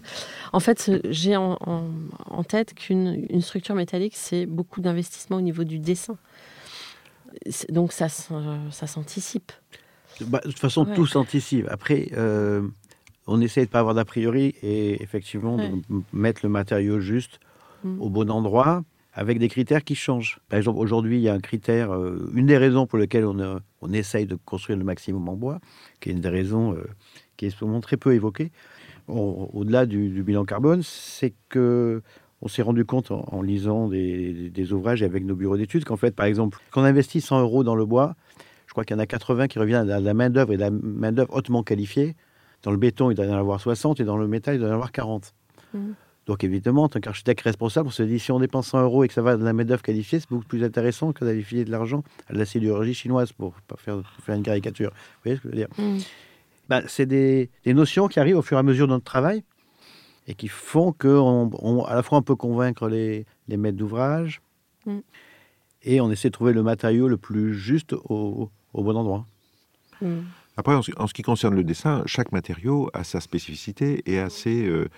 En 0.53 0.61
fait, 0.61 0.91
j'ai 1.11 1.37
en, 1.37 1.59
tête 2.49 2.75
qu'une 2.75 3.27
une 3.31 3.43
structure 3.43 3.75
métallique 3.75 4.15
c'est 4.15 4.47
beaucoup 4.47 4.81
d'investissement 4.81 5.39
au 5.39 5.41
niveau 5.41 5.65
du 5.65 5.81
dessin. 5.81 6.17
Donc 7.69 7.93
ça 7.93 8.09
ça 8.09 8.87
s'anticipe. 8.87 9.51
Bah, 10.25 10.41
de 10.45 10.51
toute 10.51 10.59
façon, 10.59 10.87
Ouais. 10.87 10.95
tout 10.95 11.07
s'anticipe. 11.07 11.67
Après, 11.69 12.09
euh, 12.17 12.63
on 13.27 13.41
essaie 13.41 13.61
de 13.63 13.67
ne 13.67 13.71
pas 13.71 13.81
avoir 13.81 13.95
d'a 13.95 14.05
priori 14.05 14.55
et 14.63 15.03
effectivement 15.03 15.57
Ouais. 15.57 15.71
de 15.71 16.03
mettre 16.13 16.41
le 16.45 16.49
matériau 16.49 17.01
juste 17.01 17.41
Mm. 17.85 18.01
au 18.01 18.09
bon 18.09 18.31
endroit 18.31 18.83
avec 19.13 19.39
des 19.39 19.49
critères 19.49 19.83
qui 19.85 19.95
changent. 19.95 20.39
Par 20.49 20.59
exemple, 20.59 20.79
aujourd'hui, 20.79 21.17
il 21.19 21.23
y 21.23 21.29
a 21.29 21.35
un 21.35 21.41
critère, 21.41 21.91
euh, 21.93 22.31
une 22.35 22.47
des 22.47 22.57
raisons 22.59 22.87
pour 22.87 22.99
lesquelles 22.99 23.25
on, 23.25 23.39
euh, 23.39 23.59
on 23.83 23.93
essaye 23.93 24.27
de 24.27 24.37
construire 24.45 24.79
le 24.79 24.85
maximum 24.85 25.29
en 25.29 25.35
bois, 25.37 25.59
qui 26.01 26.11
est 26.11 26.13
une 26.13 26.21
des 26.21 26.29
raisons 26.29 26.75
euh, 26.75 26.85
qui 27.37 27.47
est 27.47 27.51
souvent 27.51 27.81
très 27.81 27.97
peu 27.97 28.15
évoquée, 28.15 28.53
au- 29.09 29.51
au-delà 29.53 29.87
du, 29.87 30.09
du 30.09 30.23
bilan 30.23 30.45
carbone, 30.45 30.81
c'est 30.83 31.35
que 31.49 32.03
on 32.43 32.49
s'est 32.49 32.63
rendu 32.63 32.85
compte 32.85 33.11
en, 33.11 33.25
en 33.33 33.41
lisant 33.41 33.89
des, 33.89 34.51
des 34.51 34.73
ouvrages 34.75 35.01
et 35.03 35.07
avec 35.07 35.25
nos 35.25 35.35
bureaux 35.35 35.57
d'études 35.57 35.85
qu'en 35.85 35.97
fait, 35.97 36.15
par 36.15 36.27
exemple, 36.27 36.59
quand 36.71 36.83
on 36.83 36.85
investit 36.85 37.21
100 37.23 37.41
euros 37.41 37.65
dans 37.65 37.75
le 37.75 37.87
bois, 37.87 38.15
crois 38.77 38.85
qu'il 38.85 38.95
y 38.95 38.99
en 38.99 39.03
a 39.03 39.07
80 39.07 39.49
qui 39.49 39.59
reviennent 39.59 39.91
à 39.91 40.01
la 40.01 40.15
main-d'œuvre 40.15 40.53
et 40.53 40.57
de 40.57 40.61
la 40.61 40.71
main-d'œuvre 40.71 41.33
hautement 41.35 41.63
qualifiée. 41.63 42.15
Dans 42.63 42.71
le 42.71 42.77
béton, 42.77 43.11
il 43.11 43.15
doit 43.15 43.25
y 43.27 43.31
en 43.31 43.39
avoir 43.39 43.61
60 43.61 44.01
et 44.01 44.05
dans 44.05 44.17
le 44.19 44.29
métal, 44.29 44.57
il 44.57 44.59
doit 44.59 44.69
y 44.69 44.71
en 44.71 44.75
avoir 44.75 44.93
40. 44.93 45.33
Mhm. 45.75 45.95
Donc 46.27 46.43
évidemment, 46.45 46.83
en 46.85 46.89
tant 46.89 47.01
qu'architecte 47.01 47.41
responsable, 47.43 47.87
on 47.89 47.91
se 47.91 48.03
dit 48.03 48.19
si 48.19 48.33
on 48.33 48.41
dépense 48.41 48.67
100 48.69 48.83
euros 48.83 49.05
et 49.05 49.09
que 49.09 49.15
ça 49.15 49.23
va 49.23 49.37
de 49.37 49.45
la 49.45 49.53
main-d'œuvre 49.53 49.83
qualifiée, 49.83 50.19
c'est 50.21 50.29
beaucoup 50.29 50.45
plus 50.47 50.65
intéressant 50.65 51.13
que 51.13 51.25
d'aller 51.25 51.43
filer 51.43 51.65
de 51.65 51.71
l'argent 51.71 52.03
à 52.29 52.33
la 52.35 52.45
sidérurgie 52.45 52.95
chinoise 52.95 53.33
pour 53.33 53.55
faire, 53.79 54.03
faire 54.23 54.35
une 54.35 54.43
caricature. 54.43 54.91
Vous 54.91 55.21
voyez 55.25 55.37
ce 55.39 55.43
que 55.43 55.49
je 55.49 55.53
veux 55.55 55.59
dire? 55.59 55.69
Mm. 55.79 55.99
Ben, 56.69 56.83
C'est 56.89 57.07
des, 57.07 57.49
des 57.65 57.75
notions 57.75 58.09
qui 58.09 58.19
arrivent 58.21 58.37
au 58.39 58.43
fur 58.43 58.57
et 58.57 58.61
à 58.61 58.65
mesure 58.65 58.89
de 58.89 58.93
notre 58.93 59.05
travail 59.05 59.45
et 60.27 60.35
qui 60.35 60.49
font 60.49 60.93
qu'on 60.93 61.49
on- 61.63 61.85
à 61.85 61.95
la 61.95 62.03
fois 62.03 62.19
on 62.19 62.23
peut 62.23 62.35
convaincre 62.37 62.89
les, 62.89 63.25
les 63.49 63.57
maîtres 63.57 63.79
d'ouvrage 63.79 64.43
Mm. 64.85 64.99
et 65.83 66.01
on 66.01 66.11
essaie 66.11 66.29
de 66.29 66.33
trouver 66.33 66.53
le 66.53 66.63
matériau 66.65 67.07
le 67.09 67.17
plus 67.17 67.55
juste 67.55 67.93
au, 67.93 68.51
au 68.77 68.85
bon 68.85 68.97
endroit. 68.97 69.27
Mm. 70.01 70.21
Après, 70.59 70.75
en 70.75 70.83
ce, 70.83 71.13
qui 71.13 71.21
concerne 71.23 71.55
le 71.55 71.65
dessin, 71.65 72.03
chaque 72.07 72.33
matériau 72.33 72.89
a 72.95 73.05
sa 73.05 73.21
spécificité 73.21 74.03
et 74.07 74.19
a 74.19 74.31
ses, 74.31 74.67
euh, 74.67 74.89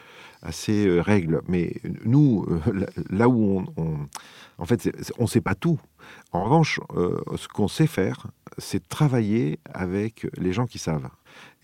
euh, 0.69 1.03
règles. 1.03 1.43
Mais 1.49 1.75
nous, 2.05 2.47
euh, 2.49 2.87
là- 3.11 3.29
où 3.29 3.65
on, 3.77 4.09
en 4.59 4.65
fait, 4.67 4.89
on 5.19 5.25
ne 5.25 5.29
sait 5.29 5.41
pas 5.41 5.57
tout. 5.57 5.81
En 6.31 6.45
revanche, 6.45 6.81
ce 7.37 7.49
qu'on 7.49 7.67
sait 7.69 7.89
faire, 7.89 8.29
c'est 8.57 8.89
travailler 8.89 9.59
avec 9.75 10.29
les 10.39 10.53
gens 10.53 10.67
qui 10.67 10.79
savent. 10.79 11.11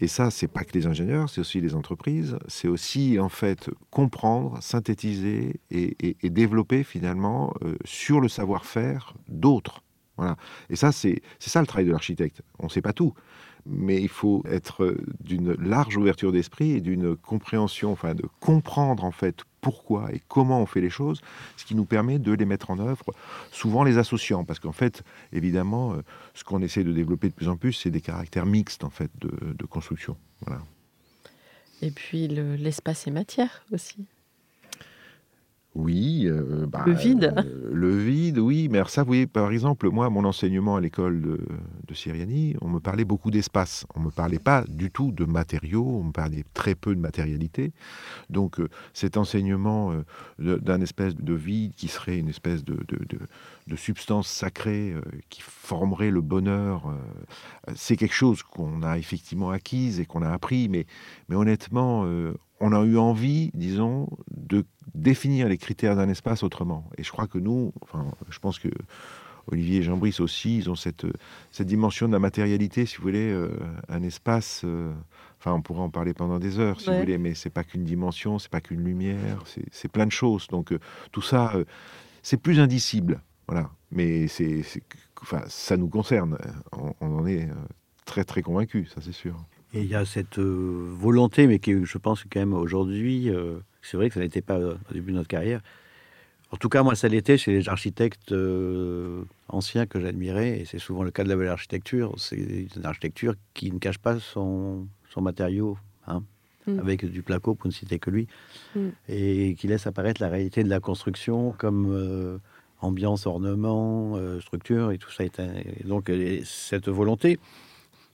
Et 0.00 0.08
ça, 0.08 0.30
c'est 0.30 0.48
pas 0.48 0.64
que 0.64 0.72
les 0.76 0.86
ingénieurs, 0.86 1.30
c'est 1.30 1.40
aussi 1.40 1.60
les 1.60 1.74
entreprises. 1.76 2.36
C'est 2.48 2.68
aussi 2.68 3.18
en 3.20 3.28
fait 3.28 3.70
comprendre, 3.90 4.60
synthétiser 4.60 5.60
et, 5.70 6.16
développer 6.28 6.82
finalement 6.82 7.54
sur 7.84 8.20
le 8.20 8.28
savoir-faire 8.28 9.14
d'autres. 9.28 9.83
Et 10.70 10.76
ça, 10.76 10.92
c'est 10.92 11.22
ça 11.38 11.60
le 11.60 11.66
travail 11.66 11.86
de 11.86 11.92
l'architecte. 11.92 12.42
On 12.58 12.64
ne 12.64 12.70
sait 12.70 12.82
pas 12.82 12.92
tout 12.92 13.14
mais 13.66 14.00
il 14.00 14.08
faut 14.08 14.42
être 14.46 14.84
euh, 14.84 14.98
d'une 15.20 15.52
large 15.54 15.96
ouverture 15.96 16.32
d'esprit 16.32 16.72
et 16.72 16.80
d'une 16.80 17.16
compréhension, 17.16 17.92
enfin 17.92 18.14
de 18.14 18.24
comprendre 18.40 19.04
en 19.04 19.10
fait 19.10 19.42
pourquoi 19.60 20.12
et 20.12 20.20
comment 20.28 20.60
on 20.60 20.66
fait 20.66 20.80
les 20.80 20.90
choses, 20.90 21.20
ce 21.56 21.64
qui 21.64 21.74
nous 21.74 21.86
permet 21.86 22.18
de 22.18 22.32
les 22.32 22.44
mettre 22.44 22.70
en 22.70 22.78
œuvre, 22.78 23.04
souvent 23.50 23.82
les 23.82 23.96
associant, 23.96 24.44
parce 24.44 24.60
qu'en 24.60 24.72
fait, 24.72 25.02
évidemment, 25.32 25.94
euh, 25.94 26.02
ce 26.34 26.44
qu'on 26.44 26.60
essaie 26.60 26.84
de 26.84 26.92
développer 26.92 27.28
de 27.28 27.34
plus 27.34 27.48
en 27.48 27.56
plus, 27.56 27.72
c'est 27.72 27.90
des 27.90 28.02
caractères 28.02 28.46
mixtes 28.46 28.84
en 28.84 28.90
fait 28.90 29.10
de, 29.20 29.66
construction. 29.66 30.16
Et 31.80 31.90
puis 31.90 32.28
le- 32.28 32.54
l'espace 32.54 33.06
et 33.06 33.10
matière 33.10 33.64
aussi. 33.72 34.06
Oui. 35.74 36.26
euh, 36.26 36.66
bah, 36.66 36.82
Le 36.86 36.92
vide. 36.92 37.34
euh, 37.36 37.70
le 37.72 37.96
vide, 37.98 38.38
oui. 38.38 38.68
Mais 38.70 38.78
alors 38.78 38.90
ça, 38.90 39.02
vous 39.02 39.08
voyez, 39.08 39.26
par 39.26 39.50
exemple, 39.50 39.90
moi, 39.90 40.08
mon 40.10 40.24
enseignement 40.24 40.76
à 40.76 40.80
l'école 40.80 41.20
de, 41.20 41.40
de 41.88 41.94
Siriani, 41.94 42.54
on 42.60 42.68
me 42.68 42.78
parlait 42.78 43.04
beaucoup 43.04 43.30
d'espace. 43.30 43.84
On 43.96 44.00
me 44.00 44.10
parlait 44.10 44.38
pas 44.38 44.64
du 44.68 44.90
tout 44.90 45.10
de 45.10 45.24
matériaux, 45.24 45.84
on 45.86 46.04
me 46.04 46.12
parlait 46.12 46.44
très 46.54 46.74
peu 46.74 46.94
de 46.94 47.00
matérialité. 47.00 47.72
Donc 48.30 48.60
euh, 48.60 48.68
cet 48.92 49.16
enseignement 49.16 49.92
d'un 50.38 50.80
espèce 50.80 51.14
de 51.16 51.34
vide 51.34 51.72
qui 51.74 51.88
serait 51.88 52.18
une 52.18 52.28
espèce 52.28 52.64
de, 52.64 52.74
de- 52.88 53.04
de- 53.06 53.18
de 53.66 53.76
substance 53.76 54.28
sacrée 54.28 54.92
euh, 54.92 55.00
qui 55.30 55.40
formerait 55.42 56.10
le 56.10 56.20
bonheur, 56.20 56.86
euh, 56.88 57.72
c'est 57.74 57.96
quelque 57.96 58.14
chose 58.14 58.42
qu'on 58.42 58.82
a 58.82 58.98
effectivement 58.98 59.50
acquise 59.50 60.00
et 60.00 60.06
qu'on 60.06 60.22
a 60.22 60.30
appris. 60.30 60.68
Mais, 60.68 60.86
mais 61.28 61.36
honnêtement, 61.36 62.04
euh, 62.04 62.34
on 62.60 62.72
a 62.72 62.82
eu 62.84 62.98
envie, 62.98 63.50
disons, 63.54 64.08
de 64.30 64.64
définir 64.94 65.48
les 65.48 65.58
critères 65.58 65.96
d'un 65.96 66.08
espace 66.08 66.42
autrement. 66.42 66.88
Et 66.98 67.02
je 67.02 67.10
crois 67.10 67.26
que 67.26 67.38
nous, 67.38 67.72
enfin, 67.82 68.06
je 68.28 68.38
pense 68.38 68.58
que 68.58 68.68
Olivier 69.46 69.80
et 69.80 69.82
Jean-Brice 69.82 70.20
aussi, 70.20 70.56
ils 70.58 70.70
ont 70.70 70.74
cette, 70.74 71.06
cette 71.50 71.66
dimension 71.66 72.06
de 72.06 72.12
la 72.12 72.18
matérialité, 72.18 72.86
si 72.86 72.96
vous 72.96 73.02
voulez, 73.02 73.30
euh, 73.30 73.50
un 73.88 74.02
espace. 74.02 74.62
euh, 74.64 74.92
enfin, 75.38 75.52
on 75.52 75.60
pourrait 75.60 75.80
en 75.82 75.90
parler 75.90 76.14
pendant 76.14 76.38
des 76.38 76.58
heures, 76.58 76.80
si 76.80 76.88
Ouais. 76.88 76.94
vous 76.94 77.00
voulez, 77.00 77.18
mais 77.18 77.34
c'est 77.34 77.50
pas 77.50 77.64
qu'une 77.64 77.84
dimension, 77.84 78.38
c'est 78.38 78.50
pas 78.50 78.62
qu'une 78.62 78.82
lumière, 78.82 79.42
c'est- 79.46 79.88
plein 79.88 80.06
de 80.06 80.12
choses. 80.12 80.48
Donc 80.48 80.72
euh, 80.72 80.78
tout 81.12 81.20
ça, 81.22 81.52
c'est 82.22 82.38
plus 82.38 82.58
indicible, 82.58 83.20
voilà. 83.46 83.70
Mais 83.90 84.26
c'est, 84.28 84.62
enfin, 85.22 85.42
ça 85.48 85.76
nous 85.76 85.88
concerne. 85.88 86.38
On, 86.72 86.94
on 87.00 87.18
en 87.18 87.26
est 87.26 87.48
euh, 87.48 87.54
très 88.04 88.24
très 88.24 88.42
convaincus, 88.42 88.90
ça 88.94 89.00
c'est 89.00 89.12
sûr. 89.12 89.36
Et 89.72 89.82
il 89.82 89.88
y 89.88 89.94
a 89.94 90.04
cette 90.04 90.38
euh, 90.38 90.88
volonté, 90.92 91.46
mais 91.46 91.58
qui, 91.58 91.84
je 91.84 91.98
pense, 91.98 92.24
quand 92.30 92.38
même 92.40 92.54
aujourd'hui, 92.54 93.28
euh, 93.30 93.58
c'est 93.82 93.96
vrai 93.96 94.08
que 94.08 94.14
ça 94.14 94.20
n'était 94.20 94.40
pas 94.42 94.58
euh, 94.58 94.74
au 94.90 94.94
début 94.94 95.10
de 95.12 95.16
notre 95.16 95.28
carrière. 95.28 95.60
En 96.52 96.56
tout 96.56 96.68
cas, 96.68 96.84
moi, 96.84 96.94
ça 96.94 97.08
l'était 97.08 97.36
chez 97.36 97.50
les 97.52 97.68
architectes 97.68 98.30
euh, 98.30 99.24
anciens 99.48 99.86
que 99.86 99.98
j'admirais, 99.98 100.60
et 100.60 100.64
c'est 100.64 100.78
souvent 100.78 101.02
le 101.02 101.10
cas 101.10 101.24
de 101.24 101.28
la 101.28 101.34
belle 101.36 101.48
architecture. 101.48 102.14
C'est 102.16 102.36
une 102.76 102.84
architecture 102.86 103.34
qui 103.54 103.72
ne 103.72 103.78
cache 103.80 103.98
pas 103.98 104.20
son, 104.20 104.86
son 105.10 105.20
matériau, 105.20 105.76
hein, 106.06 106.22
Mm. 106.66 106.78
avec 106.78 107.04
du 107.04 107.22
placo, 107.22 107.54
pour 107.54 107.66
ne 107.66 107.72
citer 107.72 107.98
que 107.98 108.08
lui, 108.10 108.26
Mm. 108.74 108.88
et 109.10 109.54
qui 109.58 109.66
laisse 109.66 109.86
apparaître 109.86 110.22
la 110.22 110.28
réalité 110.30 110.62
de 110.64 110.70
la 110.70 110.80
construction 110.80 111.52
comme 111.58 111.92
euh, 111.92 112.38
ambiance, 112.84 113.26
ornement, 113.26 114.12
euh, 114.16 114.40
structure, 114.40 114.92
et 114.92 114.98
tout 114.98 115.10
ça. 115.10 115.24
Est 115.24 115.40
un- 115.40 115.54
et 115.54 115.84
donc, 115.84 116.10
cette 116.44 116.88
volonté 116.88 117.38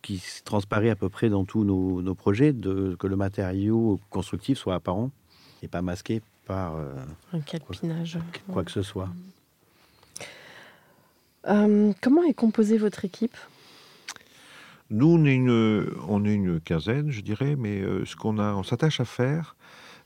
qui 0.03 0.17
s- 0.17 0.43
transparaît 0.45 0.91
à 0.91 0.97
peu 0.97 1.09
près 1.09 1.29
dans 1.29 1.45
tous 1.45 1.65
nos, 1.65 2.01
nos 2.03 2.15
projets, 2.15 2.53
de, 2.53 2.97
que 2.99 3.07
le 3.07 3.17
matériau 3.17 4.01
constructif 4.11 4.57
soit 4.59 4.75
apparent 4.77 5.11
et 5.63 5.69
pas 5.69 5.83
masqué 5.83 6.23
par 6.47 6.77
euh, 6.77 6.95
Un 7.33 7.41
calpinage. 7.41 8.19
quoi 8.53 8.65
que 8.65 8.71
ce 8.71 8.83
soit. 8.83 9.09
Euh, 11.49 11.93
comment 12.01 12.23
est 12.25 12.35
composée 12.35 12.79
votre 12.79 13.05
équipe? 13.05 13.37
Nous, 14.91 15.07
on 15.07 15.25
est 15.25 15.35
une, 15.35 15.87
on 16.09 16.25
est 16.25 16.35
une 16.35 16.61
quinzaine, 16.61 17.11
je 17.11 17.21
dirais, 17.21 17.55
mais 17.57 17.81
euh, 17.81 18.05
ce 18.05 18.17
qu'on 18.17 18.39
a, 18.39 18.55
on 18.55 18.63
s'attache 18.65 19.01
à 19.01 19.05
faire, 19.05 19.55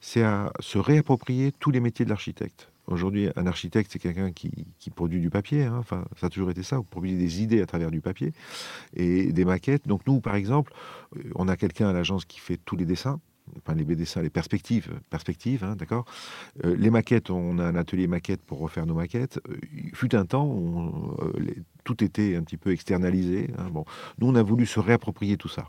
c'est 0.00 0.22
à 0.22 0.52
se 0.60 0.76
réapproprier 0.78 1.52
tous 1.58 1.70
les 1.70 1.80
métiers 1.80 2.04
de 2.04 2.10
l'architecte. 2.10 2.68
Aujourd'hui, 2.86 3.28
un 3.36 3.46
architecte, 3.46 3.90
c'est 3.92 3.98
quelqu'un 3.98 4.32
qui, 4.32 4.50
produit 4.94 5.20
du 5.20 5.30
papier. 5.30 5.64
hein. 5.64 5.76
Enfin, 5.78 6.04
ça 6.20 6.26
a 6.26 6.30
toujours 6.30 6.50
été 6.50 6.62
ça. 6.62 6.76
Vous 6.76 6.84
produisez 6.84 7.16
des 7.16 7.42
idées 7.42 7.62
à 7.62 7.66
travers 7.66 7.90
du 7.90 8.00
papier 8.00 8.32
et 8.94 9.32
des 9.32 9.44
maquettes. 9.44 9.88
Donc 9.88 10.06
nous, 10.06 10.20
par 10.20 10.34
exemple, 10.34 10.72
euh, 11.16 11.22
on 11.34 11.48
a 11.48 11.56
quelqu'un 11.56 11.88
à 11.88 11.92
l'agence 11.92 12.24
qui 12.24 12.40
fait 12.40 12.58
tous 12.64 12.76
les 12.76 12.84
dessins. 12.84 13.20
Enfin, 13.58 13.74
les 13.74 13.84
dessins, 13.84 14.22
les 14.22 14.30
perspectives, 14.30 14.88
perspectives, 15.10 15.64
hein, 15.64 15.76
d'accord. 15.76 16.06
Euh, 16.64 16.74
les 16.76 16.88
maquettes, 16.90 17.28
on 17.30 17.58
a 17.58 17.64
un 17.64 17.74
atelier 17.76 18.06
maquette 18.06 18.42
pour 18.42 18.58
refaire 18.58 18.86
nos 18.86 18.94
maquettes. 18.94 19.38
Euh, 19.48 19.56
il 19.74 19.94
fut 19.94 20.14
un 20.14 20.24
temps 20.24 20.46
où 20.46 20.78
on- 20.78 21.16
euh, 21.26 21.32
les- 21.38 21.62
tout 21.84 22.02
était 22.02 22.36
un 22.36 22.42
petit 22.42 22.56
peu 22.56 22.70
externalisé. 22.72 23.50
hein. 23.58 23.68
Bon, 23.70 23.84
nous, 24.18 24.28
on 24.28 24.34
a 24.34 24.42
voulu 24.42 24.64
se 24.66 24.80
réapproprier 24.80 25.36
tout 25.36 25.48
ça. 25.48 25.68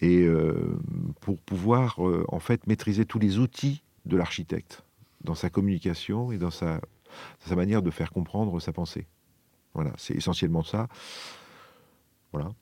Et 0.00 0.28
pour 1.22 1.38
pouvoir, 1.38 1.98
en 2.28 2.38
fait, 2.38 2.66
maîtriser 2.66 3.06
tous 3.06 3.18
les 3.18 3.38
outils 3.38 3.82
de 4.04 4.16
l'architecte 4.16 4.82
dans 5.24 5.34
sa 5.34 5.50
communication 5.50 6.32
et 6.32 6.38
dans 6.38 6.50
sa, 6.50 6.80
sa 7.40 7.56
manière 7.56 7.82
de 7.82 7.90
faire 7.90 8.10
comprendre 8.10 8.58
sa 8.60 8.72
pensée. 8.72 9.06
Voilà, 9.74 9.92
c'est 9.96 10.14
essentiellement 10.14 10.62
ça. 10.62 10.88
Voilà. 12.32 12.52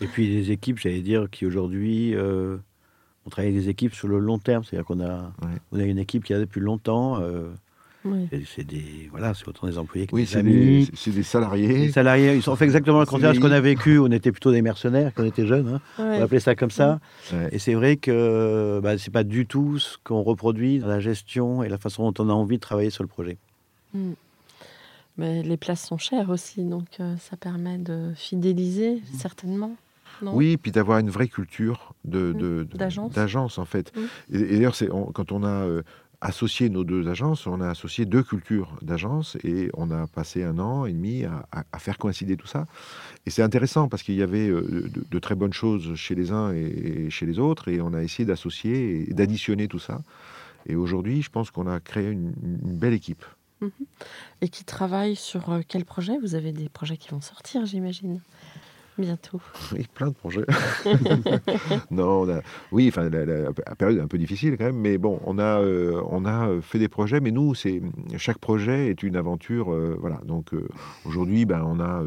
Et 0.00 0.06
puis 0.06 0.26
les 0.28 0.50
équipes, 0.52 0.78
j'allais 0.78 1.02
dire, 1.02 1.28
qui 1.30 1.44
aujourd'hui, 1.46 2.14
euh, 2.14 2.56
on 3.26 3.30
travaille 3.30 3.50
avec 3.50 3.62
des 3.62 3.68
équipes 3.68 3.94
sur 3.94 4.08
le 4.08 4.18
long 4.18 4.38
terme, 4.38 4.64
c'est-à-dire 4.64 4.86
qu'on 4.86 5.00
a, 5.00 5.32
Ouais. 5.42 5.58
on 5.72 5.80
a 5.80 5.82
une 5.84 5.98
équipe 5.98 6.24
qui 6.24 6.32
a 6.34 6.38
depuis 6.38 6.60
longtemps. 6.60 7.20
euh, 7.20 7.50
Oui. 8.04 8.28
c'est- 8.46 8.64
des, 8.64 9.08
voilà, 9.10 9.34
c'est 9.34 9.46
autant 9.46 9.66
des 9.66 9.76
employés 9.76 10.06
que 10.06 10.14
Oui, 10.14 10.24
des 10.24 10.36
amis. 10.36 10.86
des, 10.86 10.88
c'est 10.94 11.10
des 11.10 11.22
salariés. 11.22 11.68
Les 11.68 11.92
salariés, 11.92 12.34
ils 12.34 12.48
ont 12.50 12.56
fait 12.56 12.64
exactement 12.64 13.00
le 13.00 13.06
contraire 13.06 13.30
de 13.32 13.36
ce 13.36 13.40
qu'on 13.40 13.50
a 13.52 13.60
vécu. 13.60 13.98
On 13.98 14.10
était 14.10 14.32
plutôt 14.32 14.52
des 14.52 14.62
mercenaires 14.62 15.12
quand 15.14 15.22
on 15.22 15.26
était 15.26 15.46
jeunes. 15.46 15.68
hein. 15.74 15.80
On 15.98 16.08
Ouais. 16.08 16.20
appeler 16.20 16.40
ça 16.40 16.54
comme 16.54 16.70
ça. 16.70 16.98
Ouais. 17.32 17.48
Et 17.52 17.58
c'est 17.58 17.74
vrai 17.74 17.96
que 17.96 18.80
bah, 18.82 18.96
c'est 18.96 19.10
pas 19.12 19.24
du 19.24 19.46
tout 19.46 19.78
ce 19.78 19.98
qu'on 20.02 20.22
reproduit 20.22 20.78
dans 20.78 20.88
la 20.88 21.00
gestion 21.00 21.62
et 21.62 21.68
la 21.68 21.76
façon 21.78 22.10
dont 22.10 22.24
on 22.24 22.30
a 22.30 22.32
envie 22.32 22.56
de 22.56 22.60
travailler 22.62 22.90
sur 22.90 23.02
le 23.04 23.08
projet. 23.08 23.36
Mm. 23.92 24.12
Mais 25.18 25.42
les 25.42 25.56
places 25.58 25.84
sont 25.86 25.98
chères 25.98 26.30
aussi, 26.30 26.64
donc 26.64 26.86
euh, 27.00 27.14
ça 27.18 27.36
permet 27.36 27.76
de 27.78 28.12
fidéliser 28.14 29.02
certainement. 29.18 29.76
Non? 30.22 30.32
Oui, 30.34 30.56
puis 30.56 30.70
d'avoir 30.70 30.98
une 30.98 31.10
vraie 31.10 31.28
culture 31.28 31.94
de, 32.04 32.32
de- 32.32 32.66
de- 32.70 32.76
D'agence. 32.76 33.12
d'agence, 33.12 33.58
en 33.58 33.64
fait. 33.64 33.92
Et, 34.32 34.38
et 34.38 34.56
d'ailleurs, 34.56 34.76
quand 35.14 35.32
on 35.32 35.42
a 35.44 35.48
euh, 35.48 35.82
associé 36.20 36.68
nos 36.68 36.84
deux 36.84 37.08
agences, 37.08 37.46
on 37.46 37.60
a 37.60 37.68
associé 37.68 38.04
deux 38.04 38.22
cultures 38.22 38.76
d'agence 38.82 39.36
et 39.42 39.70
on 39.74 39.90
a 39.90 40.06
passé 40.06 40.42
un 40.42 40.58
an 40.58 40.84
et 40.84 40.92
demi 40.92 41.24
à, 41.24 41.78
faire 41.78 41.96
coïncider 41.96 42.36
tout 42.36 42.46
ça. 42.46 42.66
Et 43.26 43.30
c'est 43.30 43.42
intéressant 43.42 43.88
parce 43.88 44.02
qu'il 44.02 44.16
y 44.16 44.22
avait 44.22 44.48
euh, 44.48 44.90
de, 45.10 45.18
très 45.18 45.34
bonnes 45.34 45.52
choses 45.52 45.94
chez 45.94 46.14
les 46.14 46.30
uns 46.30 46.52
et, 46.52 47.08
chez 47.10 47.24
les 47.24 47.38
autres 47.38 47.68
et 47.68 47.80
on 47.80 47.94
a 47.94 48.02
essayé 48.02 48.26
d'associer 48.26 49.08
et 49.10 49.14
d'additionner 49.14 49.66
tout 49.66 49.78
ça. 49.78 50.02
Et 50.66 50.76
aujourd'hui, 50.76 51.22
je 51.22 51.30
pense 51.30 51.50
qu'on 51.50 51.66
a 51.66 51.80
créé 51.80 52.10
une, 52.10 52.32
belle 52.32 52.92
équipe. 52.92 53.24
Et 54.40 54.48
qui 54.48 54.64
travaille 54.64 55.16
sur 55.16 55.50
euh, 55.50 55.60
quel 55.66 55.84
projet? 55.84 56.16
Vous 56.18 56.34
avez 56.34 56.52
des 56.52 56.70
projets 56.70 56.96
qui 56.96 57.10
vont 57.10 57.20
sortir, 57.20 57.66
j'imagine, 57.66 58.20
bientôt. 58.98 59.40
Oui, 59.72 59.86
plein 59.94 60.08
de 60.08 60.14
projets. 60.14 60.44
non, 61.90 62.26
oui, 62.72 62.88
enfin, 62.88 63.08
la, 63.08 63.52
période 63.76 63.98
est 63.98 64.02
un 64.02 64.08
peu 64.08 64.18
difficile 64.18 64.56
quand 64.58 64.64
même, 64.64 64.78
mais 64.80 64.98
bon, 64.98 65.20
on 65.24 65.38
a, 65.38 65.60
euh, 65.60 66.02
on 66.08 66.24
a 66.24 66.48
euh, 66.48 66.60
fait 66.60 66.78
des 66.78 66.88
projets, 66.88 67.20
mais 67.20 67.30
nous, 67.30 67.54
c'est 67.54 67.80
chaque 68.16 68.38
projet 68.38 68.88
est 68.88 69.02
une 69.02 69.16
aventure, 69.16 69.72
euh, 69.72 69.96
voilà. 70.00 70.20
Donc 70.24 70.50
aujourd'hui, 71.04 71.44
ben, 71.44 71.62
on 71.64 71.80
a 71.80 72.02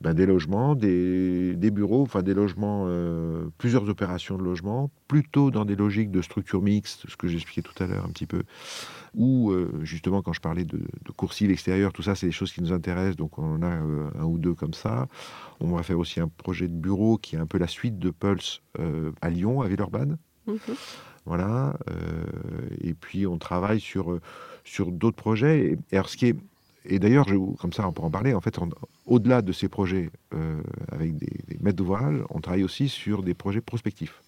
ben, 0.00 0.14
des 0.14 0.26
logements, 0.26 0.74
des, 0.74 1.54
des, 1.54 1.70
bureaux, 1.70 2.02
enfin 2.02 2.22
des 2.22 2.34
logements, 2.34 2.88
plusieurs 3.58 3.88
opérations 3.88 4.38
de 4.38 4.42
logement, 4.42 4.90
plutôt 5.08 5.50
dans 5.50 5.64
des 5.64 5.76
logiques 5.76 6.10
de 6.10 6.22
structure 6.22 6.62
mixte, 6.62 7.04
ce 7.08 7.16
que 7.16 7.28
j'expliquais 7.28 7.62
tout 7.62 7.82
à 7.82 7.86
l'heure 7.86 8.04
un 8.04 8.10
petit 8.10 8.26
peu, 8.26 8.42
ou 9.16 9.52
justement 9.82 10.22
quand 10.22 10.32
je 10.32 10.40
parlais 10.40 10.64
de, 10.64 10.78
de 10.78 11.12
coursives 11.16 11.50
extérieures, 11.50 11.92
tout 11.92 12.02
ça 12.02 12.14
c'est 12.14 12.26
des 12.26 12.32
choses 12.32 12.52
qui 12.52 12.62
nous 12.62 12.72
intéressent, 12.72 13.16
donc 13.16 13.38
on 13.38 13.56
en 13.56 13.62
a 13.62 13.66
un 13.66 14.24
ou 14.24 14.38
deux 14.38 14.54
comme 14.54 14.74
ça. 14.74 15.08
On 15.58 15.74
va 15.74 15.82
faire 15.82 15.98
aussi 15.98 16.20
un 16.20 16.28
projet 16.28 16.68
de 16.68 16.74
bureau 16.74 17.16
qui 17.16 17.36
est 17.36 17.38
un 17.38 17.46
peu 17.46 17.58
la 17.58 17.66
suite 17.66 17.98
de 17.98 18.10
Pulse 18.10 18.62
à 19.22 19.30
Lyon, 19.30 19.62
à 19.62 19.68
Villeurbanne. 19.68 20.18
Mhm. 20.46 20.58
Voilà. 21.26 21.76
Euh, 21.90 22.24
et 22.80 22.94
puis 22.94 23.26
on 23.26 23.36
travaille 23.36 23.80
sur, 23.80 24.12
euh, 24.12 24.20
sur 24.64 24.90
d'autres 24.90 25.16
projets. 25.16 25.76
Et, 25.92 25.96
alors 25.96 26.08
ce 26.08 26.16
qui 26.16 26.26
est 26.26 26.36
et 26.88 27.00
d'ailleurs, 27.00 27.26
comme 27.58 27.72
ça, 27.72 27.88
on 27.88 27.92
peut 27.92 28.02
en 28.02 28.12
parler. 28.12 28.32
En 28.32 28.40
fait, 28.40 28.60
au-delà 29.06 29.42
de 29.42 29.50
ces 29.50 29.68
projets 29.68 30.08
euh, 30.32 30.62
avec 30.92 31.16
des, 31.16 31.58
maîtres 31.60 31.78
d'ouvrage, 31.78 32.22
on 32.30 32.40
travaille 32.40 32.62
aussi 32.62 32.88
sur 32.88 33.24
des 33.24 33.34
projets 33.34 33.60
prospectifs. 33.60 34.22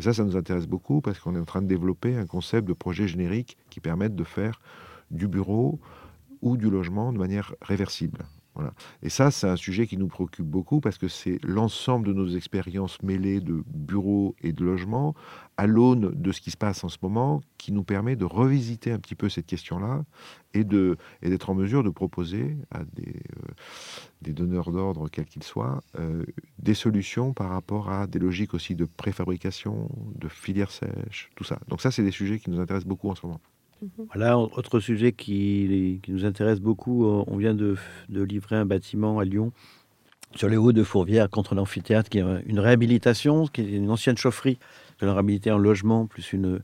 Et 0.00 0.02
ça, 0.02 0.14
ça 0.14 0.24
nous 0.24 0.38
intéresse 0.38 0.66
beaucoup 0.66 1.02
parce 1.02 1.18
qu'on 1.18 1.36
est 1.36 1.38
en 1.38 1.44
train 1.44 1.60
de 1.60 1.66
développer 1.66 2.16
un 2.16 2.24
concept 2.24 2.66
de 2.66 2.72
projet 2.72 3.06
générique 3.06 3.58
qui 3.68 3.80
permette 3.80 4.14
de 4.14 4.24
faire 4.24 4.58
du 5.10 5.28
bureau 5.28 5.78
ou 6.40 6.56
du 6.56 6.70
logement 6.70 7.12
de 7.12 7.18
manière 7.18 7.54
réversible. 7.60 8.24
Et 9.02 9.08
ça, 9.08 9.30
c'est 9.30 9.48
un 9.48 9.56
sujet 9.56 9.86
qui 9.86 9.96
nous 9.96 10.08
préoccupe 10.08 10.46
beaucoup 10.46 10.80
parce 10.80 10.98
que 10.98 11.08
c'est 11.08 11.38
l'ensemble 11.42 12.06
de 12.06 12.12
nos 12.12 12.28
expériences 12.28 13.02
mêlées 13.02 13.40
de 13.40 13.62
bureaux 13.66 14.34
et 14.42 14.52
de 14.52 14.64
logements 14.64 15.14
à 15.56 15.66
l'aune 15.66 16.12
de 16.14 16.32
ce 16.32 16.40
qui 16.40 16.50
se 16.50 16.56
passe 16.56 16.84
en 16.84 16.88
ce 16.88 16.98
moment 17.02 17.42
qui 17.58 17.72
nous 17.72 17.84
permet 17.84 18.16
de 18.16 18.24
revisiter 18.24 18.92
un 18.92 18.98
petit 18.98 19.14
peu 19.14 19.28
cette 19.28 19.46
question-là 19.46 20.04
et 20.54 20.64
d'être 20.64 21.50
en 21.50 21.54
mesure 21.54 21.84
de 21.84 21.90
proposer 21.90 22.56
à 22.70 22.82
des, 22.84 23.22
euh, 24.26 24.32
donneurs 24.32 24.72
d'ordre, 24.72 25.08
quels 25.08 25.26
qu'ils 25.26 25.42
soient, 25.42 25.82
euh, 25.98 26.24
des 26.58 26.74
solutions 26.74 27.32
par 27.34 27.50
rapport 27.50 27.90
à 27.90 28.06
des 28.06 28.18
logiques 28.18 28.54
aussi 28.54 28.74
de 28.74 28.84
préfabrication, 28.84 29.88
de 30.16 30.28
filière 30.28 30.70
sèche, 30.70 31.30
tout 31.36 31.44
ça. 31.44 31.58
Donc 31.68 31.80
ça, 31.80 31.90
c'est 31.90 32.02
des 32.02 32.10
sujets 32.10 32.38
qui 32.38 32.50
nous 32.50 32.60
intéressent 32.60 32.88
beaucoup 32.88 33.10
en 33.10 33.14
ce 33.14 33.26
moment. 33.26 33.40
Mhm. 33.82 34.06
Voilà, 34.12 34.38
autre 34.38 34.80
sujet 34.80 35.12
qui, 35.12 36.00
nous 36.08 36.24
intéresse 36.24 36.60
beaucoup, 36.60 37.06
euh, 37.06 37.24
on 37.26 37.36
vient 37.36 37.54
de, 37.54 37.76
livrer 38.08 38.56
un 38.56 38.66
bâtiment 38.66 39.18
à 39.18 39.24
Lyon 39.24 39.52
sur 40.36 40.48
les 40.48 40.56
hauts 40.56 40.72
de 40.72 40.84
Fourvière 40.84 41.28
contre 41.28 41.54
l'amphithéâtre, 41.54 42.08
qui 42.08 42.18
est 42.18 42.24
une 42.46 42.60
réhabilitation, 42.60 43.46
qui 43.46 43.62
est 43.62 43.70
une 43.70 43.90
ancienne 43.90 44.16
chaufferie, 44.16 44.58
de 45.00 45.06
la 45.06 45.12
réhabilité 45.14 45.50
en 45.50 45.58
logement, 45.58 46.06
plus 46.06 46.32
une, 46.32 46.60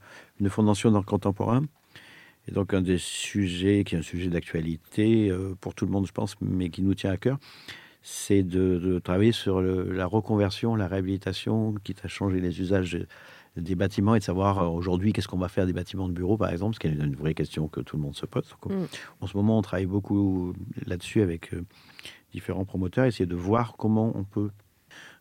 fondation 0.49 0.91
le 0.91 1.01
contemporain. 1.03 1.65
Et 2.49 2.53
donc 2.53 2.75
un 2.75 2.83
des 2.83 2.99
sujets, 2.99 3.83
qui 3.83 3.97
est 3.97 3.99
un 3.99 4.03
sujet 4.03 4.29
d'actualité 4.29 5.31
euh, 5.31 5.57
pour 5.61 5.75
tout 5.75 5.85
le 5.85 5.91
monde, 5.91 6.07
je 6.07 6.13
pense, 6.13 6.37
mais 6.41 6.69
qui 6.69 6.83
nous 6.83 6.95
tient 6.95 7.11
à 7.11 7.17
cœur, 7.17 7.39
c'est 8.03 8.45
de, 8.45 9.01
travailler 9.03 9.33
sur 9.33 9.61
la 9.61 10.07
reconversion, 10.07 10.77
la 10.77 10.87
réhabilitation, 10.87 11.75
quitte 11.83 12.05
à 12.05 12.09
changer 12.09 12.41
les 12.41 12.61
usages 12.61 13.05
des 13.57 13.75
bâtiments 13.75 14.15
et 14.15 14.19
de 14.19 14.25
savoir 14.25 14.59
euh, 14.59 14.67
aujourd'hui 14.67 15.13
qu'est-ce 15.13 15.29
qu'on 15.29 15.39
va 15.39 15.49
faire 15.49 15.67
des 15.67 15.73
bâtiments 15.73 16.09
de 16.09 16.13
bureau, 16.13 16.37
par 16.37 16.51
exemple, 16.51 16.75
ce 16.75 16.81
qui 16.81 16.87
est 16.87 16.93
une 16.93 17.17
vraie 17.17 17.35
question 17.35 17.69
que 17.69 17.81
tout 17.81 17.97
le 17.97 18.03
monde 18.03 18.15
se 18.15 18.27
pose. 18.27 18.55
Mm. 18.67 18.85
En 19.21 19.27
ce 19.27 19.37
moment, 19.37 19.59
on 19.59 19.63
travaille 19.63 19.87
beaucoup 19.87 20.53
là-dessus 20.87 21.23
avec 21.23 21.55
euh, 21.55 21.65
différents 22.33 22.65
promoteurs, 22.65 23.07
essayer 23.07 23.27
de 23.27 23.37
voir 23.37 23.77
comment 23.77 24.13
on 24.15 24.25
peut 24.25 24.51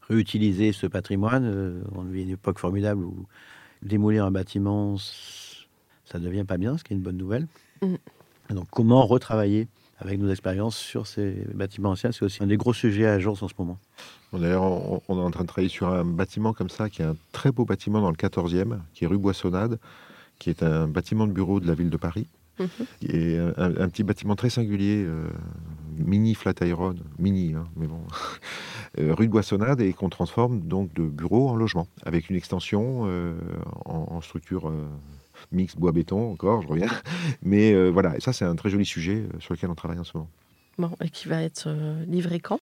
réutiliser 0.02 0.74
ce 0.74 0.88
patrimoine. 0.88 1.46
Euh, 1.46 1.82
on 1.94 2.02
vit 2.04 2.24
une 2.24 2.30
époque 2.30 2.60
formidable 2.60 3.04
où 3.04 3.26
démolir 3.82 4.26
un 4.26 4.32
bâtiment, 4.32 4.98
ça 4.98 6.20
ne 6.20 6.26
devient 6.26 6.44
pas 6.44 6.58
bien, 6.58 6.78
ce 6.78 6.84
qui 6.84 6.94
est 6.94 6.98
une 6.98 7.04
bonne 7.04 7.18
nouvelle. 7.18 7.48
Mm. 7.82 7.96
Donc, 8.50 8.68
comment 8.70 9.06
retravailler 9.06 9.68
avec 9.98 10.20
nos 10.20 10.30
expériences 10.30 10.78
sur 10.78 11.08
ces 11.08 11.32
bâtiments 11.54 11.92
anciens, 11.92 12.12
c'est 12.12 12.26
aussi 12.26 12.44
un 12.44 12.48
des 12.48 12.58
gros 12.58 12.74
sujets 12.74 13.06
à 13.06 13.14
agence 13.14 13.42
en 13.42 13.48
ce 13.48 13.54
moment. 13.58 13.80
D'ailleurs, 14.40 14.64
on, 14.64 15.20
est 15.20 15.22
en 15.22 15.32
train 15.32 15.44
de 15.44 15.48
travailler 15.48 15.70
sur 15.70 15.90
un 15.90 16.06
bâtiment 16.06 16.54
comme 16.54 16.70
ça, 16.70 16.90
qui 16.90 17.02
est 17.02 17.06
un 17.06 17.16
très 17.32 17.52
beau 17.52 17.66
bâtiment 17.66 18.02
dans 18.02 18.10
le 18.10 18.16
14e, 18.16 18.80
qui 18.94 19.04
est 19.04 19.08
rue 19.08 19.18
Boissonnade, 19.18 19.80
qui 20.40 20.50
est 20.50 20.64
un 20.64 20.88
bâtiment 20.88 21.28
de 21.28 21.32
bureau 21.32 21.60
de 21.60 21.68
la 21.68 21.76
ville 21.76 21.90
de 21.90 21.98
Paris. 21.98 22.28
Mhm. 22.60 22.68
Et 23.10 23.38
un, 23.58 23.90
petit 23.90 24.04
bâtiment 24.04 24.36
très 24.36 24.50
singulier, 24.50 25.04
euh, 25.06 25.28
mini 25.98 26.36
flat 26.36 26.54
iron, 26.62 26.96
mini, 27.20 27.54
hein, 27.54 27.66
mais 27.76 27.88
bon, 27.88 28.00
euh, 29.00 29.14
rue 29.14 29.28
de 29.28 29.32
Boissonnade, 29.32 29.82
et 29.82 29.92
qu'on 29.94 30.10
transforme 30.10 30.62
donc 30.62 30.94
de 30.94 31.04
bureau 31.04 31.50
en 31.50 31.56
logement, 31.56 31.88
avec 32.06 32.30
une 32.30 32.36
extension 32.36 33.04
euh, 33.08 33.34
en, 33.86 34.22
structure 34.22 34.72
mix 35.52 35.76
bois-béton, 35.76 36.32
encore, 36.32 36.62
je 36.62 36.68
reviens. 36.68 36.90
Mais 37.44 37.90
voilà, 37.90 38.16
et 38.16 38.22
ça 38.22 38.32
c'est 38.32 38.46
un 38.46 38.56
très 38.56 38.70
joli 38.70 38.86
sujet 38.86 39.26
sur 39.40 39.54
lequel 39.54 39.70
on 39.70 39.76
travaille 39.76 40.00
en 40.00 40.06
ce 40.06 40.16
moment 40.16 40.30
et 41.02 41.10
qui 41.10 41.28
va 41.28 41.42
être 41.42 41.68
euh, 41.68 42.04
livré 42.06 42.40
quand? 42.40 42.60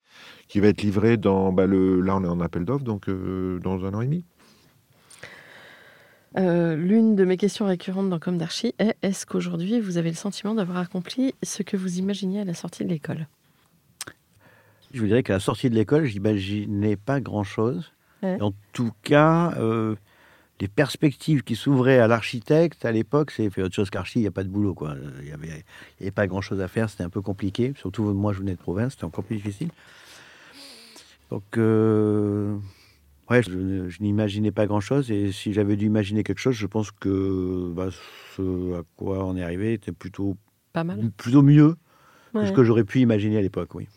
Qui 0.48 0.60
va 0.60 0.68
être 0.68 0.82
livré 0.82 1.18
dans. 1.18 1.52
Bah, 1.52 1.66
le, 1.66 2.02
là, 2.02 2.16
on 2.16 2.24
est 2.24 2.28
en 2.28 2.40
appel 2.40 2.66
d'offres, 2.66 2.84
donc 2.84 3.10
euh, 3.10 3.60
dans 3.60 3.86
un 3.86 3.94
an 3.94 4.02
et 4.02 4.06
demi. 4.06 4.26
Euh, 6.38 6.76
l'une 6.76 7.16
de 7.16 7.26
mes 7.26 7.38
questions 7.38 7.68
récurrentes 7.68 8.10
dans 8.10 8.18
Comme 8.18 8.38
d'Archie 8.38 8.74
est 8.80 8.96
est-ce 9.04 9.26
qu'aujourd'hui 9.28 9.80
vous 9.80 9.98
avez 9.98 10.10
le 10.10 10.16
sentiment 10.16 10.56
d'avoir 10.56 10.80
accompli 10.80 11.36
ce 11.44 11.62
que 11.62 11.78
vous 11.78 12.00
imaginiez 12.00 12.42
à 12.42 12.46
la 12.46 12.56
sortie 12.56 12.84
de 12.84 12.90
l'école? 12.90 13.28
Je 14.92 15.00
vous 15.00 15.08
dirais 15.08 15.22
qu'à 15.22 15.34
la 15.34 15.40
sortie 15.40 15.70
de 15.70 15.76
l'école, 15.76 16.06
j'imaginais 16.06 16.96
pas 16.96 17.20
grand-chose. 17.20 17.92
En 18.24 18.54
tout 18.72 18.92
cas, 19.04 19.54
les 20.64 20.70
perspectives 20.70 21.44
qui 21.44 21.58
s'ouvraient 21.58 22.00
à 22.00 22.08
l'architecte 22.08 22.86
à 22.86 22.94
l'époque, 22.94 23.32
c'est 23.32 23.50
fait 23.50 23.62
autre 23.62 23.76
chose 23.76 23.90
qu'archi, 23.90 24.20
il 24.20 24.22
n'y 24.22 24.30
a 24.30 24.32
pas 24.32 24.46
de 24.46 24.48
boulot. 24.48 24.74
Quoi. 24.74 24.96
Il 25.20 25.26
n'y 25.26 25.32
avait, 25.34 25.66
avait, 26.00 26.12
pas 26.12 26.26
grand-chose 26.26 26.62
à 26.62 26.70
faire, 26.70 26.90
c'était 26.90 27.04
un 27.04 27.10
peu 27.10 27.22
compliqué. 27.22 27.74
Surtout 27.76 28.04
moi, 28.14 28.32
je 28.32 28.40
venais 28.40 28.54
de 28.54 28.60
province, 28.60 28.94
c'était 28.94 29.04
encore 29.04 29.26
plus 29.26 29.36
difficile. 29.36 29.72
Donc, 31.32 31.44
euh, 31.58 32.56
ouais, 33.30 33.44
je, 33.44 34.02
n'imaginais 34.02 34.54
pas 34.54 34.66
grand-chose. 34.66 35.12
Et 35.12 35.34
si 35.34 35.52
j'avais 35.52 35.76
dû 35.76 35.88
imaginer 35.88 36.24
quelque 36.24 36.40
chose, 36.40 36.56
je 36.56 36.68
pense 36.68 36.92
que 36.92 37.70
bah, 37.76 37.90
ce 38.38 38.80
à 38.80 38.84
quoi 38.96 39.26
on 39.26 39.36
est 39.36 39.44
arrivé 39.44 39.74
était 39.74 39.92
plutôt, 39.92 40.38
pas 40.72 40.86
mal. 40.86 41.12
plutôt 41.18 41.42
mieux 41.42 41.76
que 42.34 42.46
ce 42.46 42.54
que 42.54 42.64
j'aurais 42.64 42.86
pu 42.86 43.02
imaginer 43.02 43.38
à 43.38 43.42
l'époque, 43.42 43.76
oui. 43.76 43.90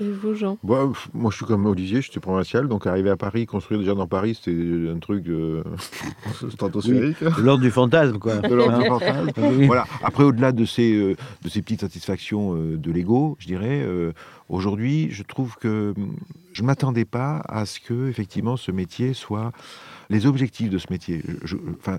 Et 0.00 0.10
vous, 0.10 0.34
Jean? 0.34 0.58
Bah, 0.62 0.90
Moi, 1.12 1.30
je 1.30 1.36
suis 1.36 1.44
comme 1.44 1.66
Olivier, 1.66 2.00
je 2.00 2.10
suis 2.10 2.20
provincial, 2.20 2.66
donc 2.66 2.86
arriver 2.86 3.10
à 3.10 3.16
Paris, 3.16 3.46
construire 3.46 3.80
déjà 3.80 3.94
dans 3.94 4.06
Paris, 4.06 4.34
c'était 4.34 4.90
un 4.90 4.98
truc 4.98 5.28
euh, 5.28 5.62
stratosphérique. 6.50 7.22
de 7.22 7.42
l'ordre 7.42 7.62
du 7.62 7.70
fantasme, 7.70 8.18
quoi. 8.18 8.36
De 8.36 8.54
l'ordre 8.54 8.78
du 8.78 8.86
fantasme. 8.86 9.30
Voilà. 9.66 9.86
Après, 10.02 10.24
au-delà 10.24 10.52
de 10.52 10.64
ces, 10.64 10.92
euh, 10.94 11.14
de 11.42 11.48
ces 11.48 11.60
petites 11.62 11.82
satisfactions 11.82 12.56
euh, 12.56 12.76
de 12.76 12.90
l'ego, 12.90 13.36
je 13.38 13.46
dirais, 13.46 13.82
euh, 13.84 14.12
aujourd'hui, 14.48 15.08
je 15.10 15.22
trouve 15.22 15.56
que 15.56 15.92
hum, 15.96 16.16
je 16.52 16.62
ne 16.62 16.66
m'attendais 16.66 17.04
pas 17.04 17.42
à 17.48 17.66
ce 17.66 17.80
que, 17.80 18.08
effectivement, 18.08 18.56
ce 18.56 18.72
métier 18.72 19.14
soit 19.14 19.52
les 20.10 20.26
objectifs 20.26 20.68
de 20.68 20.78
ce 20.78 20.86
métier. 20.90 21.22
Je, 21.44 21.56
enfin, 21.78 21.98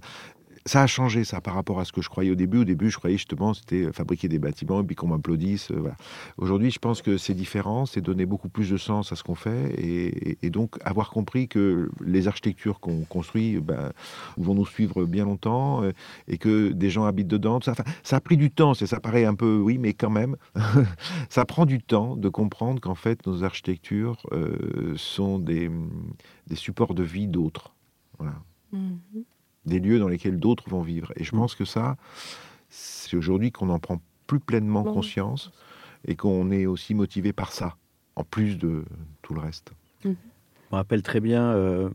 ça 0.66 0.82
a 0.82 0.88
changé 0.88 1.24
ça 1.24 1.42
par 1.42 1.56
rapport 1.56 1.80
à 1.80 1.86
ce 1.86 1.92
que 1.92 2.02
je 2.02 2.10
croyais 2.10 2.32
au 2.32 2.36
début. 2.36 2.60
Au 2.60 2.64
début, 2.64 2.90
je 2.90 2.98
croyais 2.98 3.18
justement 3.18 3.54
c'était 3.54 3.92
fabriquer 3.92 4.28
des 4.28 4.40
bâtiments 4.40 4.82
et 4.82 4.84
puis 4.84 4.96
qu'on 4.96 5.08
m'applaudisse. 5.08 5.72
Euh. 5.72 5.92
Aujourd'hui, 6.38 6.72
je 6.72 6.80
pense 6.80 7.02
que 7.02 7.18
c'est 7.18 7.34
différent, 7.34 7.86
c'est 7.86 8.02
donner 8.02 8.26
beaucoup 8.26 8.50
plus 8.50 8.70
de 8.70 8.78
sens 8.78 9.12
à 9.12 9.16
ce 9.16 9.24
qu'on 9.24 9.36
fait 9.36 9.74
et, 9.78 10.50
donc 10.50 10.78
avoir 10.86 11.10
compris 11.10 11.48
que 11.48 11.90
les 12.06 12.28
architectures 12.28 12.80
qu'on 12.80 13.02
construit 13.06 13.60
ben, 13.60 13.92
vont 14.38 14.54
nous 14.54 14.68
suivre 14.68 15.06
bien 15.06 15.26
longtemps 15.26 15.84
euh, 15.84 15.92
et 16.28 16.38
que 16.38 16.70
des 16.70 16.92
gens 16.92 17.06
habitent 17.06 17.28
dedans. 17.28 17.60
Ça, 17.62 17.74
a 18.16 18.22
pris 18.22 18.38
du 18.38 18.52
temps, 18.52 18.76
ça 18.76 19.00
paraît 19.00 19.26
un 19.26 19.34
peu 19.34 19.58
oui, 19.58 19.80
mais 19.80 19.94
quand 19.94 20.12
même, 20.12 20.38
ça 21.30 21.44
prend 21.46 21.66
du 21.66 21.82
temps 21.82 22.16
de 22.16 22.30
comprendre 22.30 22.80
qu'en 22.80 22.96
fait 22.96 23.26
nos 23.26 23.44
architectures 23.44 24.22
euh, 24.32 24.94
sont 24.96 25.40
des, 25.40 25.72
supports 26.54 26.94
de 26.94 27.04
vie 27.04 27.28
d'autres. 27.28 27.74
Voilà. 28.20 28.36
Mm-hmm 28.74 29.24
des 29.66 29.80
lieux 29.80 30.00
dans 30.00 30.08
lesquels 30.08 30.40
d'autres 30.40 30.70
vont 30.70 30.82
vivre. 30.82 31.12
Et 31.16 31.24
je 31.24 31.36
mm. 31.36 31.40
pense 31.40 31.56
que 31.56 31.66
ça, 31.66 31.98
c'est 32.70 33.16
aujourd'hui 33.16 33.52
qu'on 33.52 33.70
en 33.70 33.80
prend 33.80 34.02
plus 34.28 34.40
pleinement 34.40 34.84
conscience 34.84 35.52
et 36.08 36.16
qu'on 36.16 36.52
est 36.52 36.66
aussi 36.66 36.94
motivé 36.94 37.34
par 37.34 37.52
ça, 37.52 37.76
en 38.16 38.24
plus 38.24 38.58
de 38.58 38.84
tout 39.22 39.34
le 39.34 39.42
reste. 39.42 39.72
Mm. 40.04 40.12
Je 40.12 40.76
me 40.76 40.76
rappelle 40.76 41.04
très 41.04 41.20
bien, 41.20 41.44
euh, 41.44 41.90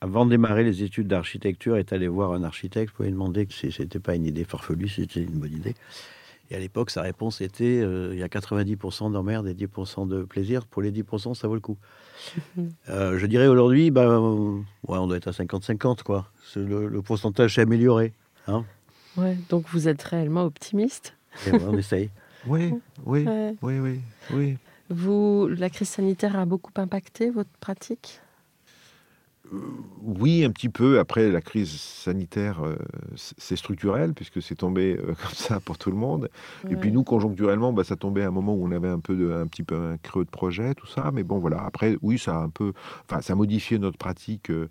avant 0.00 0.26
de 0.26 0.30
démarrer 0.30 0.64
les 0.64 0.82
études 0.82 1.08
d'architecture, 1.08 1.76
est 1.76 1.92
allé 1.92 2.08
voir 2.08 2.32
un 2.32 2.44
architecte 2.44 2.92
pour 2.94 3.04
lui 3.04 3.12
demander 3.12 3.46
si 3.50 3.72
c'était 3.72 3.98
pas 3.98 4.14
une 4.14 4.26
idée 4.26 4.44
farfelue, 4.44 4.88
si 4.88 5.02
c'était 5.02 5.22
une 5.22 5.38
bonne 5.38 5.54
idée. 5.54 5.74
Et 6.50 6.56
à 6.56 6.58
l'époque, 6.58 6.90
sa 6.90 7.02
réponse 7.02 7.40
était 7.40 7.80
euh, 7.80 8.10
il 8.12 8.18
y 8.18 8.22
a 8.22 8.28
90% 8.28 9.12
d'emmerde 9.12 9.46
et 9.48 9.54
10% 9.54 10.06
de 10.06 10.24
plaisir. 10.24 10.66
Pour 10.66 10.82
les 10.82 10.92
10%, 10.92 11.34
ça 11.34 11.48
vaut 11.48 11.54
le 11.54 11.60
coup. 11.60 11.78
Euh, 12.88 13.18
je 13.18 13.26
dirais 13.26 13.48
aujourd'hui, 13.48 13.90
bah, 13.90 14.20
ouais, 14.20 14.62
on 14.88 15.06
doit 15.06 15.16
être 15.16 15.28
à 15.28 15.32
50-50, 15.32 16.02
quoi. 16.02 16.30
Le, 16.54 17.00
pourcentage 17.00 17.54
s'est 17.56 17.62
amélioré. 17.62 18.12
Hein 18.46 18.64
ouais, 19.16 19.36
donc 19.48 19.64
vous 19.70 19.88
êtes 19.88 20.02
réellement 20.02 20.44
optimiste 20.44 21.14
On 21.50 21.76
essaye. 21.76 22.10
oui, 22.46 22.72
oui, 23.04 23.26
oui, 23.62 23.78
oui, 23.80 24.00
oui. 24.32 24.58
Vous, 24.90 25.48
la 25.48 25.70
crise 25.70 25.88
sanitaire 25.88 26.38
a 26.38 26.44
beaucoup 26.44 26.72
impacté 26.76 27.30
votre 27.30 27.50
pratique? 27.58 28.20
Oui, 30.02 30.44
un 30.44 30.50
petit 30.50 30.68
peu. 30.68 30.98
Après, 30.98 31.30
la 31.30 31.40
crise 31.40 31.70
sanitaire, 31.70 32.64
euh, 32.64 32.76
c'est 33.16 33.56
structurel, 33.56 34.14
puisque 34.14 34.42
c'est 34.42 34.54
tombé 34.54 34.96
euh, 34.98 35.14
comme 35.22 35.34
ça 35.34 35.60
pour 35.60 35.78
tout 35.78 35.90
le 35.90 35.96
monde. 35.96 36.30
Et 36.70 36.76
puis 36.76 36.92
nous, 36.92 37.04
conjoncturellement, 37.04 37.72
bah, 37.72 37.84
ça 37.84 37.96
tombait 37.96 38.22
à 38.22 38.28
un 38.28 38.30
moment 38.30 38.54
où 38.54 38.66
on 38.66 38.72
avait 38.72 38.88
un, 38.88 39.00
peu 39.00 39.16
de, 39.16 39.32
un 39.32 39.46
petit 39.46 39.62
peu 39.62 39.76
un 39.76 39.96
creux 39.98 40.24
de 40.24 40.30
projet, 40.30 40.74
tout 40.74 40.86
ça. 40.86 41.10
Mais 41.12 41.22
bon, 41.22 41.38
voilà. 41.38 41.62
Après, 41.64 41.96
oui, 42.02 42.18
ça 42.18 42.36
a 42.36 42.42
un 42.42 42.48
peu... 42.48 42.72
Enfin, 43.08 43.20
ça 43.20 43.34
a 43.34 43.36
modifié 43.36 43.78
notre 43.78 43.98
pratique. 43.98 44.50
Euh, 44.50 44.68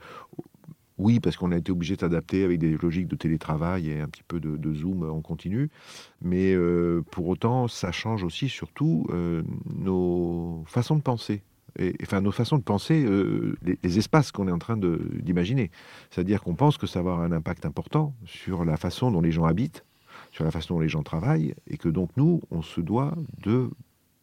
oui, 0.97 1.19
parce 1.19 1.37
qu'on 1.37 1.51
a 1.51 1.57
été 1.57 1.71
obligé 1.71 1.95
d'adapter 1.95 2.43
avec 2.43 2.59
des 2.59 2.77
logiques 2.77 3.07
de 3.07 3.15
télétravail 3.15 3.89
et 3.89 3.99
un 3.99 4.07
petit 4.07 4.23
peu 4.23 4.39
de, 4.39 4.73
zoom 4.73 5.09
en 5.09 5.21
continu. 5.21 5.71
Mais 6.21 6.55
pour 7.09 7.27
autant, 7.27 7.67
ça 7.67 7.91
change 7.91 8.23
aussi 8.23 8.47
surtout 8.47 9.07
nos 9.65 10.63
façons 10.67 10.95
de 10.95 11.01
penser 11.01 11.41
et, 11.79 11.93
enfin 12.03 12.21
nos 12.21 12.31
façons 12.31 12.57
de 12.57 12.63
penser 12.63 13.03
euh, 13.03 13.55
les, 13.63 13.97
espaces 13.97 14.31
qu'on 14.31 14.47
est 14.47 14.51
en 14.51 14.59
train 14.59 14.77
d'imaginer. 14.77 15.71
C'est-à-dire 16.11 16.41
qu'on 16.41 16.55
pense 16.55 16.77
que 16.77 16.87
ça 16.87 17.01
va 17.01 17.11
avoir 17.11 17.25
un 17.25 17.31
impact 17.31 17.65
important 17.65 18.13
sur 18.25 18.65
la 18.65 18.77
façon 18.77 19.11
dont 19.11 19.21
les 19.21 19.31
gens 19.31 19.45
habitent, 19.45 19.83
sur 20.31 20.43
la 20.43 20.51
façon 20.51 20.75
dont 20.75 20.79
les 20.79 20.89
gens 20.89 21.03
travaillent, 21.03 21.55
et 21.67 21.77
que 21.77 21.89
donc 21.89 22.09
nous, 22.17 22.41
on 22.51 22.61
se 22.61 22.81
doit 22.81 23.15
de 23.43 23.69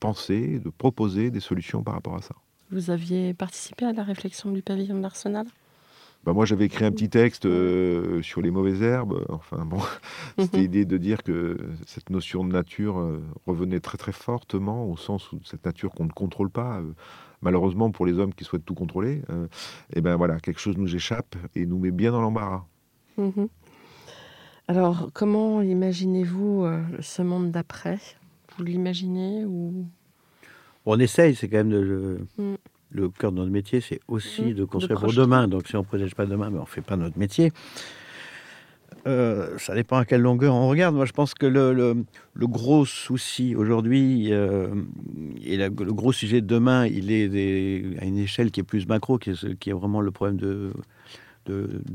penser, 0.00 0.58
de 0.58 0.70
proposer 0.70 1.30
des 1.30 1.40
solutions 1.40 1.82
par 1.82 1.94
rapport 1.94 2.16
à 2.16 2.22
ça. 2.22 2.34
Vous 2.70 2.90
aviez 2.90 3.34
participé 3.34 3.84
à 3.84 3.92
la 3.92 4.02
réflexion 4.02 4.50
du 4.50 4.62
pavillon 4.62 4.96
de 4.96 5.02
l'Arsenal 5.02 5.46
bah 6.24 6.34
moi, 6.34 6.44
j'avais 6.44 6.66
écrit 6.66 6.84
un 6.84 6.92
petit 6.92 7.08
texte 7.08 7.46
euh, 7.46 8.20
sur 8.20 8.42
les 8.42 8.50
mauvaises 8.50 8.82
herbes. 8.82 9.24
Enfin, 9.30 9.64
bon, 9.64 9.80
c'était 10.38 10.58
l'idée 10.58 10.84
de 10.84 10.98
dire 10.98 11.22
que 11.22 11.56
cette 11.86 12.10
notion 12.10 12.44
de 12.44 12.52
nature 12.52 12.98
euh, 12.98 13.22
revenait 13.46 13.80
très 13.80 13.96
très 13.96 14.12
fortement 14.12 14.84
au 14.84 14.98
sens 14.98 15.32
où 15.32 15.40
cette 15.44 15.64
nature 15.64 15.92
qu'on 15.92 16.04
ne 16.04 16.12
contrôle 16.12 16.50
pas 16.50 16.82
malheureusement 17.42 17.90
pour 17.90 18.06
les 18.06 18.18
hommes 18.18 18.34
qui 18.34 18.44
souhaitent 18.44 18.64
tout 18.64 18.74
contrôler, 18.74 19.22
euh, 19.30 19.46
eh 19.94 20.00
ben 20.00 20.16
voilà, 20.16 20.38
quelque 20.40 20.60
chose 20.60 20.76
nous 20.76 20.94
échappe 20.94 21.36
et 21.54 21.66
nous 21.66 21.78
met 21.78 21.90
bien 21.90 22.12
dans 22.12 22.20
l'embarras. 22.20 22.64
Mhm. 23.16 23.48
Alors, 24.68 25.10
comment 25.12 25.62
imaginez-vous 25.62 26.64
euh, 26.64 26.80
ce 27.00 27.22
monde 27.22 27.50
d'après? 27.50 27.98
Vous 28.56 28.64
l'imaginez 28.64 29.44
ou? 29.44 29.84
On 30.86 30.98
essaye, 31.00 31.34
c'est 31.34 31.48
quand 31.48 31.56
même 31.58 31.70
de, 31.70 32.20
mm. 32.38 32.54
le 32.90 33.08
cœur 33.08 33.32
de 33.32 33.38
notre 33.38 33.50
métier, 33.50 33.80
c'est 33.80 34.00
aussi 34.06 34.42
mm. 34.42 34.54
de 34.54 34.64
construire 34.64 35.00
pour 35.00 35.12
demain. 35.12 35.48
Donc, 35.48 35.66
si 35.66 35.74
on 35.74 35.80
ne 35.80 35.84
protège 35.84 36.14
pas 36.14 36.24
demain, 36.24 36.50
mais 36.50 36.54
ben, 36.54 36.58
on 36.58 36.62
ne 36.62 36.68
fait 36.68 36.82
pas 36.82 36.96
notre 36.96 37.18
métier. 37.18 37.52
Euh, 39.06 39.56
ça 39.58 39.74
dépend 39.74 39.96
à 39.96 40.04
quelle 40.04 40.20
longueur 40.20 40.54
on 40.54 40.68
regarde. 40.68 40.94
Moi, 40.94 41.06
je 41.06 41.12
pense 41.12 41.34
que 41.34 41.46
le, 41.46 42.04
gros 42.46 42.84
souci 42.84 43.54
aujourd'hui 43.54 44.32
euh, 44.32 44.68
et 45.42 45.56
le 45.56 45.70
gros 45.70 46.12
sujet 46.12 46.40
de 46.40 46.46
demain, 46.46 46.86
il 46.86 47.10
est 47.10 48.00
à 48.00 48.04
une 48.04 48.18
échelle 48.18 48.50
qui 48.50 48.60
est 48.60 48.64
plus 48.64 48.86
macro, 48.86 49.18
qui 49.18 49.30
est, 49.30 49.72
vraiment 49.72 50.00
le 50.00 50.10
problème 50.10 50.36
de, 50.36 50.72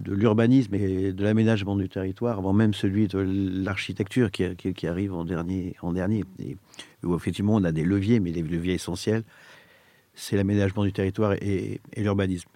l'urbanisme 0.05 0.73
et 0.75 1.13
de 1.13 1.23
l'aménagement 1.23 1.75
du 1.75 1.87
territoire, 1.87 2.39
avant 2.39 2.53
même 2.53 2.73
celui 2.73 3.07
de 3.07 3.19
l'architecture 3.19 4.31
qui, 4.31 4.87
arrive 4.87 5.13
en 5.13 5.23
dernier. 5.23 5.75
Et 6.39 6.57
où 7.03 7.15
effectivement, 7.15 7.55
on 7.55 7.63
a 7.63 7.71
des 7.71 7.83
leviers, 7.83 8.19
mais 8.19 8.31
les 8.31 8.41
leviers 8.41 8.73
essentiels, 8.73 9.23
c'est 10.15 10.37
l'aménagement 10.37 10.83
du 10.83 10.93
territoire 10.93 11.33
et, 11.33 11.81
et 11.93 12.01
l'urbanisme. 12.01 12.49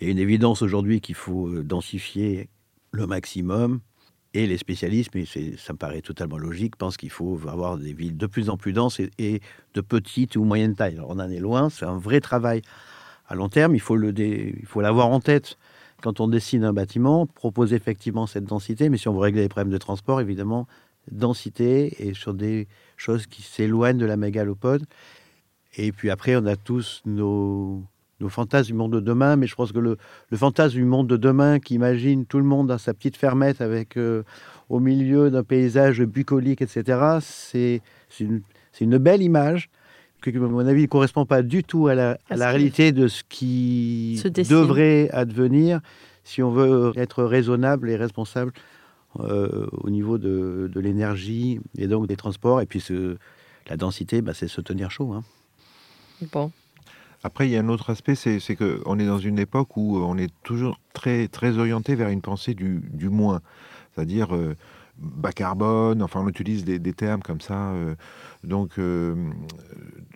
Il 0.00 0.06
y 0.06 0.08
a 0.08 0.12
une 0.12 0.18
évidence 0.18 0.60
aujourd'hui 0.60 1.00
qu'il 1.00 1.14
faut 1.14 1.48
euh, 1.48 1.62
densifier 1.62 2.48
le 2.92 3.06
maximum. 3.06 3.80
Et 4.34 4.46
les 4.46 4.58
spécialistes, 4.58 5.14
mais 5.14 5.24
ça 5.24 5.72
me 5.72 5.78
paraît 5.78 6.02
totalement 6.02 6.36
logique, 6.36 6.76
pensent 6.76 6.98
qu'il 6.98 7.10
faut 7.10 7.40
avoir 7.48 7.78
des 7.78 7.94
villes 7.94 8.18
de 8.18 8.26
plus 8.26 8.50
en 8.50 8.58
plus 8.58 8.74
denses 8.74 9.00
et, 9.00 9.40
de 9.72 9.80
petite 9.80 10.36
ou 10.36 10.44
moyenne 10.44 10.74
taille. 10.74 11.00
On 11.06 11.18
en 11.18 11.30
est 11.30 11.38
loin, 11.38 11.70
c'est 11.70 11.86
un 11.86 11.96
vrai 11.96 12.20
travail 12.20 12.60
à 13.28 13.34
long 13.34 13.48
terme. 13.48 13.74
Il 13.74 13.80
faut, 13.80 13.96
le 13.96 14.12
il 14.18 14.66
faut 14.66 14.82
l'avoir 14.82 15.06
en 15.08 15.20
tête 15.20 15.56
quand 16.02 16.20
on 16.20 16.28
dessine 16.28 16.64
un 16.64 16.74
bâtiment, 16.74 17.26
proposer 17.26 17.76
effectivement 17.76 18.26
cette 18.26 18.44
densité. 18.44 18.90
Mais 18.90 18.98
si 18.98 19.08
on 19.08 19.14
veut 19.14 19.20
régler 19.20 19.40
les 19.40 19.48
problèmes 19.48 19.72
de 19.72 19.78
transport, 19.78 20.20
évidemment, 20.20 20.66
densité 21.10 22.06
et 22.06 22.12
sur 22.12 22.34
des 22.34 22.68
choses 22.98 23.26
qui 23.26 23.40
s'éloignent 23.40 23.98
de 23.98 24.06
la 24.06 24.18
mégalopode. 24.18 24.84
Et 25.76 25.92
puis 25.92 26.10
après, 26.10 26.36
on 26.36 26.44
a 26.46 26.56
tous 26.56 27.02
nos, 27.06 27.84
nos 28.20 28.28
fantasmes 28.28 28.68
du 28.68 28.74
monde 28.74 28.92
de 28.92 29.00
demain, 29.00 29.36
mais 29.36 29.46
je 29.46 29.54
pense 29.54 29.72
que 29.72 29.78
le, 29.78 29.98
fantasme 30.34 30.76
du 30.76 30.84
monde 30.84 31.06
de 31.06 31.16
demain 31.16 31.58
qui 31.58 31.74
imagine 31.74 32.26
tout 32.26 32.38
le 32.38 32.44
monde 32.44 32.68
dans 32.68 32.78
sa 32.78 32.94
petite 32.94 33.16
fermette 33.16 33.60
avec 33.60 33.96
euh, 33.96 34.22
au 34.68 34.80
milieu 34.80 35.30
d'un 35.30 35.42
paysage 35.42 36.02
bucolique, 36.02 36.62
etc., 36.62 37.18
c'est 37.20 37.82
une, 38.20 38.40
une, 38.80 38.98
belle 38.98 39.22
image 39.22 39.68
qui, 40.22 40.30
à 40.30 40.40
mon 40.40 40.66
avis, 40.66 40.82
ne 40.82 40.86
correspond 40.86 41.26
pas 41.26 41.42
du 41.42 41.62
tout 41.62 41.88
à 41.88 41.94
la, 41.94 42.18
réalité 42.30 42.92
de 42.92 43.08
ce 43.08 43.22
qui 43.28 44.22
devrait 44.48 45.10
advenir 45.12 45.80
si 46.24 46.42
on 46.42 46.50
veut 46.50 46.92
être 46.96 47.22
raisonnable 47.22 47.90
et 47.90 47.96
responsable 47.96 48.52
euh, 49.20 49.66
au 49.72 49.90
niveau 49.90 50.18
de, 50.18 50.68
de 50.72 50.80
l'énergie 50.80 51.60
et 51.78 51.86
donc 51.86 52.08
des 52.08 52.16
transports. 52.16 52.60
Et 52.60 52.66
puis 52.66 52.80
ce, 52.80 53.16
la 53.68 53.76
densité, 53.76 54.22
bah, 54.22 54.32
c'est 54.34 54.48
se 54.48 54.60
tenir 54.60 54.90
chaud. 54.90 55.12
Hein. 55.12 55.22
Bon, 56.32 56.50
après, 57.22 57.48
il 57.48 57.52
y 57.52 57.56
a 57.56 57.60
un 57.60 57.68
autre 57.68 57.90
aspect, 57.90 58.14
c'est 58.14 58.56
qu'on 58.56 58.98
est 58.98 59.06
dans 59.06 59.18
une 59.18 59.38
époque 59.38 59.76
où 59.76 59.98
on 59.98 60.16
est 60.16 60.32
toujours 60.42 60.78
très, 60.92 61.28
très 61.28 61.58
orienté 61.58 61.94
vers 61.94 62.08
une 62.08 62.20
pensée 62.20 62.54
du, 62.54 62.80
du 62.92 63.08
moins. 63.08 63.40
C'est-à-dire 63.94 64.34
euh, 64.34 64.54
bas 64.98 65.32
carbone, 65.32 66.02
enfin 66.02 66.20
on 66.22 66.28
utilise 66.28 66.64
des, 66.64 66.78
des 66.78 66.92
termes 66.92 67.22
comme 67.22 67.40
ça. 67.40 67.70
Euh, 67.72 67.94
donc, 68.44 68.78
euh, 68.78 69.14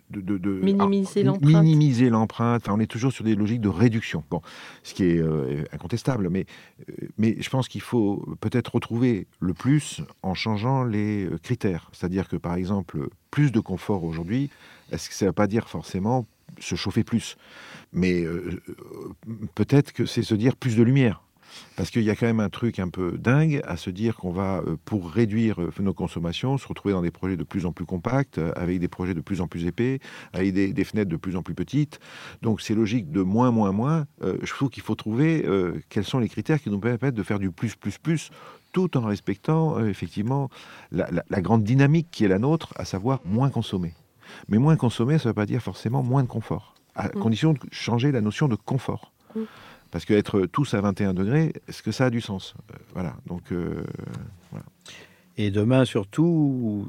de, 0.09 0.37
de, 0.37 0.51
minimiser 0.61 1.23
l'empreinte. 1.23 1.63
Minimiser 1.63 2.09
l'empreinte. 2.09 2.63
Enfin, 2.65 2.77
on 2.77 2.79
est 2.79 2.87
toujours 2.87 3.11
sur 3.11 3.23
des 3.23 3.35
logiques 3.35 3.61
de 3.61 3.69
réduction. 3.69 4.23
Bon, 4.29 4.41
ce 4.83 4.93
qui 4.93 5.03
est 5.05 5.23
incontestable, 5.73 6.29
mais, 6.29 6.45
mais 7.17 7.35
je 7.39 7.49
pense 7.49 7.67
qu'il 7.67 7.81
faut 7.81 8.25
peut-être 8.41 8.75
retrouver 8.75 9.27
le 9.39 9.53
plus 9.53 10.01
en 10.21 10.33
changeant 10.33 10.83
les 10.83 11.29
critères. 11.43 11.89
C'est-à-dire 11.93 12.27
que, 12.27 12.35
par 12.35 12.55
exemple, 12.55 13.07
plus 13.31 13.51
de 13.51 13.59
confort 13.59 14.03
aujourd'hui, 14.03 14.49
est-ce 14.91 15.09
que 15.09 15.15
ça 15.15 15.25
ne 15.25 15.29
veut 15.29 15.33
pas 15.33 15.47
dire 15.47 15.69
forcément 15.69 16.25
se 16.61 16.75
chauffer 16.75 17.03
plus. 17.03 17.37
Mais 17.93 18.23
euh, 18.23 18.61
peut-être 19.55 19.91
que 19.91 20.05
c'est 20.05 20.23
se 20.23 20.35
dire 20.35 20.55
plus 20.55 20.75
de 20.75 20.83
lumière. 20.83 21.21
Parce 21.75 21.91
qu'il 21.91 22.03
y 22.03 22.09
a 22.09 22.15
quand 22.15 22.27
même 22.27 22.39
un 22.39 22.49
truc 22.49 22.79
un 22.79 22.87
peu 22.87 23.17
dingue 23.17 23.59
à 23.65 23.75
se 23.75 23.89
dire 23.89 24.15
qu'on 24.15 24.31
va, 24.31 24.59
euh, 24.59 24.77
pour 24.85 25.11
réduire 25.11 25.61
euh, 25.61 25.69
nos 25.81 25.93
consommations, 25.93 26.57
se 26.57 26.65
retrouver 26.65 26.93
dans 26.93 27.01
des 27.01 27.11
projets 27.11 27.35
de 27.35 27.43
plus 27.43 27.65
en 27.65 27.73
plus 27.73 27.83
compacts, 27.83 28.39
avec 28.55 28.79
des 28.79 28.87
projets 28.87 29.13
de 29.13 29.19
plus 29.19 29.41
en 29.41 29.47
plus 29.47 29.65
épais, 29.65 29.99
avec 30.31 30.53
des, 30.53 30.83
fenêtres 30.85 31.11
de 31.11 31.17
plus 31.17 31.35
en 31.35 31.43
plus 31.43 31.53
petites. 31.53 31.99
Donc 32.41 32.61
c'est 32.61 32.73
logique 32.73 33.11
de 33.11 33.21
moins, 33.21 33.51
moins, 33.51 33.73
moins. 33.73 34.05
je 34.21 34.53
trouve 34.53 34.69
qu'il 34.69 34.83
faut 34.83 34.95
trouver 34.95 35.45
quels 35.89 36.05
sont 36.05 36.19
les 36.19 36.29
critères 36.29 36.61
qui 36.61 36.69
nous 36.69 36.79
permettent 36.79 37.15
de 37.15 37.23
faire 37.23 37.39
du 37.39 37.51
plus, 37.51 37.75
plus, 37.75 37.97
plus, 37.97 38.29
tout 38.71 38.95
en 38.97 39.01
respectant 39.01 39.85
effectivement 39.85 40.49
la 40.91 41.41
grande 41.41 41.63
dynamique 41.63 42.07
qui 42.11 42.23
est 42.23 42.29
la 42.29 42.39
nôtre, 42.39 42.73
à 42.77 42.85
savoir 42.85 43.19
moins 43.25 43.49
consommer. 43.49 43.93
Mais 44.47 44.57
moins 44.57 44.75
consommer, 44.75 45.17
ça 45.17 45.25
ne 45.25 45.29
veut 45.29 45.35
pas 45.35 45.45
dire 45.45 45.61
forcément 45.61 46.03
moins 46.03 46.23
de 46.23 46.27
confort, 46.27 46.75
à 46.95 47.07
mm. 47.07 47.11
condition 47.11 47.53
de 47.53 47.59
changer 47.71 48.11
la 48.11 48.21
notion 48.21 48.47
de 48.47 48.55
confort. 48.55 49.11
Mm. 49.35 49.41
Parce 49.91 50.05
qu'être 50.05 50.45
tous 50.45 50.73
à 50.73 50.81
21 50.81 51.13
degrés, 51.13 51.53
est-ce 51.67 51.83
que 51.83 51.91
ça 51.91 52.05
a 52.05 52.09
du 52.09 52.21
sens? 52.21 52.55
Euh, 52.71 52.77
Voilà. 52.93 53.15
Donc, 53.27 53.51
euh, 53.51 53.83
Et 55.37 55.51
demain, 55.51 55.83
surtout, 55.85 56.87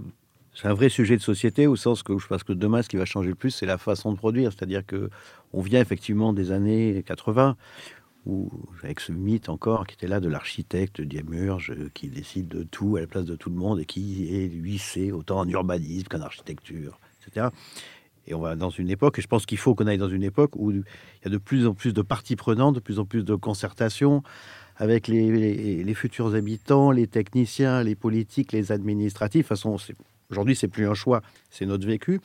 c'est 0.55 0.68
un 0.68 0.74
vrai 0.74 0.88
sujet 0.88 1.16
de 1.16 1.22
société 1.22 1.66
au 1.66 1.76
sens 1.76 2.03
que 2.03 2.16
je 2.18 2.26
pense 2.26 2.45
que 2.45 2.53
demain, 2.53 2.82
ce 2.82 2.88
qui 2.88 2.97
va 2.97 3.05
changer 3.05 3.30
le 3.30 3.34
plus, 3.34 3.51
c'est 3.51 3.66
la 3.66 3.78
façon 3.78 4.12
de 4.12 4.16
produire. 4.16 4.53
C'est-à-dire 4.53 4.86
que 4.86 5.11
on 5.53 5.61
vient 5.61 5.80
effectivement 5.80 6.32
des 6.32 6.53
années 6.53 7.03
80 7.05 7.57
où, 8.26 8.51
avec 8.82 9.01
ce 9.01 9.12
mythe 9.12 9.49
encore 9.49 9.86
qui 9.86 9.95
était 9.95 10.07
là 10.07 10.20
de 10.20 10.28
l'architecte 10.28 11.01
Diemurge 11.01 11.74
qui 11.95 12.09
décide 12.09 12.49
de 12.49 12.62
tout 12.62 12.97
à 12.97 13.01
la 13.01 13.07
place 13.07 13.24
de 13.24 13.34
tout 13.34 13.51
le 13.51 13.57
monde 13.57 13.80
et 13.80 13.84
qui 13.84 14.34
est, 14.34 14.47
lui, 14.47 14.78
c'est 14.78 15.11
autant 15.11 15.40
en 15.40 15.49
urbanisme 15.49 16.07
qu'en 16.09 16.20
architecture, 16.20 17.01
etc. 17.26 17.48
Et 18.26 18.34
on 18.34 18.40
va 18.40 18.54
dans 18.54 18.70
une 18.70 18.88
époque, 18.88 19.18
et 19.18 19.22
je 19.22 19.26
pense 19.26 19.46
qu'il 19.46 19.58
faut 19.58 19.74
qu'on 19.74 19.86
aille 19.86 19.98
dans 19.98 20.08
une 20.08 20.22
époque 20.22 20.52
où 20.54 20.70
il 20.70 20.84
y 21.24 21.26
a 21.26 21.30
de 21.30 21.38
plus 21.38 21.66
en 21.66 21.74
plus 21.74 21.92
de 21.92 22.02
parties 22.02 22.36
prenantes, 22.36 22.74
de 22.74 22.80
plus 22.80 22.98
en 22.98 23.04
plus 23.04 23.24
de 23.24 23.34
concertation 23.34 24.22
avec 24.76 25.08
les, 25.08 25.82
les, 25.82 25.94
futurs 25.94 26.34
habitants, 26.34 26.90
les 26.90 27.06
techniciens, 27.06 27.82
les 27.82 27.94
politiques, 27.94 28.52
les 28.52 28.72
administratifs. 28.72 29.48
De 29.48 29.54
toute 29.54 29.60
façon, 29.60 29.76
aujourd'hui, 30.30 30.56
c'est 30.56 30.68
plus 30.68 30.88
un 30.88 30.94
choix, 30.94 31.20
c'est 31.50 31.66
notre 31.66 31.86
vécu. 31.86 32.20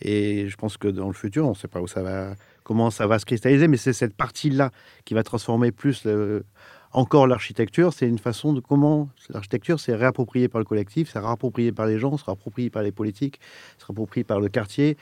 Et 0.00 0.48
je 0.48 0.56
pense 0.56 0.76
que 0.76 0.88
dans 0.88 1.08
le 1.08 1.12
futur, 1.14 1.46
on 1.46 1.50
ne 1.50 1.54
sait 1.54 1.68
pas 1.68 1.80
où 1.80 1.88
ça 1.88 2.02
va, 2.02 2.36
comment 2.62 2.90
ça 2.90 3.06
va 3.06 3.18
se 3.18 3.26
cristalliser, 3.26 3.66
mais 3.66 3.76
c'est 3.76 3.92
cette 3.92 4.14
partie-là 4.14 4.70
qui 5.04 5.14
va 5.14 5.22
transformer 5.24 5.72
plus 5.72 6.04
le, 6.04 6.44
encore 6.92 7.26
l'architecture, 7.26 7.92
c'est 7.92 8.06
une 8.06 8.18
façon 8.18 8.52
de 8.52 8.60
comment 8.60 9.08
l'architecture 9.30 9.78
c'est 9.78 9.94
réapproprié 9.94 10.48
par 10.48 10.60
le 10.60 10.64
collectif, 10.64 11.10
c'est 11.12 11.18
réapproprié 11.18 11.72
par 11.72 11.86
les 11.86 11.98
gens, 11.98 12.16
c'est 12.16 12.26
réapproprié 12.26 12.70
par 12.70 12.82
les 12.82 12.92
politiques, 12.92 13.40
c'est 13.78 13.86
réapproprié 13.86 14.24
par 14.24 14.40
le 14.40 14.48
quartier, 14.48 14.96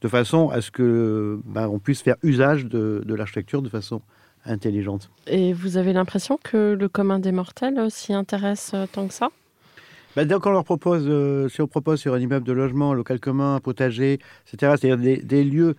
de 0.00 0.08
façon 0.08 0.50
à 0.50 0.60
ce 0.60 0.70
que 0.70 1.40
ben, 1.44 1.68
on 1.68 1.78
puisse 1.78 2.02
faire 2.02 2.16
usage 2.22 2.66
de, 2.66 3.02
l'architecture 3.06 3.62
de 3.62 3.68
façon 3.68 4.02
intelligente. 4.44 5.10
Et 5.26 5.52
vous 5.52 5.76
avez 5.76 5.92
l'impression 5.92 6.38
que 6.42 6.76
le 6.78 6.88
commun 6.88 7.20
des 7.20 7.32
mortels 7.32 7.78
euh, 7.78 7.88
s'y 7.88 8.12
intéresse 8.12 8.72
euh, 8.74 8.86
tant 8.90 9.06
que 9.06 9.14
ça? 9.14 9.30
Ben, 10.16 10.26
dès 10.26 10.38
qu'on 10.40 10.50
leur 10.50 10.64
propose, 10.64 11.04
euh, 11.06 11.48
si 11.48 11.62
on 11.62 11.66
propose 11.66 12.00
sur 12.00 12.12
un 12.12 12.18
immeuble 12.18 12.46
de 12.46 12.52
logement, 12.52 12.92
local 12.92 13.18
commun, 13.18 13.60
potager, 13.60 14.14
etc., 14.52 14.74
c'est-à-dire 14.78 14.98
des, 14.98 15.44
lieux 15.44 15.76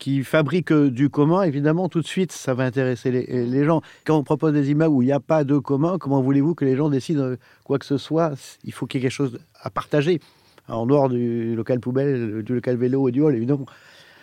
qui 0.00 0.24
fabrique 0.24 0.72
du 0.72 1.10
commun, 1.10 1.42
évidemment, 1.42 1.88
tout 1.88 2.00
de 2.00 2.06
suite, 2.06 2.32
ça 2.32 2.54
va 2.54 2.64
intéresser 2.64 3.12
les, 3.12 3.46
les 3.46 3.64
gens. 3.64 3.82
Quand 4.04 4.16
on 4.16 4.24
propose 4.24 4.52
des 4.52 4.70
immeubles 4.72 4.92
où 4.92 5.02
il 5.02 5.06
n'y 5.06 5.12
a 5.12 5.20
pas 5.20 5.44
de 5.44 5.58
commun, 5.58 5.98
comment 5.98 6.20
voulez-vous 6.20 6.56
que 6.56 6.64
les 6.64 6.74
gens 6.74 6.88
décident 6.88 7.34
quoi 7.62 7.78
que 7.78 7.86
ce 7.86 7.98
soit? 7.98 8.32
Il 8.64 8.72
faut 8.72 8.86
qu'il 8.86 9.00
y 9.00 9.04
ait 9.04 9.06
quelque 9.06 9.16
chose 9.16 9.38
à 9.60 9.70
partager, 9.70 10.18
en 10.66 10.86
dehors 10.86 11.08
du 11.08 11.54
local 11.54 11.78
poubelle, 11.78 12.42
du 12.42 12.54
local 12.54 12.76
vélo 12.76 13.08
et 13.08 13.12
du 13.12 13.20
hall, 13.20 13.36
évidemment. 13.36 13.66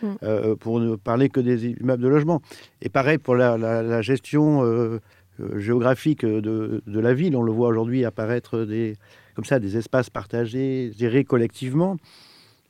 Mm. 0.01 0.07
Euh, 0.23 0.55
pour 0.55 0.79
ne 0.79 0.95
parler 0.95 1.29
que 1.29 1.39
des 1.39 1.67
immeubles 1.67 2.03
de 2.03 2.07
logement. 2.07 2.41
Et 2.81 2.89
pareil 2.89 3.17
pour 3.17 3.35
la, 3.35 4.01
gestion 4.01 4.63
euh, 4.63 4.99
euh, 5.39 5.59
géographique 5.59 6.23
de, 6.23 6.83
de, 6.85 6.99
la 6.99 7.13
ville. 7.13 7.35
On 7.35 7.41
le 7.41 7.51
voit 7.51 7.69
aujourd'hui 7.69 8.05
apparaître 8.05 8.63
des, 8.63 8.95
comme 9.35 9.45
ça, 9.45 9.59
des 9.59 9.77
espaces 9.77 10.09
partagés, 10.09 10.91
gérés 10.97 11.23
collectivement. 11.23 11.97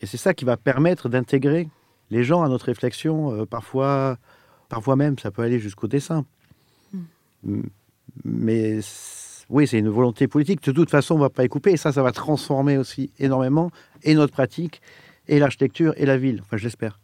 Et 0.01 0.05
c'est 0.05 0.17
ça 0.17 0.33
qui 0.33 0.45
va 0.45 0.57
permettre 0.57 1.09
d'intégrer 1.09 1.67
les 2.09 2.23
gens 2.23 2.43
à 2.43 2.49
notre 2.49 2.65
réflexion. 2.65 3.45
parfois, 3.45 4.17
parfois 4.69 4.95
même, 4.95 5.17
ça 5.19 5.31
peut 5.31 5.41
aller 5.41 5.59
jusqu'au 5.59 5.87
dessin. 5.87 6.25
Mm. 7.43 7.61
Mais 8.23 8.79
oui, 9.49 9.67
c'est 9.67 9.79
une 9.79 9.89
volonté 9.89 10.27
politique. 10.27 10.63
De 10.63 10.71
toute 10.71 10.89
façon, 10.89 11.15
on 11.15 11.17
ne 11.17 11.23
va 11.23 11.29
pas 11.29 11.45
y 11.45 11.49
couper. 11.49 11.71
Et 11.71 11.77
ça, 11.77 11.91
ça 11.91 12.03
va 12.03 12.11
transformer 12.11 12.77
aussi 12.77 13.11
énormément 13.19 13.71
et 14.03 14.13
notre 14.13 14.33
pratique, 14.33 14.81
et 15.27 15.39
l'architecture, 15.39 15.93
et 15.97 16.05
la 16.05 16.17
ville. 16.17 16.41
Enfin, 16.41 16.57
j'espère 16.57 16.99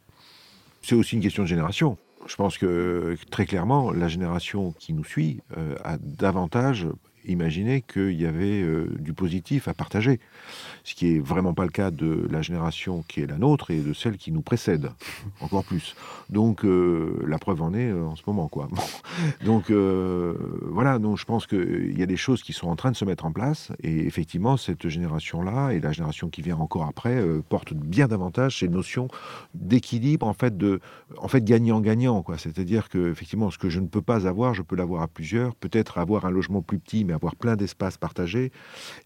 c'est 0.84 0.96
aussi 0.96 1.16
une 1.16 1.22
question 1.22 1.44
de 1.44 1.48
génération. 1.48 1.98
Je 2.28 2.36
pense 2.36 2.58
que 2.58 3.18
très 3.32 3.46
clairement, 3.46 3.92
la 3.92 4.08
génération 4.08 4.74
qui 4.78 4.94
nous 4.94 5.04
suit 5.04 5.42
euh, 5.58 5.76
a 5.84 5.98
davantage 5.98 6.88
imaginer 7.26 7.82
qu'il 7.82 8.20
y 8.20 8.26
avait 8.26 8.62
euh, 8.62 8.90
du 9.00 9.14
positif 9.14 9.68
à 9.68 9.74
partager. 9.74 10.20
Ce 10.84 10.96
qui 10.96 11.16
est 11.16 11.20
vraiment 11.20 11.54
pas 11.54 11.64
le 11.64 11.70
cas 11.70 11.92
de 11.92 12.28
la 12.30 12.42
génération 12.42 13.04
qui 13.08 13.22
est 13.22 13.28
la 13.28 13.38
nôtre 13.38 13.72
et 13.72 13.80
de 13.80 13.94
celle 13.94 14.18
qui 14.18 14.32
nous 14.32 14.42
précède, 14.42 14.92
encore 15.42 15.64
plus. 15.64 15.96
Donc 16.30 16.66
euh, 16.66 17.24
la 17.28 17.38
preuve 17.38 17.62
en 17.62 17.74
est 17.74 17.90
euh, 17.90 18.06
en 18.06 18.16
ce 18.16 18.24
moment, 18.28 18.48
quoi. 18.48 18.68
Donc 19.46 19.72
voilà, 19.72 21.00
donc 21.00 21.18
je 21.18 21.26
pense 21.26 21.46
qu'il 21.46 21.98
y 21.98 22.02
a 22.02 22.06
des 22.06 22.18
choses 22.18 22.42
qui 22.42 22.54
sont 22.54 22.68
en 22.68 22.76
train 22.76 22.92
de 22.92 22.96
se 22.96 23.06
mettre 23.06 23.26
en 23.26 23.32
place 23.32 23.72
et 23.82 24.06
effectivement 24.06 24.58
cette 24.58 24.88
génération-là 24.88 25.72
et 25.72 25.80
la 25.80 25.92
génération 25.92 26.30
qui 26.30 26.42
vient 26.42 26.58
encore 26.58 26.86
après 26.86 27.24
portent 27.50 27.74
bien 27.74 28.08
davantage 28.08 28.60
ces 28.60 28.68
notions 28.68 29.08
d'équilibre, 29.54 30.28
en 30.28 30.34
fait, 30.34 30.58
de, 30.58 30.80
en 31.18 31.28
fait 31.28 31.44
gagnant-gagnant, 31.44 32.24
quoi. 32.24 32.38
C'est-à-dire 32.38 32.90
que 32.90 33.12
effectivement, 33.12 33.52
ce 33.52 33.58
que 33.58 33.70
je 33.70 33.80
ne 33.80 33.88
peux 33.88 34.02
pas 34.02 34.28
avoir, 34.28 34.54
je 34.54 34.62
peux 34.62 34.76
l'avoir 34.76 35.02
à 35.04 35.08
plusieurs. 35.08 35.56
Peut-être 35.56 35.98
avoir 35.98 36.26
un 36.26 36.32
logement 36.32 36.62
plus 36.62 36.80
petit, 36.80 37.06
mais 37.06 37.13
avoir 37.14 37.36
plein 37.36 37.56
d'espaces 37.56 37.98
partagés. 37.98 38.52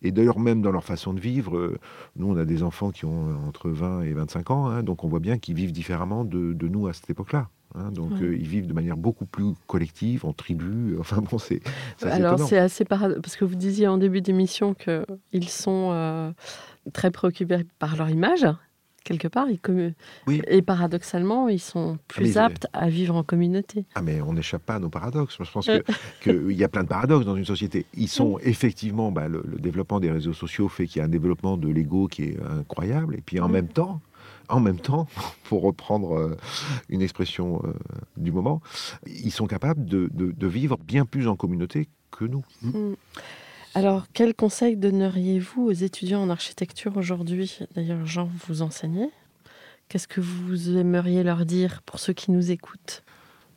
Et 0.01 0.11
d'ailleurs, 0.11 0.39
même 0.39 0.61
dans 0.61 0.71
leur 0.71 0.83
façon 0.83 1.13
de 1.13 1.19
vivre, 1.19 1.57
euh, 1.57 1.77
nous, 2.15 2.31
on 2.31 2.37
a 2.37 2.45
des 2.45 2.63
enfants 2.63 2.91
qui 2.91 3.05
ont 3.05 3.35
entre 3.47 3.69
20 3.69 4.03
et 4.03 4.13
25 4.13 4.51
ans, 4.51 4.67
hein, 4.67 4.83
donc 4.83 5.03
on 5.03 5.07
voit 5.07 5.19
bien 5.19 5.37
qu'ils 5.37 5.55
vivent 5.55 5.71
différemment 5.71 6.23
de, 6.23 6.67
nous 6.67 6.87
à 6.87 6.93
cette 6.93 7.09
époque-là. 7.09 7.47
Hein. 7.75 7.91
donc 7.91 8.13
euh, 8.21 8.35
ils 8.35 8.47
vivent 8.47 8.65
de 8.65 8.73
manière 8.73 8.95
beaucoup 8.95 9.25
plus 9.25 9.53
collective, 9.67 10.25
en 10.25 10.33
tribu. 10.33 10.95
Enfin 10.99 11.21
bon, 11.21 11.37
c'est. 11.37 11.61
Alors 12.01 12.39
c'est 12.39 12.57
assez 12.57 12.85
paradoxal 12.85 13.21
parce 13.21 13.35
que 13.35 13.45
vous 13.45 13.55
disiez 13.55 13.87
en 13.87 13.97
début 13.97 14.21
d'émission 14.21 14.73
qu'ils 14.73 15.49
sont 15.49 15.89
euh, 15.91 16.31
très 16.93 17.11
préoccupés 17.11 17.65
par 17.79 17.95
leur 17.97 18.09
image 18.09 18.45
quelque 19.07 19.27
part. 19.27 19.47
Et 20.29 20.61
paradoxalement, 20.61 21.47
ils 21.47 21.59
sont 21.59 21.97
plus 22.07 22.37
aptes 22.37 22.67
à 22.73 22.89
vivre 22.89 23.15
en 23.15 23.23
communauté. 23.23 23.85
Ah, 23.95 24.01
mais 24.01 24.21
on 24.21 24.33
n'échappe 24.33 24.63
pas 24.63 24.75
à 24.75 24.79
nos 24.79 24.89
paradoxes. 24.89 25.37
Je 25.39 25.51
pense 25.51 25.65
qu'il 26.21 26.31
euh. 26.33 26.53
y 26.53 26.63
a 26.63 26.67
plein 26.67 26.83
de 26.83 26.89
paradoxes 26.89 27.25
dans 27.25 27.35
une 27.35 27.45
société. 27.45 27.85
Ils 27.95 28.09
sont 28.09 28.37
effectivement, 28.39 29.11
bah, 29.11 29.27
le, 29.27 29.43
développement 29.57 29.99
des 29.99 30.11
réseaux 30.11 30.33
sociaux 30.33 30.67
fait 30.67 30.87
qu'il 30.87 30.99
y 30.99 31.01
a 31.01 31.05
un 31.05 31.09
développement 31.09 31.57
de 31.57 31.69
l'ego 31.69 32.07
qui 32.07 32.23
est 32.23 32.37
incroyable. 32.59 33.15
Et 33.15 33.21
puis 33.21 33.39
en 33.39 33.47
même 33.47 33.69
temps, 33.69 34.01
en 34.49 34.59
même 34.59 34.79
temps, 34.79 35.07
pour 35.45 35.61
reprendre 35.61 36.17
euh, 36.17 36.37
une 36.89 37.01
expression 37.01 37.61
euh, 37.63 37.71
du 38.17 38.31
moment, 38.31 38.61
ils 39.05 39.31
sont 39.31 39.47
capables 39.47 39.85
de, 39.85 40.47
vivre 40.47 40.77
bien 40.77 41.05
plus 41.05 41.27
en 41.27 41.35
communauté 41.35 41.87
que 42.11 42.25
nous. 42.25 42.43
Mm. 42.61 42.93
Alors, 43.77 44.07
quel 44.11 44.33
conseil 44.33 44.75
donneriez-vous 44.75 45.61
aux 45.61 45.71
étudiants 45.71 46.23
en 46.23 46.31
architecture 46.31 46.97
aujourd'hui? 46.97 47.59
D'ailleurs, 47.75 48.07
Jean, 48.07 48.27
vous 48.47 48.63
enseignez. 48.63 49.11
Qu'est-ce 49.87 50.07
que 50.07 50.19
vous 50.19 50.75
aimeriez 50.75 51.21
leur 51.21 51.45
dire 51.45 51.83
pour 51.85 51.99
ceux 51.99 52.13
qui 52.13 52.31
nous 52.31 52.49
écoutent? 52.49 53.03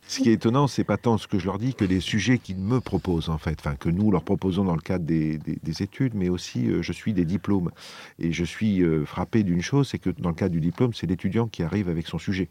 Ce 0.06 0.20
qui 0.20 0.28
est 0.28 0.32
étonnant, 0.32 0.66
c'est 0.66 0.84
pas 0.84 0.96
tant 0.96 1.16
ce 1.18 1.26
que 1.26 1.38
je 1.38 1.46
leur 1.46 1.58
dis 1.58 1.72
que 1.72 1.84
les 1.84 2.00
sujets 2.00 2.38
qu'ils 2.38 2.58
me 2.58 2.80
proposent 2.80 3.30
en 3.30 3.38
fait, 3.38 3.56
enfin 3.60 3.76
que 3.76 3.88
nous 3.88 4.10
leur 4.10 4.24
proposons 4.24 4.64
dans 4.64 4.74
le 4.74 4.80
cadre 4.80 5.04
des, 5.04 5.38
études, 5.82 6.14
mais 6.14 6.28
aussi 6.28 6.66
euh, 6.66 6.82
je 6.82 6.92
suis 6.92 7.12
des 7.12 7.24
diplômes. 7.24 7.70
Et 8.18 8.32
je 8.32 8.44
suis 8.44 8.82
euh, 8.82 9.06
frappé 9.06 9.42
d'une 9.42 9.62
chose, 9.62 9.88
c'est 9.88 9.98
que 9.98 10.10
dans 10.10 10.30
le 10.30 10.34
cadre 10.34 10.52
du 10.52 10.60
diplôme, 10.60 10.92
c'est 10.94 11.06
l'étudiant 11.06 11.46
qui 11.46 11.62
arrive 11.62 11.88
avec 11.88 12.08
son 12.08 12.18
sujet. 12.18 12.48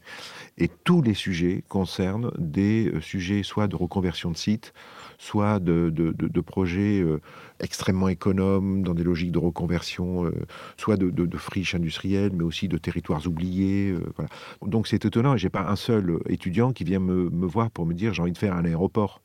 Et 0.58 0.70
tous 0.86 1.02
les 1.02 1.14
sujets 1.14 1.64
concernent 1.68 2.32
des 2.38 2.88
euh, 2.88 3.02
sujets 3.02 3.44
soit 3.44 3.68
de 3.68 3.76
reconversion 3.76 4.32
de 4.32 4.38
site, 4.38 4.74
soit 5.20 5.60
de, 5.60 6.42
projets 6.42 7.02
euh, 7.02 7.20
extrêmement 7.60 8.08
économes 8.08 8.82
dans 8.82 8.96
des 8.96 9.04
logiques 9.04 9.32
de 9.32 9.38
reconversion, 9.38 10.26
euh, 10.26 10.32
soit 10.78 10.98
de, 10.98 11.38
friches 11.38 11.76
industrielles, 11.76 12.32
mais 12.34 12.44
aussi 12.44 12.68
de 12.68 12.78
territoires 12.78 13.28
oubliés. 13.28 13.92
Euh, 13.92 14.02
voilà. 14.16 14.30
Donc 14.66 14.88
c'est 14.88 15.06
étonnant, 15.06 15.36
et 15.36 15.38
j'ai 15.38 15.50
pas 15.50 15.68
un 15.70 15.76
seul 15.76 16.20
étudiant 16.28 16.72
qui 16.72 16.86
vient 16.86 17.00
me, 17.00 17.30
me 17.30 17.46
voir 17.46 17.70
pour 17.70 17.86
me 17.86 17.94
dire 17.94 18.14
j'ai 18.14 18.22
envie 18.22 18.32
de 18.32 18.38
faire 18.38 18.56
un 18.56 18.66
aéroport. 18.66 19.22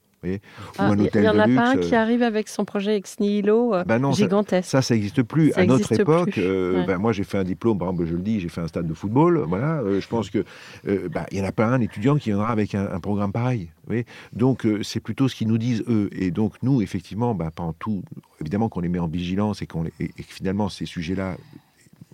Ah, 0.79 0.91
il 0.95 1.21
n'y 1.21 1.29
en 1.29 1.39
a 1.39 1.49
pas 1.49 1.71
un 1.71 1.77
qui 1.77 1.95
arrive 1.95 2.23
avec 2.23 2.49
son 2.49 2.65
projet 2.65 2.97
ex 2.97 3.19
nihilo 3.21 3.75
euh, 3.75 3.85
bah 3.85 3.99
gigantesque. 4.13 4.69
Ça, 4.69 4.83
ça 4.83 4.95
n'existe 4.95 5.23
plus. 5.23 5.53
à 5.55 5.65
notre 5.65 5.93
époque, 5.93 6.39
euh, 6.39 6.85
ben, 6.87 6.99
moi 6.99 7.13
j'ai 7.13 7.25
fait 7.25 7.39
un 7.39 7.45
diplôme, 7.45 7.79
par 7.79 7.89
exemple, 7.89 8.09
je 8.09 8.15
le 8.15 8.23
dis, 8.23 8.41
j'ai 8.41 8.49
fait 8.49 8.61
un 8.61 8.69
stade 8.69 8.87
de 8.87 8.95
football. 8.95 9.45
Voilà, 9.47 9.81
euh, 9.81 10.01
je 10.01 10.09
pense 10.09 10.31
que 10.31 10.45
il 10.87 11.11
n'y 11.33 11.41
en 11.41 11.45
a 11.45 11.53
pas 11.53 11.67
un 11.67 11.81
étudiant 11.81 12.17
qui 12.17 12.31
viendra 12.31 12.49
avec 12.49 12.75
un, 12.75 13.01
programme 13.01 13.33
pareil. 13.33 13.69
donc 14.33 14.67
c'est 14.83 15.01
plutôt 15.01 15.29
ce 15.29 15.35
qu'ils 15.35 15.49
nous 15.49 15.59
disent 15.59 15.85
eux. 15.89 16.09
Et 16.13 16.31
donc 16.31 16.55
nous, 16.63 16.83
effectivement, 16.83 17.35
bah, 17.35 17.51
pendant 17.55 17.75
tout, 17.75 18.03
évidemment 18.41 18.69
qu'on 18.69 18.81
les 18.81 18.89
met 18.89 18.99
en 18.99 19.09
vigilance 19.09 19.63
et, 19.63 19.67
qu'on 19.67 19.85
et 19.85 20.11
finalement 20.19 20.69
ces 20.69 20.87
sujets-là 20.87 21.37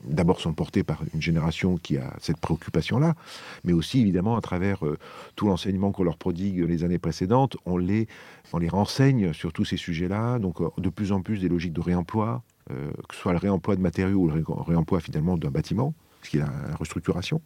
d'abord 0.04 0.40
sont 0.40 0.52
portés 0.52 0.82
par 0.82 1.02
une 1.14 1.20
génération 1.20 1.76
qui 1.76 1.98
a 1.98 2.14
cette 2.20 2.38
préoccupation-là, 2.38 3.14
mais 3.64 3.72
aussi 3.72 4.00
évidemment 4.00 4.36
à 4.36 4.40
travers 4.40 4.84
euh, 4.86 4.98
tout 5.36 5.46
l'enseignement 5.46 5.92
qu'on 5.92 6.04
leur 6.04 6.16
prodigue 6.16 6.60
les 6.60 6.84
années 6.84 6.98
précédentes, 6.98 7.56
on 7.66 7.76
les, 7.76 8.08
on 8.52 8.58
les 8.58 8.68
renseigne 8.68 9.32
sur 9.32 9.52
tous 9.52 9.64
ces 9.64 9.76
sujets-là, 9.76 10.38
donc 10.38 10.60
euh, 10.60 10.68
de 10.78 10.88
plus 10.88 11.12
en 11.12 11.20
plus 11.20 11.40
des 11.40 11.48
logiques 11.48 11.72
de 11.72 11.80
réemploi, 11.80 12.42
euh, 12.70 12.90
que 13.08 13.14
ce 13.14 13.20
soit 13.20 13.32
le 13.32 13.38
réemploi 13.38 13.76
de 13.76 13.80
matériaux 13.80 14.18
ou 14.18 14.28
le 14.28 14.44
réemploi 14.46 15.00
finalement 15.00 15.36
d'un 15.36 15.50
bâtiment, 15.50 15.94
ce 16.22 16.30
qui 16.30 16.36
est 16.38 16.40
la, 16.40 16.76
restructuration. 16.78 17.42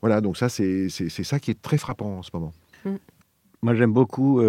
Voilà, 0.00 0.20
donc 0.20 0.36
ça 0.36 0.48
c'est 0.48 0.88
ça 0.88 1.38
qui 1.40 1.50
est 1.50 1.60
très 1.60 1.76
frappant 1.76 2.18
en 2.18 2.22
ce 2.22 2.30
moment. 2.32 2.52
Mm. 2.84 2.94
Moi 3.62 3.74
j'aime 3.74 3.92
beaucoup 3.92 4.40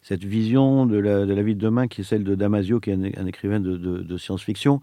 cette 0.00 0.24
vision 0.24 0.86
de 0.86 0.96
la, 0.96 1.26
de 1.26 1.34
la, 1.34 1.42
vie 1.42 1.54
de 1.54 1.60
demain 1.60 1.86
qui 1.86 2.00
est 2.00 2.04
celle 2.04 2.24
de 2.24 2.34
Damasio, 2.34 2.80
qui 2.80 2.90
est 2.90 3.18
un, 3.18 3.26
écrivain 3.26 3.60
de, 3.60 3.76
de 3.76 4.16
science-fiction, 4.16 4.80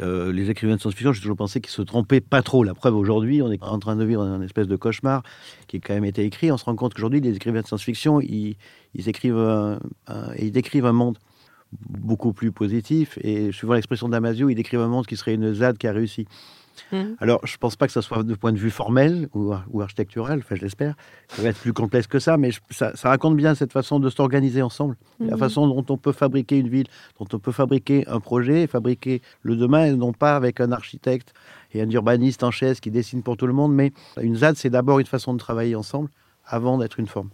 euh, 0.00 0.32
les 0.32 0.50
écrivains 0.50 0.76
de 0.76 0.80
science-fiction, 0.80 1.12
j'ai 1.12 1.20
toujours 1.20 1.36
pensé 1.36 1.60
qu'ils 1.60 1.70
se 1.70 1.82
trompaient 1.82 2.20
pas 2.20 2.42
trop. 2.42 2.64
La 2.64 2.74
preuve 2.74 2.96
aujourd'hui, 2.96 3.42
on 3.42 3.50
est 3.50 3.62
en 3.62 3.78
train 3.78 3.96
de 3.96 4.04
vivre 4.04 4.22
un 4.22 4.42
espèce 4.42 4.66
de 4.66 4.76
cauchemar 4.76 5.22
qui 5.66 5.76
a 5.76 5.80
quand 5.80 5.94
même 5.94 6.04
été 6.04 6.24
écrit. 6.24 6.50
On 6.52 6.56
se 6.56 6.64
rend 6.64 6.76
compte 6.76 6.94
qu'aujourd'hui, 6.94 7.20
les 7.20 7.36
écrivains 7.36 7.62
de 7.62 7.66
science-fiction, 7.66 8.20
ils, 8.20 8.56
écrivent 9.06 9.78
ils 10.38 10.52
décrivent 10.52 10.86
un 10.86 10.92
monde 10.92 11.18
beaucoup 11.72 12.32
plus 12.32 12.52
positif. 12.52 13.18
Et 13.22 13.52
suivant 13.52 13.74
l'expression 13.74 14.08
d'Amasio, 14.08 14.48
ils 14.48 14.54
décrivent 14.54 14.80
un 14.80 14.88
monde 14.88 15.06
qui 15.06 15.16
serait 15.16 15.34
une 15.34 15.52
ZAD 15.54 15.78
qui 15.78 15.86
a 15.86 15.92
réussi. 15.92 16.26
Mhm. 16.92 17.16
Alors, 17.20 17.40
je 17.46 17.54
ne 17.54 17.58
pense 17.58 17.76
pas 17.76 17.86
que 17.86 17.92
ça 17.92 18.02
soit 18.02 18.22
de 18.22 18.34
point 18.34 18.52
de 18.52 18.58
vue 18.58 18.70
formel 18.70 19.28
ou, 19.34 19.52
architectural, 19.80 20.40
enfin, 20.40 20.56
je 20.56 20.62
l'espère. 20.62 20.94
Ça 21.28 21.42
va 21.42 21.48
être 21.48 21.58
plus 21.58 21.72
complexe 21.72 22.06
que 22.06 22.18
ça, 22.18 22.36
mais 22.36 22.50
ça, 22.70 22.92
raconte 23.04 23.36
bien 23.36 23.54
cette 23.54 23.72
façon 23.72 24.00
de 24.00 24.10
s'organiser 24.10 24.62
ensemble. 24.62 24.96
La 25.18 25.32
mhm. 25.32 25.38
façon 25.38 25.68
dont 25.68 25.84
on 25.88 25.96
peut 25.96 26.12
fabriquer 26.12 26.58
une 26.58 26.68
ville, 26.68 26.86
dont 27.18 27.26
on 27.32 27.38
peut 27.38 27.52
fabriquer 27.52 28.06
un 28.08 28.20
projet, 28.20 28.66
fabriquer 28.66 29.22
le 29.42 29.56
demain, 29.56 29.86
et 29.86 29.92
non 29.92 30.12
pas 30.12 30.36
avec 30.36 30.60
un 30.60 30.72
architecte 30.72 31.32
et 31.72 31.82
un 31.82 31.90
urbaniste 31.90 32.42
en 32.42 32.50
chaise 32.50 32.80
qui 32.80 32.90
dessine 32.90 33.22
pour 33.22 33.36
tout 33.36 33.46
le 33.46 33.52
monde. 33.52 33.74
Mais 33.74 33.92
une 34.20 34.36
ZAD, 34.36 34.56
c'est 34.56 34.70
d'abord 34.70 34.98
une 34.98 35.06
façon 35.06 35.32
de 35.32 35.38
travailler 35.38 35.76
ensemble 35.76 36.08
avant 36.44 36.78
d'être 36.78 36.98
une 36.98 37.06
forme. 37.06 37.30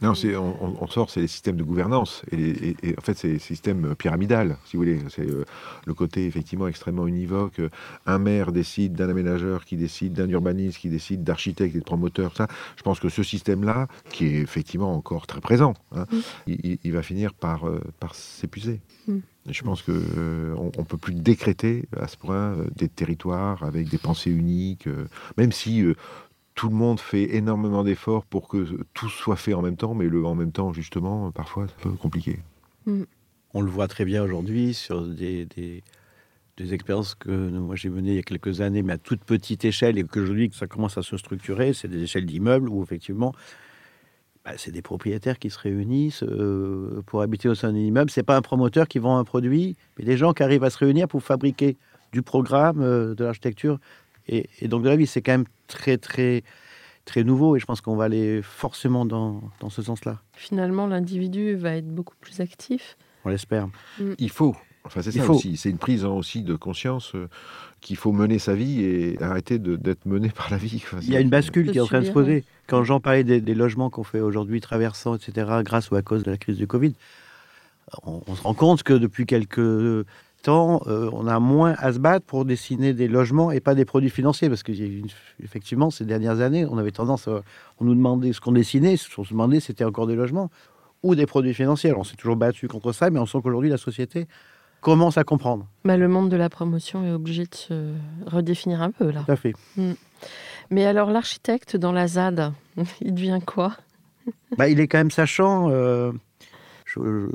Non, 0.00 0.12
on, 0.12 0.76
on, 0.80 0.86
sort, 0.86 1.10
c'est 1.10 1.20
les 1.20 1.26
systèmes 1.26 1.56
de 1.56 1.64
gouvernance. 1.64 2.22
Et, 2.30 2.76
en 2.96 3.00
fait, 3.00 3.14
c'est 3.14 3.28
les 3.28 3.38
systèmes 3.40 3.96
pyramidal, 3.96 4.56
si 4.64 4.76
vous 4.76 4.84
voulez. 4.84 5.00
C'est 5.08 5.28
euh, 5.28 5.44
le 5.86 5.94
côté 5.94 6.26
effectivement 6.26 6.68
extrêmement 6.68 7.08
univoque. 7.08 7.60
Un 8.06 8.18
maire 8.18 8.52
décide 8.52 8.92
d'un 8.92 9.08
aménageur 9.08 9.64
qui 9.64 9.76
décide, 9.76 10.12
d'un 10.12 10.28
urbaniste 10.28 10.78
qui 10.78 10.88
décide, 10.88 11.24
d'architecte 11.24 11.74
et 11.74 11.80
de 11.80 11.84
promoteur. 11.84 12.36
Ça, 12.36 12.46
je 12.76 12.82
pense 12.82 13.00
que 13.00 13.08
ce 13.08 13.24
système-là, 13.24 13.88
qui 14.10 14.26
est 14.26 14.40
effectivement 14.40 14.94
encore 14.94 15.26
très 15.26 15.40
présent, 15.40 15.74
hein, 15.92 16.06
il, 16.46 16.92
va 16.92 17.02
finir 17.02 17.34
par, 17.34 17.68
euh, 17.68 17.80
par 17.98 18.14
s'épuiser. 18.14 18.80
Je 19.48 19.62
pense 19.62 19.80
qu'on 19.82 19.92
euh, 19.94 20.54
ne 20.54 20.84
peut 20.84 20.98
plus 20.98 21.14
décréter 21.14 21.86
à 21.98 22.06
ce 22.06 22.16
point 22.18 22.54
des 22.76 22.88
territoires 22.88 23.62
avec 23.64 23.88
des 23.88 23.96
pensées 23.96 24.30
uniques, 24.30 24.86
même 25.38 25.52
si 25.52 25.82
tout 26.58 26.68
le 26.68 26.74
monde 26.74 26.98
fait 26.98 27.36
énormément 27.36 27.84
d'efforts 27.84 28.24
pour 28.24 28.48
que 28.48 28.82
tout 28.92 29.08
soit 29.08 29.36
fait 29.36 29.54
en 29.54 29.62
même 29.62 29.76
temps, 29.76 29.94
mais 29.94 30.08
le 30.08 30.26
en 30.26 30.34
même 30.34 30.50
temps, 30.50 30.72
justement, 30.72 31.30
parfois, 31.30 31.68
c'est 31.68 31.86
un 31.86 31.90
peu 31.92 31.96
compliqué. 31.96 32.40
Mm. 32.84 33.04
On 33.54 33.60
le 33.60 33.70
voit 33.70 33.86
très 33.86 34.04
bien 34.04 34.24
aujourd'hui 34.24 34.74
sur 34.74 35.02
des, 35.02 35.46
des 35.46 36.74
expériences 36.74 37.14
que 37.14 37.30
moi 37.30 37.76
j'ai 37.76 37.88
menées 37.90 38.10
il 38.10 38.16
y 38.16 38.18
a 38.18 38.22
quelques 38.24 38.60
années, 38.60 38.82
mais 38.82 38.94
à 38.94 38.98
toute 38.98 39.22
petite 39.22 39.64
échelle, 39.64 39.98
et 39.98 40.02
qu'aujourd'hui 40.02 40.50
ça 40.52 40.66
commence 40.66 40.98
à 40.98 41.02
se 41.02 41.16
structurer, 41.16 41.74
c'est 41.74 41.86
des 41.86 42.02
échelles 42.02 42.26
d'immeubles 42.26 42.68
où 42.68 42.82
effectivement, 42.82 43.32
bah, 44.44 44.54
c'est 44.56 44.72
des 44.72 44.82
propriétaires 44.82 45.38
qui 45.38 45.50
se 45.50 45.60
réunissent 45.60 46.24
euh, 46.24 47.02
pour 47.06 47.22
habiter 47.22 47.48
au 47.48 47.54
sein 47.54 47.72
d'un 47.72 47.78
immeuble. 47.78 48.10
C'est 48.10 48.24
pas 48.24 48.36
un 48.36 48.42
promoteur 48.42 48.88
qui 48.88 48.98
vend 48.98 49.16
un 49.16 49.24
produit, 49.24 49.76
mais 49.96 50.04
des 50.04 50.16
gens 50.16 50.32
qui 50.32 50.42
arrivent 50.42 50.64
à 50.64 50.70
se 50.70 50.78
réunir 50.78 51.06
pour 51.06 51.22
fabriquer 51.22 51.76
du 52.12 52.22
programme, 52.22 52.82
euh, 52.82 53.14
de 53.14 53.22
l'architecture, 53.22 53.78
et, 54.28 54.48
et, 54.60 54.68
donc 54.68 54.82
de 54.82 54.88
la 54.88 54.96
vie. 54.96 55.06
C'est 55.06 55.22
quand 55.22 55.32
même 55.32 55.46
très 55.66 55.98
très 55.98 56.42
très 57.04 57.24
nouveau, 57.24 57.56
et 57.56 57.58
je 57.58 57.64
pense 57.64 57.80
qu'on 57.80 57.96
va 57.96 58.04
aller 58.04 58.42
forcément 58.42 59.06
dans, 59.06 59.40
dans 59.60 59.70
ce 59.70 59.80
sens-là. 59.80 60.20
Finalement, 60.34 60.86
l'individu 60.86 61.54
va 61.54 61.76
être 61.76 61.88
beaucoup 61.88 62.14
plus 62.20 62.40
actif. 62.40 62.98
On 63.24 63.30
l'espère. 63.30 63.68
Il 64.18 64.30
faut. 64.30 64.54
Enfin, 64.84 65.02
c'est 65.02 65.12
ça 65.12 65.22
faut... 65.22 65.34
aussi. 65.34 65.56
C'est 65.56 65.70
une 65.70 65.78
prise 65.78 66.04
aussi 66.04 66.42
de 66.42 66.54
conscience 66.54 67.14
euh, 67.14 67.28
qu'il 67.80 67.96
faut 67.96 68.12
mener 68.12 68.38
sa 68.38 68.54
vie 68.54 68.82
et 68.82 69.22
arrêter 69.22 69.58
d'être 69.58 70.06
mené 70.06 70.28
par 70.28 70.50
la 70.50 70.58
vie. 70.58 70.82
Enfin, 70.84 70.98
Il 71.02 71.10
y 71.10 71.16
a 71.16 71.20
une 71.20 71.30
bascule 71.30 71.70
qui 71.70 71.78
est 71.78 71.80
en 71.80 71.86
train 71.86 72.00
de 72.00 72.06
se 72.06 72.12
poser. 72.12 72.44
Quand 72.66 72.84
j'en 72.84 73.00
parlais 73.00 73.24
des, 73.24 73.40
des, 73.40 73.54
logements 73.54 73.90
qu'on 73.90 74.04
fait 74.04 74.20
aujourd'hui, 74.20 74.60
traversant, 74.60 75.14
etc., 75.14 75.50
grâce 75.62 75.90
ou 75.90 75.96
à 75.96 76.02
cause 76.02 76.22
de 76.22 76.30
la 76.30 76.36
crise 76.36 76.56
du 76.56 76.66
Covid, 76.66 76.94
on, 78.04 78.22
on 78.26 78.34
se 78.34 78.42
rend 78.42 78.54
compte 78.54 78.82
que 78.82 78.92
depuis 78.92 79.24
quelques 79.24 80.04
temps, 80.42 80.82
euh, 80.86 81.10
on 81.12 81.26
a 81.26 81.38
moins 81.38 81.74
à 81.78 81.92
se 81.92 81.98
battre 81.98 82.24
pour 82.24 82.44
dessiner 82.44 82.92
des 82.92 83.08
logements 83.08 83.50
et 83.50 83.60
pas 83.60 83.74
des 83.74 83.84
produits 83.84 84.10
financiers. 84.10 84.48
Parce 84.48 84.62
que, 84.62 84.72
effectivement, 85.42 85.90
ces 85.90 86.04
dernières 86.04 86.40
années, 86.40 86.66
on 86.66 86.78
avait 86.78 86.90
tendance 86.90 87.28
à. 87.28 87.42
On 87.80 87.84
nous 87.84 87.94
demandait 87.94 88.32
ce 88.32 88.40
qu'on 88.40 88.52
dessinait, 88.52 88.96
ce 88.96 89.14
qu'on 89.14 89.24
se 89.24 89.30
demandait, 89.30 89.60
c'était 89.60 89.84
encore 89.84 90.06
des 90.06 90.16
logements 90.16 90.50
ou 91.02 91.14
des 91.14 91.26
produits 91.26 91.54
financiers. 91.54 91.90
Alors, 91.90 92.00
on 92.00 92.04
s'est 92.04 92.16
toujours 92.16 92.36
battu 92.36 92.68
contre 92.68 92.92
ça, 92.92 93.10
mais 93.10 93.18
on 93.18 93.26
sent 93.26 93.38
qu'aujourd'hui, 93.42 93.70
la 93.70 93.76
société 93.76 94.26
commence 94.80 95.18
à 95.18 95.24
comprendre. 95.24 95.66
Bah, 95.84 95.96
le 95.96 96.08
monde 96.08 96.28
de 96.28 96.36
la 96.36 96.48
promotion 96.48 97.04
est 97.04 97.12
obligé 97.12 97.44
de 97.44 97.54
se 97.54 97.92
redéfinir 98.26 98.82
un 98.82 98.90
peu, 98.90 99.10
là. 99.10 99.22
Tout 99.24 99.32
à 99.32 99.36
fait. 99.36 99.54
Mm. 99.76 99.92
Mais 100.70 100.86
alors, 100.86 101.10
l'architecte 101.10 101.76
dans 101.76 101.92
la 101.92 102.06
ZAD, 102.06 102.52
il 103.00 103.14
devient 103.14 103.40
quoi? 103.44 103.76
Bah, 104.56 104.68
Il 104.68 104.80
est 104.80 104.88
quand 104.88 104.98
même 104.98 105.10
sachant. 105.10 105.70
Euh, 105.70 106.12
je, 106.88 107.00
je, 107.00 107.28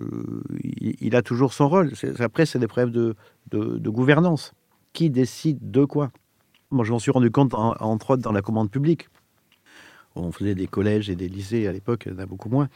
il 1.02 1.16
a 1.16 1.22
toujours 1.22 1.54
son 1.54 1.70
rôle. 1.70 1.92
Après, 2.20 2.46
c'est 2.46 2.60
des 2.60 2.68
problèmes 2.68 2.92
de, 2.92 3.16
de, 3.52 3.78
de, 3.78 3.90
gouvernance. 3.90 4.54
Qui 4.94 5.10
décide 5.10 5.72
de 5.72 5.86
quoi? 5.86 6.12
Moi, 6.72 6.86
je 6.86 6.92
m'en 6.92 7.00
suis 7.00 7.12
rendu 7.12 7.32
compte, 7.32 7.54
en, 7.54 7.76
entre 7.80 8.12
autres, 8.12 8.22
dans 8.22 8.32
la 8.32 8.42
commande 8.42 8.70
publique. 8.70 9.10
On 10.16 10.32
faisait 10.32 10.56
des 10.56 10.68
collèges 10.68 11.10
et 11.10 11.16
des 11.16 11.28
lycées 11.28 11.68
à 11.68 11.72
l'époque, 11.72 12.04
il 12.06 12.14
y 12.14 12.16
en 12.16 12.20
a 12.20 12.26
beaucoup 12.26 12.50
moins. 12.50 12.70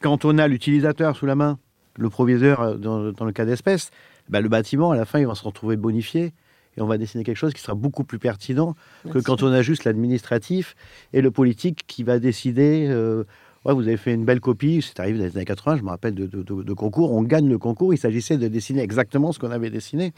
Quand 0.00 0.24
on 0.24 0.36
a 0.38 0.48
l'utilisateur 0.48 1.16
sous 1.16 1.26
la 1.26 1.34
main, 1.34 1.58
le 1.96 2.10
proviseur 2.10 2.78
dans, 2.78 3.12
dans 3.12 3.24
le 3.24 3.32
cas 3.32 3.46
d'espèce, 3.46 3.90
bah, 4.28 4.40
le 4.40 4.48
bâtiment, 4.48 4.90
à 4.90 4.96
la 4.96 5.04
fin, 5.04 5.18
il 5.18 5.26
va 5.26 5.34
se 5.34 5.44
retrouver 5.44 5.76
bonifié 5.76 6.32
et 6.76 6.80
on 6.80 6.86
va 6.86 6.98
dessiner 6.98 7.24
quelque 7.24 7.36
chose 7.36 7.54
qui 7.54 7.62
sera 7.62 7.74
beaucoup 7.74 8.04
plus 8.04 8.18
pertinent 8.18 8.74
Merci. 9.04 9.18
que 9.18 9.24
quand 9.24 9.42
on 9.42 9.52
a 9.52 9.62
juste 9.62 9.84
l'administratif 9.84 10.74
et 11.12 11.22
le 11.22 11.30
politique 11.30 11.84
qui 11.86 12.02
va 12.02 12.18
décider. 12.18 12.86
Euh, 12.88 13.24
ouais, 13.64 13.74
vous 13.74 13.86
avez 13.88 13.96
fait 13.96 14.14
une 14.14 14.24
belle 14.24 14.40
copie, 14.40 14.82
c'est 14.82 15.00
arrivé 15.00 15.18
dans 15.18 15.24
les 15.24 15.36
années 15.36 15.44
80, 15.44 15.76
je 15.76 15.82
me 15.82 15.88
rappelle 15.88 16.14
de, 16.14 16.26
de, 16.26 16.42
de, 16.42 16.62
de 16.62 16.72
concours, 16.72 17.12
on 17.12 17.22
gagne 17.22 17.48
le 17.48 17.58
concours, 17.58 17.94
il 17.94 17.98
s'agissait 17.98 18.36
de 18.36 18.48
dessiner 18.48 18.82
exactement 18.82 19.32
ce 19.32 19.38
qu'on 19.38 19.50
avait 19.50 19.70
dessiné 19.70 20.12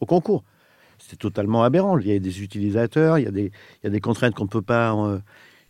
au 0.00 0.06
concours. 0.06 0.44
C'est 0.98 1.18
totalement 1.18 1.64
aberrant, 1.64 1.98
il 1.98 2.06
y 2.06 2.14
a 2.14 2.18
des 2.18 2.42
utilisateurs, 2.42 3.18
il 3.18 3.24
y 3.24 3.28
a 3.28 3.30
des, 3.30 3.46
il 3.82 3.84
y 3.84 3.86
a 3.86 3.90
des 3.90 4.00
contraintes 4.00 4.34
qu'on 4.34 4.44
ne 4.44 4.48
peut 4.48 4.62
pas... 4.62 4.94
Euh, 4.94 5.18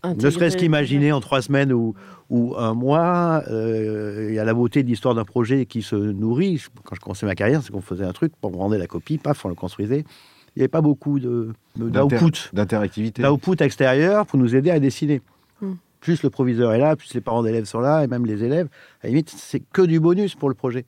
ne 0.04 0.30
serait-ce 0.30 0.56
qu'imaginer 0.56 1.12
en 1.12 1.20
trois 1.20 1.42
semaines 1.42 1.72
ou, 1.72 1.94
ou 2.28 2.56
un 2.56 2.74
mois, 2.74 3.44
euh, 3.48 4.26
il 4.30 4.34
y 4.34 4.38
a 4.40 4.44
la 4.44 4.52
beauté 4.52 4.82
de 4.82 4.88
l'histoire 4.88 5.14
d'un 5.14 5.24
projet 5.24 5.64
qui 5.64 5.80
se 5.80 5.94
nourrit. 5.94 6.60
Quand 6.84 6.96
je 6.96 7.00
commençais 7.00 7.24
ma 7.24 7.36
carrière, 7.36 7.62
c'est 7.62 7.70
qu'on 7.70 7.80
faisait 7.80 8.04
un 8.04 8.12
truc, 8.12 8.32
on 8.42 8.48
rendait 8.48 8.78
la 8.78 8.88
copie, 8.88 9.18
paf, 9.18 9.44
on 9.44 9.48
le 9.48 9.54
construisait. 9.54 10.00
Il 10.00 10.58
n'y 10.58 10.62
avait 10.62 10.68
pas 10.68 10.80
beaucoup 10.80 11.20
d'output. 11.20 12.50
D'interactivité. 12.52 13.22
D'output 13.22 13.62
extérieur 13.62 14.26
pour 14.26 14.38
nous 14.38 14.56
aider 14.56 14.70
à 14.70 14.80
dessiner. 14.80 15.22
Mm. 16.02 16.04
Plus 16.04 16.22
le 16.22 16.30
proviseur 16.30 16.72
est 16.72 16.78
là, 16.78 16.96
plus 16.96 17.14
les 17.14 17.20
parents 17.20 17.42
d'élèves 17.42 17.64
sont 17.64 17.80
là, 17.80 18.02
et 18.04 18.06
même 18.06 18.26
les 18.26 18.44
élèves. 18.44 18.68
À 19.02 19.06
la 19.06 19.10
limite, 19.10 19.30
c'est 19.30 19.60
que 19.60 19.82
du 19.82 20.00
bonus 20.00 20.34
pour 20.34 20.48
le 20.48 20.54
projet. 20.54 20.84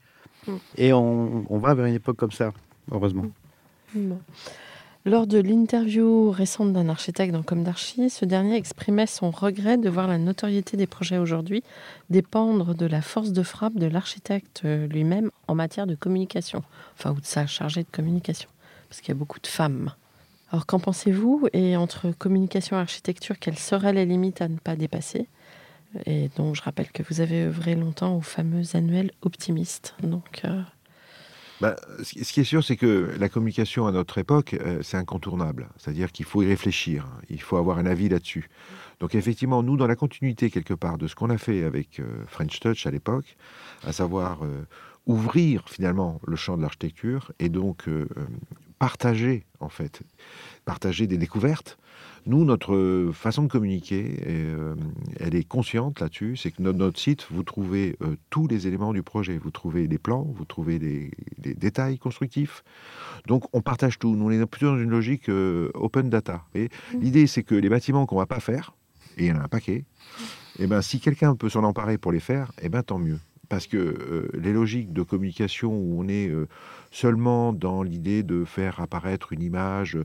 Mm. 0.46 0.52
Et 0.76 0.92
on, 0.92 1.46
on, 1.48 1.58
va 1.58 1.74
vers 1.74 1.86
une 1.86 1.94
époque 1.94 2.16
comme 2.16 2.32
ça, 2.32 2.52
heureusement. 2.90 3.26
Mm. 3.94 4.14
Lors 5.06 5.26
de 5.26 5.38
l'interview 5.38 6.30
récente 6.30 6.72
d'un 6.72 6.88
architecte 6.88 7.30
dans 7.30 7.42
Comme 7.42 7.62
d'Archi, 7.62 8.08
ce 8.08 8.24
dernier 8.24 8.56
exprimait 8.56 9.06
son 9.06 9.30
regret 9.30 9.76
de 9.76 9.90
voir 9.90 10.08
la 10.08 10.16
notoriété 10.16 10.78
des 10.78 10.86
projets 10.86 11.18
aujourd'hui 11.18 11.62
dépendre 12.08 12.74
de 12.74 12.86
la 12.86 13.02
force 13.02 13.32
de 13.32 13.42
frappe 13.42 13.74
de 13.74 13.84
l'architecte 13.84 14.62
lui-même 14.64 15.30
en 15.46 15.54
matière 15.54 15.86
de 15.86 15.94
communication, 15.94 16.62
enfin, 16.98 17.10
ou 17.10 17.20
de 17.20 17.26
sa 17.26 17.46
chargée 17.46 17.82
de 17.82 17.90
communication, 17.92 18.48
parce 18.88 19.02
qu'il 19.02 19.10
y 19.10 19.12
a 19.12 19.18
beaucoup 19.18 19.40
de 19.40 19.46
femmes. 19.46 19.92
Alors, 20.54 20.66
qu'en 20.66 20.78
pensez-vous 20.78 21.48
Et 21.52 21.76
entre 21.76 22.12
communication 22.16 22.76
et 22.76 22.80
architecture, 22.80 23.40
quelles 23.40 23.58
seraient 23.58 23.92
les 23.92 24.06
limites 24.06 24.40
à 24.40 24.46
ne 24.46 24.56
pas 24.56 24.76
dépasser 24.76 25.26
Et 26.06 26.30
donc, 26.36 26.54
je 26.54 26.62
rappelle 26.62 26.92
que 26.92 27.02
vous 27.02 27.20
avez 27.20 27.46
œuvré 27.46 27.74
longtemps 27.74 28.16
au 28.16 28.20
fameux 28.20 28.62
annuel 28.74 29.10
optimiste. 29.22 29.96
Donc. 30.04 30.42
Euh... 30.44 30.62
Bah, 31.60 31.74
ce 32.04 32.32
qui 32.32 32.38
est 32.38 32.44
sûr, 32.44 32.62
c'est 32.62 32.76
que 32.76 33.10
la 33.18 33.28
communication 33.28 33.88
à 33.88 33.90
notre 33.90 34.16
époque, 34.18 34.54
euh, 34.54 34.78
c'est 34.82 34.96
incontournable. 34.96 35.70
C'est-à-dire 35.76 36.12
qu'il 36.12 36.24
faut 36.24 36.40
y 36.40 36.46
réfléchir, 36.46 37.08
il 37.30 37.42
faut 37.42 37.56
avoir 37.56 37.78
un 37.78 37.86
avis 37.86 38.08
là-dessus. 38.08 38.48
Donc 39.00 39.16
effectivement, 39.16 39.64
nous, 39.64 39.76
dans 39.76 39.88
la 39.88 39.96
continuité 39.96 40.50
quelque 40.50 40.74
part 40.74 40.98
de 40.98 41.08
ce 41.08 41.16
qu'on 41.16 41.30
a 41.30 41.38
fait 41.38 41.64
avec 41.64 41.98
euh, 41.98 42.22
French 42.28 42.60
Touch 42.60 42.86
à 42.86 42.92
l'époque, 42.92 43.36
à 43.84 43.92
savoir 43.92 44.38
ouvrir 45.06 45.68
finalement 45.68 46.20
le 46.24 46.36
champ 46.36 46.56
de 46.56 46.62
l'architecture 46.62 47.32
et 47.40 47.48
donc 47.48 47.88
partager 48.84 49.46
en 49.60 49.70
fait, 49.70 50.02
partager 50.66 51.06
des 51.06 51.16
découvertes. 51.16 51.78
Nous, 52.26 52.44
notre 52.44 53.12
façon 53.14 53.44
de 53.44 53.48
communiquer, 53.48 54.20
euh, 54.26 54.74
elle 55.18 55.34
est 55.34 55.48
consciente 55.48 56.00
là-dessus. 56.00 56.36
C'est 56.36 56.50
que 56.50 56.60
notre, 56.60 56.78
notre, 56.78 57.00
site, 57.00 57.26
vous 57.30 57.44
trouvez 57.44 57.96
euh, 58.02 58.16
tous 58.28 58.46
les 58.46 58.66
éléments 58.66 58.92
du 58.92 59.02
projet. 59.02 59.38
Vous 59.38 59.50
trouvez 59.50 59.88
des 59.88 59.96
plans, 59.96 60.30
vous 60.36 60.44
trouvez 60.44 60.78
des, 60.78 61.10
des 61.38 61.54
détails 61.54 61.96
constructifs. 61.96 62.62
Donc, 63.26 63.44
on 63.54 63.62
partage 63.62 63.98
tout. 63.98 64.16
Nous, 64.16 64.26
on 64.26 64.30
est 64.30 64.44
plutôt 64.44 64.66
dans 64.66 64.78
une 64.78 64.90
logique 64.90 65.30
euh, 65.30 65.70
open 65.72 66.10
data. 66.10 66.44
Et 66.54 66.64
mmh. 66.64 67.00
l'idée, 67.00 67.26
c'est 67.26 67.42
que 67.42 67.54
les 67.54 67.70
bâtiments 67.70 68.04
qu'on 68.04 68.18
va 68.18 68.26
pas 68.26 68.40
faire, 68.40 68.74
et 69.16 69.24
il 69.24 69.28
y 69.28 69.32
en 69.32 69.38
a 69.38 69.44
un 69.44 69.48
paquet, 69.48 69.86
et 70.58 70.66
ben, 70.66 70.82
si 70.82 71.00
quelqu'un 71.00 71.36
peut 71.36 71.48
s'en 71.48 71.64
emparer 71.64 71.96
pour 71.96 72.12
les 72.12 72.20
faire, 72.20 72.52
et 72.60 72.68
ben, 72.68 72.82
tant 72.82 72.98
mieux. 72.98 73.18
Parce 73.48 73.66
que 73.66 74.30
les 74.34 74.52
logiques 74.52 74.92
de 74.92 75.02
communication 75.02 75.72
où 75.72 76.02
on 76.02 76.08
est 76.08 76.32
seulement 76.94 77.52
dans 77.52 77.82
l'idée 77.82 78.22
de 78.22 78.44
faire 78.44 78.80
apparaître 78.80 79.32
une 79.32 79.42
image 79.42 79.96
euh, 79.96 80.04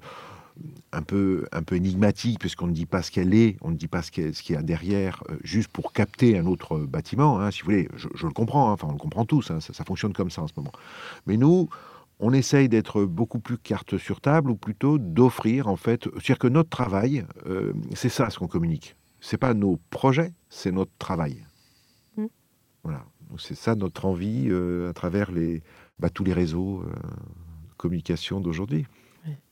un 0.91 1.03
peu, 1.03 1.45
un 1.51 1.61
peu 1.61 1.75
énigmatique, 1.75 2.39
puisqu'on 2.39 2.67
ne 2.67 2.73
dit 2.73 2.87
pas 2.87 3.03
ce 3.03 3.11
qu'elle 3.11 3.33
est, 3.33 3.57
on 3.61 3.69
ne 3.69 3.75
dit 3.75 3.87
pas 3.87 4.01
ce 4.01 4.11
qu'il 4.11 4.31
qu 4.31 4.53
y 4.53 4.55
a 4.55 4.63
derrière, 4.63 5.23
euh, 5.29 5.37
juste 5.43 5.69
pour 5.69 5.93
capter 5.93 6.37
un 6.37 6.47
autre 6.47 6.79
bâtiment, 6.79 7.39
hein, 7.39 7.51
si 7.51 7.61
vous 7.61 7.65
voulez. 7.65 7.87
Je, 7.95 8.07
je 8.15 8.25
le 8.25 8.33
comprends, 8.33 8.69
hein, 8.69 8.73
enfin 8.73 8.87
on 8.89 8.93
le 8.93 8.97
comprend 8.97 9.23
tous, 9.23 9.51
hein, 9.51 9.59
ça, 9.59 9.71
ça 9.71 9.85
fonctionne 9.85 10.13
comme 10.13 10.31
ça 10.31 10.41
en 10.41 10.47
ce 10.47 10.53
moment. 10.57 10.71
Mais 11.27 11.37
nous, 11.37 11.69
on 12.19 12.33
essaye 12.33 12.67
d'être 12.67 13.05
beaucoup 13.05 13.39
plus 13.39 13.57
carte 13.59 13.97
sur 13.97 14.19
table, 14.19 14.49
ou 14.49 14.55
plutôt 14.55 14.97
d'offrir, 14.97 15.67
en 15.67 15.77
fait, 15.77 16.05
c'est-à-dire 16.13 16.39
que 16.39 16.47
notre 16.47 16.69
travail, 16.69 17.23
euh, 17.45 17.71
c'est 17.93 18.09
ça 18.09 18.29
ce 18.31 18.39
qu'on 18.39 18.47
communique. 18.47 18.95
C'est 19.21 19.37
pas 19.37 19.53
nos 19.53 19.79
projets, 19.91 20.33
c'est 20.49 20.71
notre 20.71 20.91
travail. 20.97 21.45
Mmh. 22.17 22.25
Voilà. 22.83 23.05
C'est 23.39 23.55
ça 23.55 23.75
notre 23.75 24.05
envie 24.05 24.47
euh, 24.49 24.89
à 24.89 24.93
travers 24.93 25.31
les, 25.31 25.61
bah, 25.99 26.09
tous 26.09 26.23
les 26.23 26.33
réseaux 26.33 26.81
euh, 26.81 26.93
de 26.93 27.73
communication 27.77 28.39
d'aujourd'hui. 28.39 28.85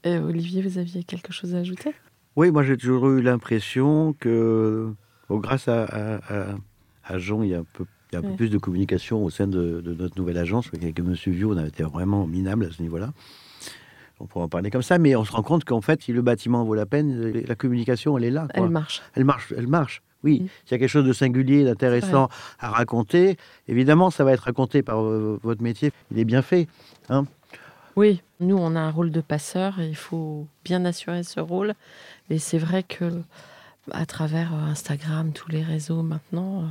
Et 0.04 0.18
Olivier, 0.18 0.62
vous 0.62 0.78
aviez 0.78 1.04
quelque 1.04 1.34
chose 1.34 1.56
à 1.56 1.60
ajouter? 1.60 1.94
Oui, 2.36 2.52
moi 2.52 2.64
j'ai 2.64 2.78
toujours 2.78 3.10
eu 3.10 3.22
l'impression 3.22 4.14
que, 4.20 4.94
bon, 5.30 5.38
grâce 5.40 5.68
à, 5.68 5.84
à, 5.84 6.56
à, 7.04 7.18
Jean, 7.18 7.44
il 7.44 7.50
y 7.50 7.56
a 7.56 7.60
un 7.60 7.66
peu, 7.74 7.86
il 8.12 8.14
y 8.14 8.16
a 8.16 8.20
un 8.20 8.22
peu 8.22 8.30
ouais. 8.30 8.36
plus 8.36 8.50
de 8.50 8.58
communication 8.58 9.24
au 9.24 9.30
sein 9.30 9.48
de, 9.48 9.82
de 9.82 9.94
notre 9.94 10.18
nouvelle 10.18 10.38
agence. 10.38 10.70
Avec 10.74 11.00
M. 11.00 11.14
Vieux, 11.14 11.48
on 11.48 11.58
a 11.58 11.68
été 11.68 11.84
vraiment 11.84 12.28
minable 12.28 12.66
à 12.66 12.72
ce 12.72 12.82
niveau-là. 12.82 13.12
On 14.20 14.26
pourrait 14.26 14.46
en 14.46 14.50
parler 14.50 14.72
comme 14.72 14.82
ça, 14.82 14.98
mais 14.98 15.16
on 15.16 15.24
se 15.24 15.32
rend 15.32 15.44
compte 15.44 15.64
qu'en 15.64 15.82
fait, 15.82 16.02
si 16.02 16.12
le 16.12 16.22
bâtiment 16.22 16.64
vaut 16.64 16.74
la 16.74 16.86
peine, 16.86 17.32
la 17.32 17.56
communication, 17.56 18.18
elle 18.18 18.24
est 18.24 18.32
là. 18.32 18.48
Quoi. 18.54 18.66
Elle 18.66 18.72
marche. 18.72 19.02
Elle 19.14 19.26
marche, 19.26 19.54
elle 19.56 19.68
marche. 19.68 20.02
Oui, 20.24 20.42
mmh. 20.42 20.48
s'il 20.66 20.72
y 20.72 20.76
a 20.76 20.78
quelque 20.80 20.90
chose 20.90 21.06
de 21.06 21.14
singulier, 21.14 21.64
d'intéressant 21.64 22.30
à 22.60 22.70
raconter, 22.70 23.38
évidemment, 23.68 24.10
ça 24.10 24.24
va 24.24 24.34
être 24.34 24.42
raconté 24.42 24.82
par 24.82 25.02
euh, 25.02 25.40
votre 25.44 25.62
métier. 25.62 25.92
Il 26.12 26.20
est 26.20 26.26
bien 26.26 26.42
fait. 26.42 26.68
Hein 27.10 27.26
oui, 27.96 28.22
nous, 28.40 28.58
on 28.58 28.76
a 28.76 28.80
un 28.80 28.92
rôle 28.92 29.12
de 29.12 29.22
passeur 29.22 29.80
et 29.80 29.88
il 29.88 29.96
faut 29.96 30.48
bien 30.64 30.86
assurer 30.86 31.24
ce 31.24 31.40
rôle. 31.40 31.74
Et 32.30 32.40
c'est 32.40 32.58
vrai 32.58 32.84
que 32.84 33.22
à 33.92 34.06
travers 34.06 34.54
euh, 34.54 34.72
Instagram, 34.72 35.32
tous 35.34 35.50
les 35.50 35.64
réseaux 35.64 36.02
maintenant, 36.02 36.62
euh, 36.62 36.66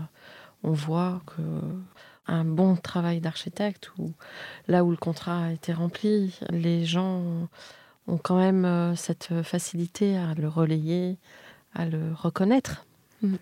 on 0.64 0.72
voit 0.72 1.20
que 1.26 1.42
un 2.28 2.44
bon 2.44 2.74
travail 2.74 3.20
d'architecte, 3.20 3.92
ou 3.98 4.12
là 4.66 4.82
où 4.82 4.90
le 4.90 4.96
contrat 4.96 5.44
a 5.44 5.52
été 5.52 5.72
rempli, 5.72 6.36
les 6.50 6.84
gens 6.84 7.22
ont 8.08 8.18
quand 8.18 8.36
même 8.36 8.96
cette 8.96 9.42
facilité 9.44 10.16
à 10.16 10.34
le 10.34 10.48
relayer, 10.48 11.18
à 11.72 11.84
le 11.86 12.12
reconnaître. 12.12 12.85
Mmh. 13.22 13.36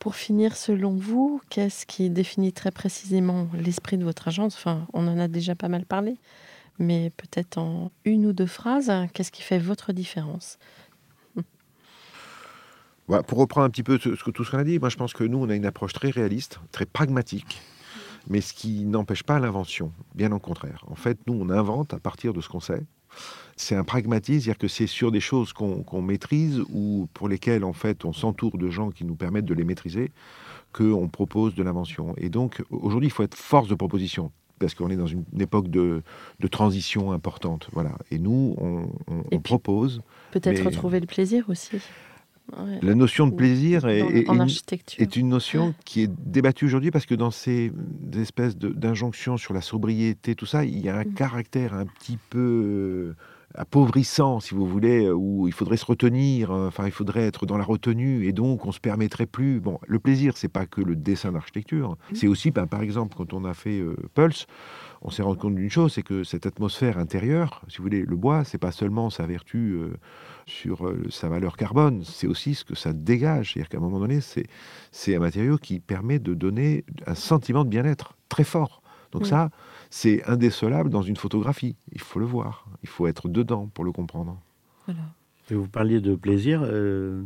Pour 0.00 0.14
finir, 0.14 0.56
selon 0.56 0.94
vous, 0.94 1.40
qu'est-ce 1.48 1.86
qui 1.86 2.10
définit 2.10 2.52
très 2.52 2.70
précisément 2.70 3.48
l'esprit 3.54 3.98
de 3.98 4.04
votre 4.04 4.28
agence? 4.28 4.54
Enfin, 4.54 4.86
on 4.92 5.08
en 5.08 5.18
a 5.18 5.26
déjà 5.26 5.54
pas 5.54 5.68
mal 5.68 5.84
parlé, 5.84 6.16
mais 6.78 7.10
peut-être 7.16 7.58
en 7.58 7.90
une 8.04 8.26
ou 8.26 8.32
deux 8.32 8.46
phrases, 8.46 8.92
qu'est-ce 9.14 9.32
qui 9.32 9.42
fait 9.42 9.58
votre 9.58 9.92
différence? 9.92 10.58
Pour 13.26 13.38
reprendre 13.38 13.66
un 13.66 13.70
petit 13.70 13.84
peu 13.84 13.98
ce, 13.98 14.08
tout 14.08 14.44
ce 14.44 14.50
qu'on 14.50 14.58
a 14.58 14.64
dit, 14.64 14.78
moi 14.80 14.88
je 14.88 14.96
pense 14.96 15.12
que 15.12 15.22
nous, 15.24 15.38
on 15.38 15.48
a 15.48 15.54
une 15.54 15.66
approche 15.66 15.92
très 15.92 16.10
réaliste, 16.10 16.58
très 16.72 16.86
pragmatique, 16.86 17.60
mais 18.28 18.40
ce 18.40 18.52
qui 18.52 18.84
n'empêche 18.84 19.22
pas 19.22 19.38
l'invention, 19.38 19.92
bien 20.14 20.32
au 20.32 20.40
contraire. 20.40 20.84
En 20.88 20.96
fait, 20.96 21.18
nous, 21.28 21.34
on 21.34 21.48
invente 21.50 21.94
à 21.94 22.00
partir 22.00 22.32
de 22.32 22.40
ce 22.40 22.48
qu'on 22.48 22.60
sait. 22.60 22.82
C'est 23.56 23.74
un 23.74 23.84
pragmatisme, 23.84 24.40
c'est-à-dire 24.40 24.58
que 24.58 24.68
c'est 24.68 24.86
sur 24.86 25.10
des 25.10 25.20
choses 25.20 25.52
qu'on 25.52 26.02
maîtrise 26.02 26.62
ou 26.70 27.08
pour 27.14 27.28
lesquelles, 27.28 27.64
en 27.64 27.72
fait, 27.72 28.04
on 28.04 28.12
s'entoure 28.12 28.58
de 28.58 28.68
gens 28.68 28.90
qui 28.90 29.04
nous 29.04 29.14
permettent 29.14 29.46
de 29.46 29.54
les 29.54 29.64
maîtriser, 29.64 30.12
qu'on 30.72 31.08
propose 31.08 31.54
de 31.54 31.62
l'invention. 31.62 32.14
Et 32.18 32.28
donc, 32.28 32.62
aujourd'hui, 32.70 33.08
il 33.08 33.12
faut 33.12 33.22
être 33.22 33.34
force 33.34 33.68
de 33.68 33.74
proposition 33.74 34.30
parce 34.58 34.74
qu'on 34.74 34.90
est 34.90 34.96
dans 34.96 35.06
une, 35.06 35.24
époque 35.38 35.68
de, 35.68 36.02
transition 36.50 37.12
importante. 37.12 37.68
Voilà. 37.72 37.92
Et 38.10 38.18
nous, 38.18 38.56
on, 38.58 39.40
propose. 39.40 40.02
Peut-être 40.32 40.64
retrouver 40.64 41.00
le 41.00 41.06
plaisir 41.06 41.44
aussi. 41.48 41.78
La 42.82 42.94
notion 42.94 43.26
de 43.26 43.34
plaisir 43.34 43.86
est, 43.88 44.00
est, 44.00 45.16
une, 45.16 45.28
notion 45.28 45.74
qui 45.84 46.02
est 46.02 46.10
débattue 46.24 46.66
aujourd'hui 46.66 46.90
parce 46.92 47.04
que 47.04 47.14
dans 47.14 47.32
ces 47.32 47.72
espèces 48.16 48.56
d'injonctions 48.56 49.36
sur 49.36 49.52
la 49.52 49.60
sobriété, 49.60 50.36
tout 50.36 50.46
ça, 50.46 50.64
il 50.64 50.78
y 50.78 50.88
a 50.88 50.96
un 50.96 51.04
mm. 51.04 51.14
caractère 51.14 51.74
un 51.74 51.86
petit 51.86 52.18
peu 52.30 52.38
euh, 52.38 53.16
appauvrissant, 53.56 54.38
si 54.38 54.54
vous 54.54 54.66
voulez, 54.66 55.10
où 55.10 55.48
il 55.48 55.52
faudrait 55.52 55.76
se 55.76 55.84
retenir, 55.86 56.52
euh, 56.52 56.68
enfin, 56.68 56.86
il 56.86 56.92
faudrait 56.92 57.24
être 57.24 57.46
dans 57.46 57.58
la 57.58 57.64
retenue, 57.64 58.26
et 58.26 58.32
donc 58.32 58.64
on 58.64 58.72
se 58.72 58.80
permettrait 58.80 59.26
plus. 59.26 59.58
Bon, 59.58 59.80
le 59.86 59.98
plaisir, 59.98 60.36
c'est 60.36 60.48
pas 60.48 60.66
que 60.66 60.80
le 60.80 60.94
dessin 60.94 61.32
d'architecture, 61.32 61.92
hein. 61.92 61.98
mm. 62.12 62.14
c'est 62.14 62.28
aussi, 62.28 62.52
ben, 62.52 62.66
par 62.66 62.82
exemple, 62.82 63.16
quand 63.16 63.32
on 63.32 63.44
a 63.44 63.54
fait 63.54 63.80
euh, 63.80 63.96
Pulse, 64.14 64.46
on 65.02 65.10
s'est 65.10 65.22
rendu 65.22 65.38
compte 65.38 65.54
d'une 65.54 65.70
chose, 65.70 65.92
c'est 65.92 66.02
que 66.02 66.24
cette 66.24 66.46
atmosphère 66.46 66.98
intérieure, 66.98 67.62
si 67.68 67.78
vous 67.78 67.84
voulez, 67.84 68.02
le 68.02 68.16
bois, 68.16 68.44
c'est 68.44 68.58
pas 68.58 68.72
seulement 68.72 69.10
sa 69.10 69.26
vertu 69.26 69.78
sur 70.46 70.86
euh, 70.86 71.04
sa 71.10 71.28
valeur 71.28 71.56
carbone, 71.56 72.02
c'est 72.04 72.26
aussi 72.26 72.54
ce 72.54 72.64
que 72.64 72.74
ça 72.74 72.92
dégage. 72.92 73.52
C'est-à-dire 73.52 73.68
qu'à 73.68 73.78
un 73.78 73.80
moment 73.80 73.98
donné, 73.98 74.20
c'est 74.20 75.14
un 75.14 75.18
matériau 75.18 75.58
qui 75.58 75.80
permet 75.80 76.18
de 76.18 76.34
donner 76.34 76.84
un 77.06 77.14
sentiment 77.14 77.64
de 77.64 77.68
bien-être 77.68 78.16
très 78.28 78.44
fort. 78.44 78.82
Donc 79.12 79.26
ça, 79.26 79.50
c'est 79.88 80.24
indécelable 80.28 80.90
dans 80.90 81.02
une 81.02 81.16
photographie. 81.16 81.76
Il 81.92 82.00
faut 82.00 82.18
le 82.18 82.26
voir. 82.26 82.66
Il 82.82 82.88
faut 82.88 83.06
être 83.06 83.28
dedans 83.28 83.66
pour 83.72 83.84
le 83.84 83.92
comprendre. 83.92 84.38
vous 85.50 85.68
parliez 85.68 86.00
de 86.00 86.14
plaisir. 86.14 86.60
Euh, 86.64 87.22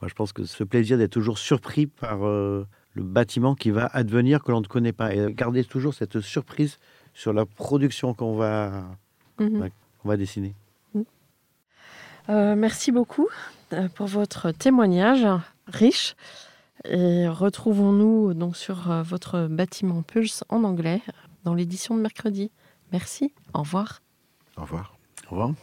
moi, 0.00 0.08
je 0.08 0.14
pense 0.14 0.32
que 0.32 0.44
ce 0.44 0.62
plaisir 0.64 0.96
d'être 0.96 1.10
toujours 1.10 1.38
surpris 1.38 1.86
par 1.86 2.26
euh, 2.26 2.64
le 2.98 3.04
bâtiment 3.04 3.54
qui 3.54 3.70
va 3.70 3.86
advenir 3.92 4.42
que 4.42 4.52
l'on 4.52 4.60
ne 4.60 4.66
connaît 4.66 4.92
pas. 4.92 5.14
Et 5.14 5.32
garder 5.32 5.64
toujours 5.64 5.94
cette 5.94 6.20
surprise 6.20 6.78
sur 7.14 7.32
la 7.32 7.46
production 7.46 8.14
qu'on 8.14 8.36
va, 8.36 8.84
mhm. 9.38 9.70
va 10.04 10.16
dessiner. 10.16 10.54
Euh, 12.28 12.54
merci 12.56 12.92
beaucoup 12.92 13.28
euh, 13.72 13.88
pour 13.88 14.06
votre 14.06 14.50
témoignage 14.50 15.26
riche. 15.66 16.14
Et 16.84 17.26
retrouvons-nous 17.26 18.34
donc 18.34 18.56
sur 18.56 18.90
euh, 18.90 19.02
votre 19.02 19.46
bâtiment 19.46 20.02
Pulse 20.02 20.44
en 20.48 20.64
anglais 20.64 21.02
dans 21.44 21.54
l'édition 21.54 21.96
de 21.96 22.02
mercredi. 22.02 22.50
Merci. 22.92 23.32
Au 23.54 23.60
revoir. 23.60 24.00
Au 24.56 24.62
revoir. 24.62 24.96
Au 25.26 25.30
revoir. 25.30 25.54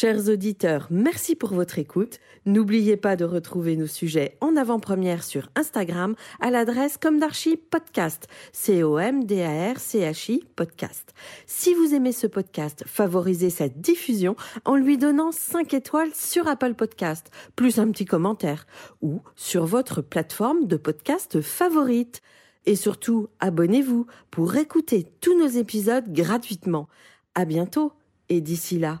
Chers 0.00 0.28
auditeurs, 0.28 0.86
merci 0.92 1.34
pour 1.34 1.52
votre 1.52 1.80
écoute. 1.80 2.20
N'oubliez 2.46 2.96
pas 2.96 3.16
de 3.16 3.24
retrouver 3.24 3.74
nos 3.74 3.88
sujets 3.88 4.36
en 4.40 4.54
avant-première 4.54 5.24
sur 5.24 5.50
Instagram 5.56 6.14
à 6.38 6.52
l'adresse 6.52 6.98
comme 6.98 7.18
d'archi 7.18 7.56
podcast. 7.56 8.28
C-O-M-D-A-R-C-H-I 8.52 10.44
podcast. 10.54 11.14
Si 11.46 11.74
vous 11.74 11.94
aimez 11.96 12.12
ce 12.12 12.28
podcast, 12.28 12.84
favorisez 12.86 13.50
sa 13.50 13.68
diffusion 13.68 14.36
en 14.64 14.76
lui 14.76 14.98
donnant 14.98 15.32
5 15.32 15.74
étoiles 15.74 16.14
sur 16.14 16.46
Apple 16.46 16.74
Podcast, 16.74 17.32
plus 17.56 17.80
un 17.80 17.90
petit 17.90 18.04
commentaire, 18.04 18.68
ou 19.02 19.20
sur 19.34 19.66
votre 19.66 20.00
plateforme 20.00 20.68
de 20.68 20.76
podcast 20.76 21.40
favorite. 21.40 22.22
Et 22.66 22.76
surtout, 22.76 23.30
abonnez-vous 23.40 24.06
pour 24.30 24.54
écouter 24.54 25.08
tous 25.20 25.36
nos 25.36 25.48
épisodes 25.48 26.12
gratuitement. 26.12 26.86
À 27.34 27.44
bientôt 27.44 27.90
et 28.28 28.40
d'ici 28.40 28.78
là, 28.78 29.00